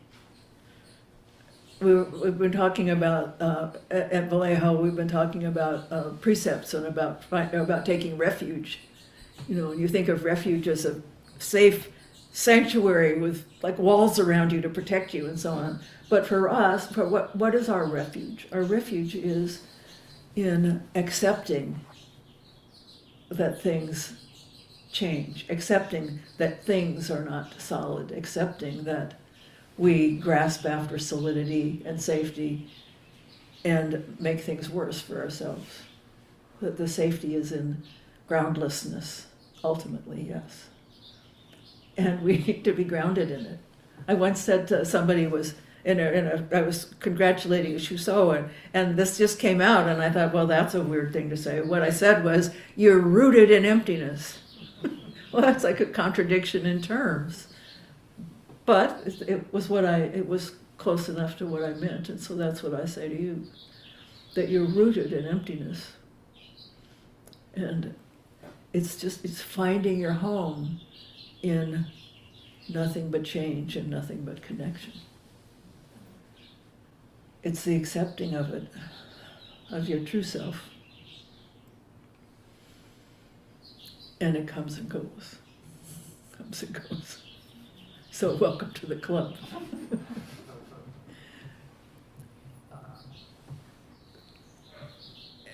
We, 1.82 2.02
we've 2.02 2.38
been 2.38 2.52
talking 2.52 2.90
about 2.90 3.36
uh, 3.40 3.72
at, 3.90 4.12
at 4.12 4.30
Vallejo. 4.30 4.82
We've 4.82 4.96
been 4.96 5.08
talking 5.08 5.46
about 5.46 5.92
uh, 5.92 6.10
precepts 6.22 6.74
and 6.74 6.86
about 6.86 7.24
about 7.32 7.86
taking 7.86 8.18
refuge. 8.18 8.80
You 9.48 9.56
know, 9.56 9.72
and 9.72 9.80
you 9.80 9.88
think 9.88 10.10
of 10.10 10.26
refuge 10.26 10.68
as 10.68 10.86
a 10.86 11.02
safe 11.38 11.90
sanctuary 12.32 13.18
with 13.18 13.46
like 13.64 13.78
walls 13.80 14.20
around 14.20 14.52
you 14.52 14.62
to 14.62 14.70
protect 14.70 15.14
you 15.14 15.26
and 15.26 15.40
so 15.40 15.54
on. 15.54 15.80
But 16.10 16.28
for 16.28 16.50
us, 16.50 16.92
for 16.92 17.08
what 17.08 17.36
what 17.36 17.56
is 17.56 17.70
our 17.70 17.86
refuge? 17.86 18.48
Our 18.52 18.64
refuge 18.64 19.16
is 19.16 19.62
in 20.36 20.84
accepting 20.96 21.80
that 23.30 23.62
things 23.62 24.26
change, 24.92 25.46
accepting 25.50 26.20
that 26.38 26.66
things 26.66 27.10
are 27.10 27.24
not 27.24 27.60
solid, 27.60 28.12
accepting 28.12 28.84
that 28.84 29.14
we 29.80 30.12
grasp 30.12 30.66
after 30.66 31.00
solidity 31.00 31.82
and 31.86 32.02
safety 32.02 32.68
and 33.64 34.18
make 34.20 34.42
things 34.42 34.70
worse 34.70 35.00
for 35.00 35.22
ourselves. 35.22 35.84
That 36.62 36.78
the 36.78 36.88
safety 36.88 37.34
is 37.34 37.54
in 37.54 37.84
groundlessness, 38.28 39.28
ultimately, 39.64 40.28
yes. 40.30 40.68
And 41.98 42.22
we 42.22 42.38
need 42.48 42.66
to 42.66 42.74
be 42.74 42.84
grounded 42.84 43.32
in 43.32 43.46
it. 43.46 43.60
I 44.08 44.16
once 44.16 44.42
said 44.42 44.68
to 44.68 44.84
somebody 44.84 45.26
was 45.28 45.56
in 45.86 46.00
a, 46.00 46.12
in 46.12 46.28
a 46.28 46.58
I 46.58 46.62
was 46.62 46.94
congratulating 47.00 47.78
Chusseau 47.78 48.32
and, 48.32 48.50
and 48.74 48.98
this 48.98 49.18
just 49.18 49.40
came 49.40 49.62
out 49.62 49.88
and 49.88 50.02
I 50.02 50.10
thought, 50.10 50.34
well, 50.34 50.48
that's 50.48 50.76
a 50.76 50.84
weird 50.84 51.14
thing 51.14 51.30
to 51.30 51.38
say. 51.38 51.62
What 51.62 51.84
I 51.84 51.90
said 51.90 52.26
was, 52.26 52.52
you're 52.76 53.00
rooted 53.00 53.50
in 53.50 53.64
emptiness. 53.64 54.40
well, 55.32 55.42
that's 55.42 55.64
like 55.64 55.80
a 55.80 55.86
contradiction 55.86 56.66
in 56.66 56.82
terms. 56.82 57.48
But 58.70 59.02
it, 59.28 59.52
was 59.52 59.68
what 59.68 59.84
I, 59.84 59.98
it 59.98 60.30
was 60.30 60.52
close 60.78 61.10
enough 61.10 61.40
to 61.40 61.48
what 61.48 61.64
I 61.64 61.74
meant. 61.74 62.08
And 62.08 62.22
so 62.22 62.36
that's 62.36 62.62
what 62.62 62.80
I 62.80 62.86
say 62.86 63.10
to 63.10 63.20
you, 63.20 63.48
that 64.36 64.50
you're 64.50 64.68
rooted 64.68 65.12
in 65.12 65.26
emptiness. 65.26 65.94
And 67.56 67.96
it's 68.72 68.96
just, 68.96 69.26
it's 69.26 69.42
finding 69.42 69.98
your 69.98 70.14
home 70.14 70.82
in 71.42 71.88
nothing 72.72 73.10
but 73.10 73.24
change 73.24 73.76
and 73.76 73.90
nothing 73.90 74.24
but 74.24 74.44
connection. 74.44 74.94
It's 77.42 77.64
the 77.64 77.76
accepting 77.76 78.36
of 78.36 78.54
it, 78.54 78.68
of 79.72 79.90
your 79.90 80.02
true 80.02 80.22
self. 80.22 80.70
And 84.22 84.38
it 84.38 84.48
comes 84.48 84.78
and 84.78 84.88
goes. 84.88 85.38
Comes 86.38 86.62
and 86.62 86.74
goes. 86.88 87.24
So, 88.20 88.36
welcome 88.36 88.72
to 88.74 88.86
the 88.86 88.98
club. 88.98 89.34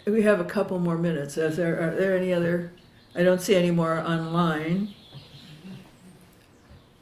we 0.08 0.24
have 0.24 0.40
a 0.40 0.46
couple 0.46 0.80
more 0.80 0.98
minutes. 0.98 1.38
Is 1.38 1.58
there, 1.58 1.80
are 1.80 1.96
there 1.96 2.18
any 2.18 2.34
other? 2.34 2.72
I 3.14 3.22
don't 3.22 3.40
see 3.40 3.54
any 3.54 3.70
more 3.70 4.00
online. 4.00 4.96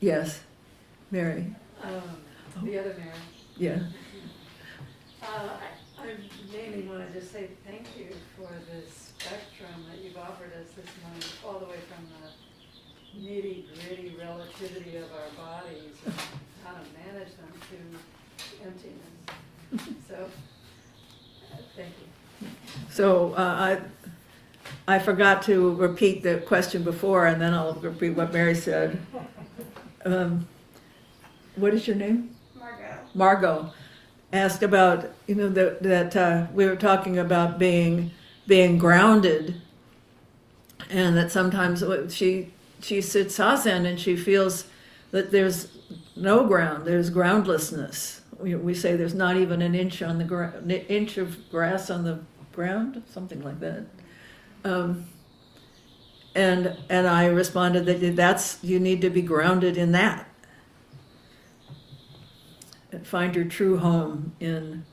Yes, 0.01 0.41
Mary. 1.11 1.55
Um, 1.82 2.01
The 2.61 2.80
other 2.80 2.95
Mary. 2.99 3.14
Yeah. 3.55 3.84
Uh, 5.22 5.47
I 5.97 6.03
I 6.03 6.07
mainly 6.51 6.89
want 6.89 7.07
to 7.07 7.14
just 7.18 7.32
say 7.32 7.51
thank 7.66 7.88
you 7.97 8.09
for 8.36 8.49
the 8.49 8.82
spectrum 8.91 9.86
that 9.89 10.03
you've 10.03 10.18
offered 10.18 10.51
us 10.61 10.74
this 10.76 10.89
morning, 11.01 11.24
all 11.47 11.59
the 11.59 11.68
way 11.68 11.80
from 11.88 12.03
the 12.20 12.53
nitty 13.20 13.66
gritty 13.74 14.16
relativity 14.20 14.97
of 14.97 15.05
our 15.14 15.45
bodies 15.45 15.95
and 16.05 16.14
how 16.64 16.74
to 16.74 16.86
manage 17.05 17.30
them 17.38 17.51
to 17.70 17.78
emptiness. 18.66 19.97
So, 20.07 20.16
uh, 21.51 21.57
thank 21.76 21.89
you. 21.99 22.47
So 22.89 23.34
uh, 23.34 23.80
I, 24.88 24.95
I 24.95 24.99
forgot 24.99 25.41
to 25.43 25.76
repeat 25.76 26.24
the 26.24 26.38
question 26.39 26.84
before, 26.84 27.28
and 27.28 27.41
then 27.41 27.53
I'll 27.53 27.74
repeat 27.74 28.11
what 28.11 28.34
Mary 28.34 28.55
said. 28.55 28.99
Um, 30.05 30.47
What 31.55 31.74
is 31.74 31.88
your 31.88 31.95
name? 31.95 32.36
Margot. 32.57 32.97
Margot 33.14 33.74
asked 34.32 34.64
about, 34.64 35.11
you 35.28 35.36
know, 35.36 35.49
that, 35.49 35.84
that 35.84 36.16
uh, 36.16 36.47
we 36.51 36.66
were 36.66 36.76
talking 36.76 37.20
about 37.20 37.59
being, 37.59 38.09
being 38.47 38.80
grounded. 38.80 39.61
And 40.89 41.16
that 41.16 41.32
sometimes 41.32 41.84
what 41.84 42.11
she, 42.11 42.51
she 42.84 43.01
sits 43.01 43.38
zazen 43.38 43.86
and 43.86 43.99
she 43.99 44.15
feels 44.15 44.65
that 45.11 45.31
there's 45.31 45.69
no 46.15 46.45
ground, 46.45 46.86
there's 46.86 47.09
groundlessness. 47.09 48.21
We, 48.39 48.55
we 48.55 48.73
say 48.73 48.95
there's 48.95 49.13
not 49.13 49.38
even 49.38 49.61
an 49.61 49.75
inch 49.75 50.01
on 50.01 50.17
the 50.17 50.86
inch 50.91 51.17
of 51.17 51.49
grass 51.49 51.89
on 51.89 52.03
the 52.03 52.19
ground, 52.51 53.03
something 53.09 53.41
like 53.41 53.59
that. 53.59 53.86
Um, 54.65 55.05
and 56.36 56.77
and 56.89 57.07
I 57.07 57.27
responded 57.27 57.86
that 57.86 58.15
that's 58.15 58.57
you 58.63 58.79
need 58.79 59.01
to 59.01 59.09
be 59.09 59.21
grounded 59.21 59.77
in 59.77 59.91
that. 59.91 60.27
And 62.91 63.05
find 63.05 63.36
your 63.36 63.45
true 63.45 63.77
home 63.77 64.34
in 64.39 64.86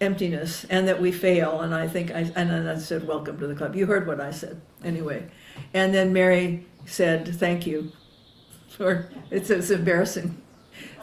emptiness, 0.00 0.64
and 0.68 0.86
that 0.88 1.00
we 1.00 1.12
fail. 1.12 1.60
And 1.60 1.74
I 1.74 1.88
think 1.88 2.10
I 2.10 2.20
and 2.36 2.50
then 2.50 2.68
I 2.68 2.78
said, 2.78 3.06
"Welcome 3.06 3.38
to 3.38 3.46
the 3.46 3.54
club." 3.54 3.74
You 3.74 3.86
heard 3.86 4.06
what 4.06 4.20
I 4.20 4.30
said, 4.30 4.60
anyway. 4.84 5.28
And 5.74 5.94
then 5.94 6.12
Mary 6.12 6.66
said, 6.86 7.28
"Thank 7.36 7.66
you." 7.66 7.92
For 8.68 9.10
it's, 9.30 9.50
it's 9.50 9.70
embarrassing. 9.70 10.40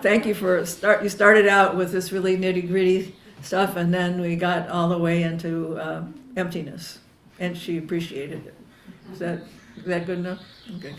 Thank 0.01 0.25
you 0.25 0.33
for 0.33 0.65
start. 0.65 1.03
You 1.03 1.09
started 1.09 1.47
out 1.47 1.75
with 1.75 1.91
this 1.91 2.11
really 2.11 2.37
nitty 2.37 2.67
gritty 2.67 3.15
stuff, 3.41 3.75
and 3.75 3.93
then 3.93 4.21
we 4.21 4.35
got 4.35 4.69
all 4.69 4.89
the 4.89 4.97
way 4.97 5.23
into 5.23 5.77
uh, 5.77 6.03
emptiness, 6.35 6.99
and 7.39 7.57
she 7.57 7.77
appreciated 7.77 8.45
it. 8.45 8.55
Is 9.13 9.19
that 9.19 9.43
is 9.77 9.85
that 9.85 10.05
good 10.05 10.19
enough? 10.19 10.41
Okay. 10.77 10.95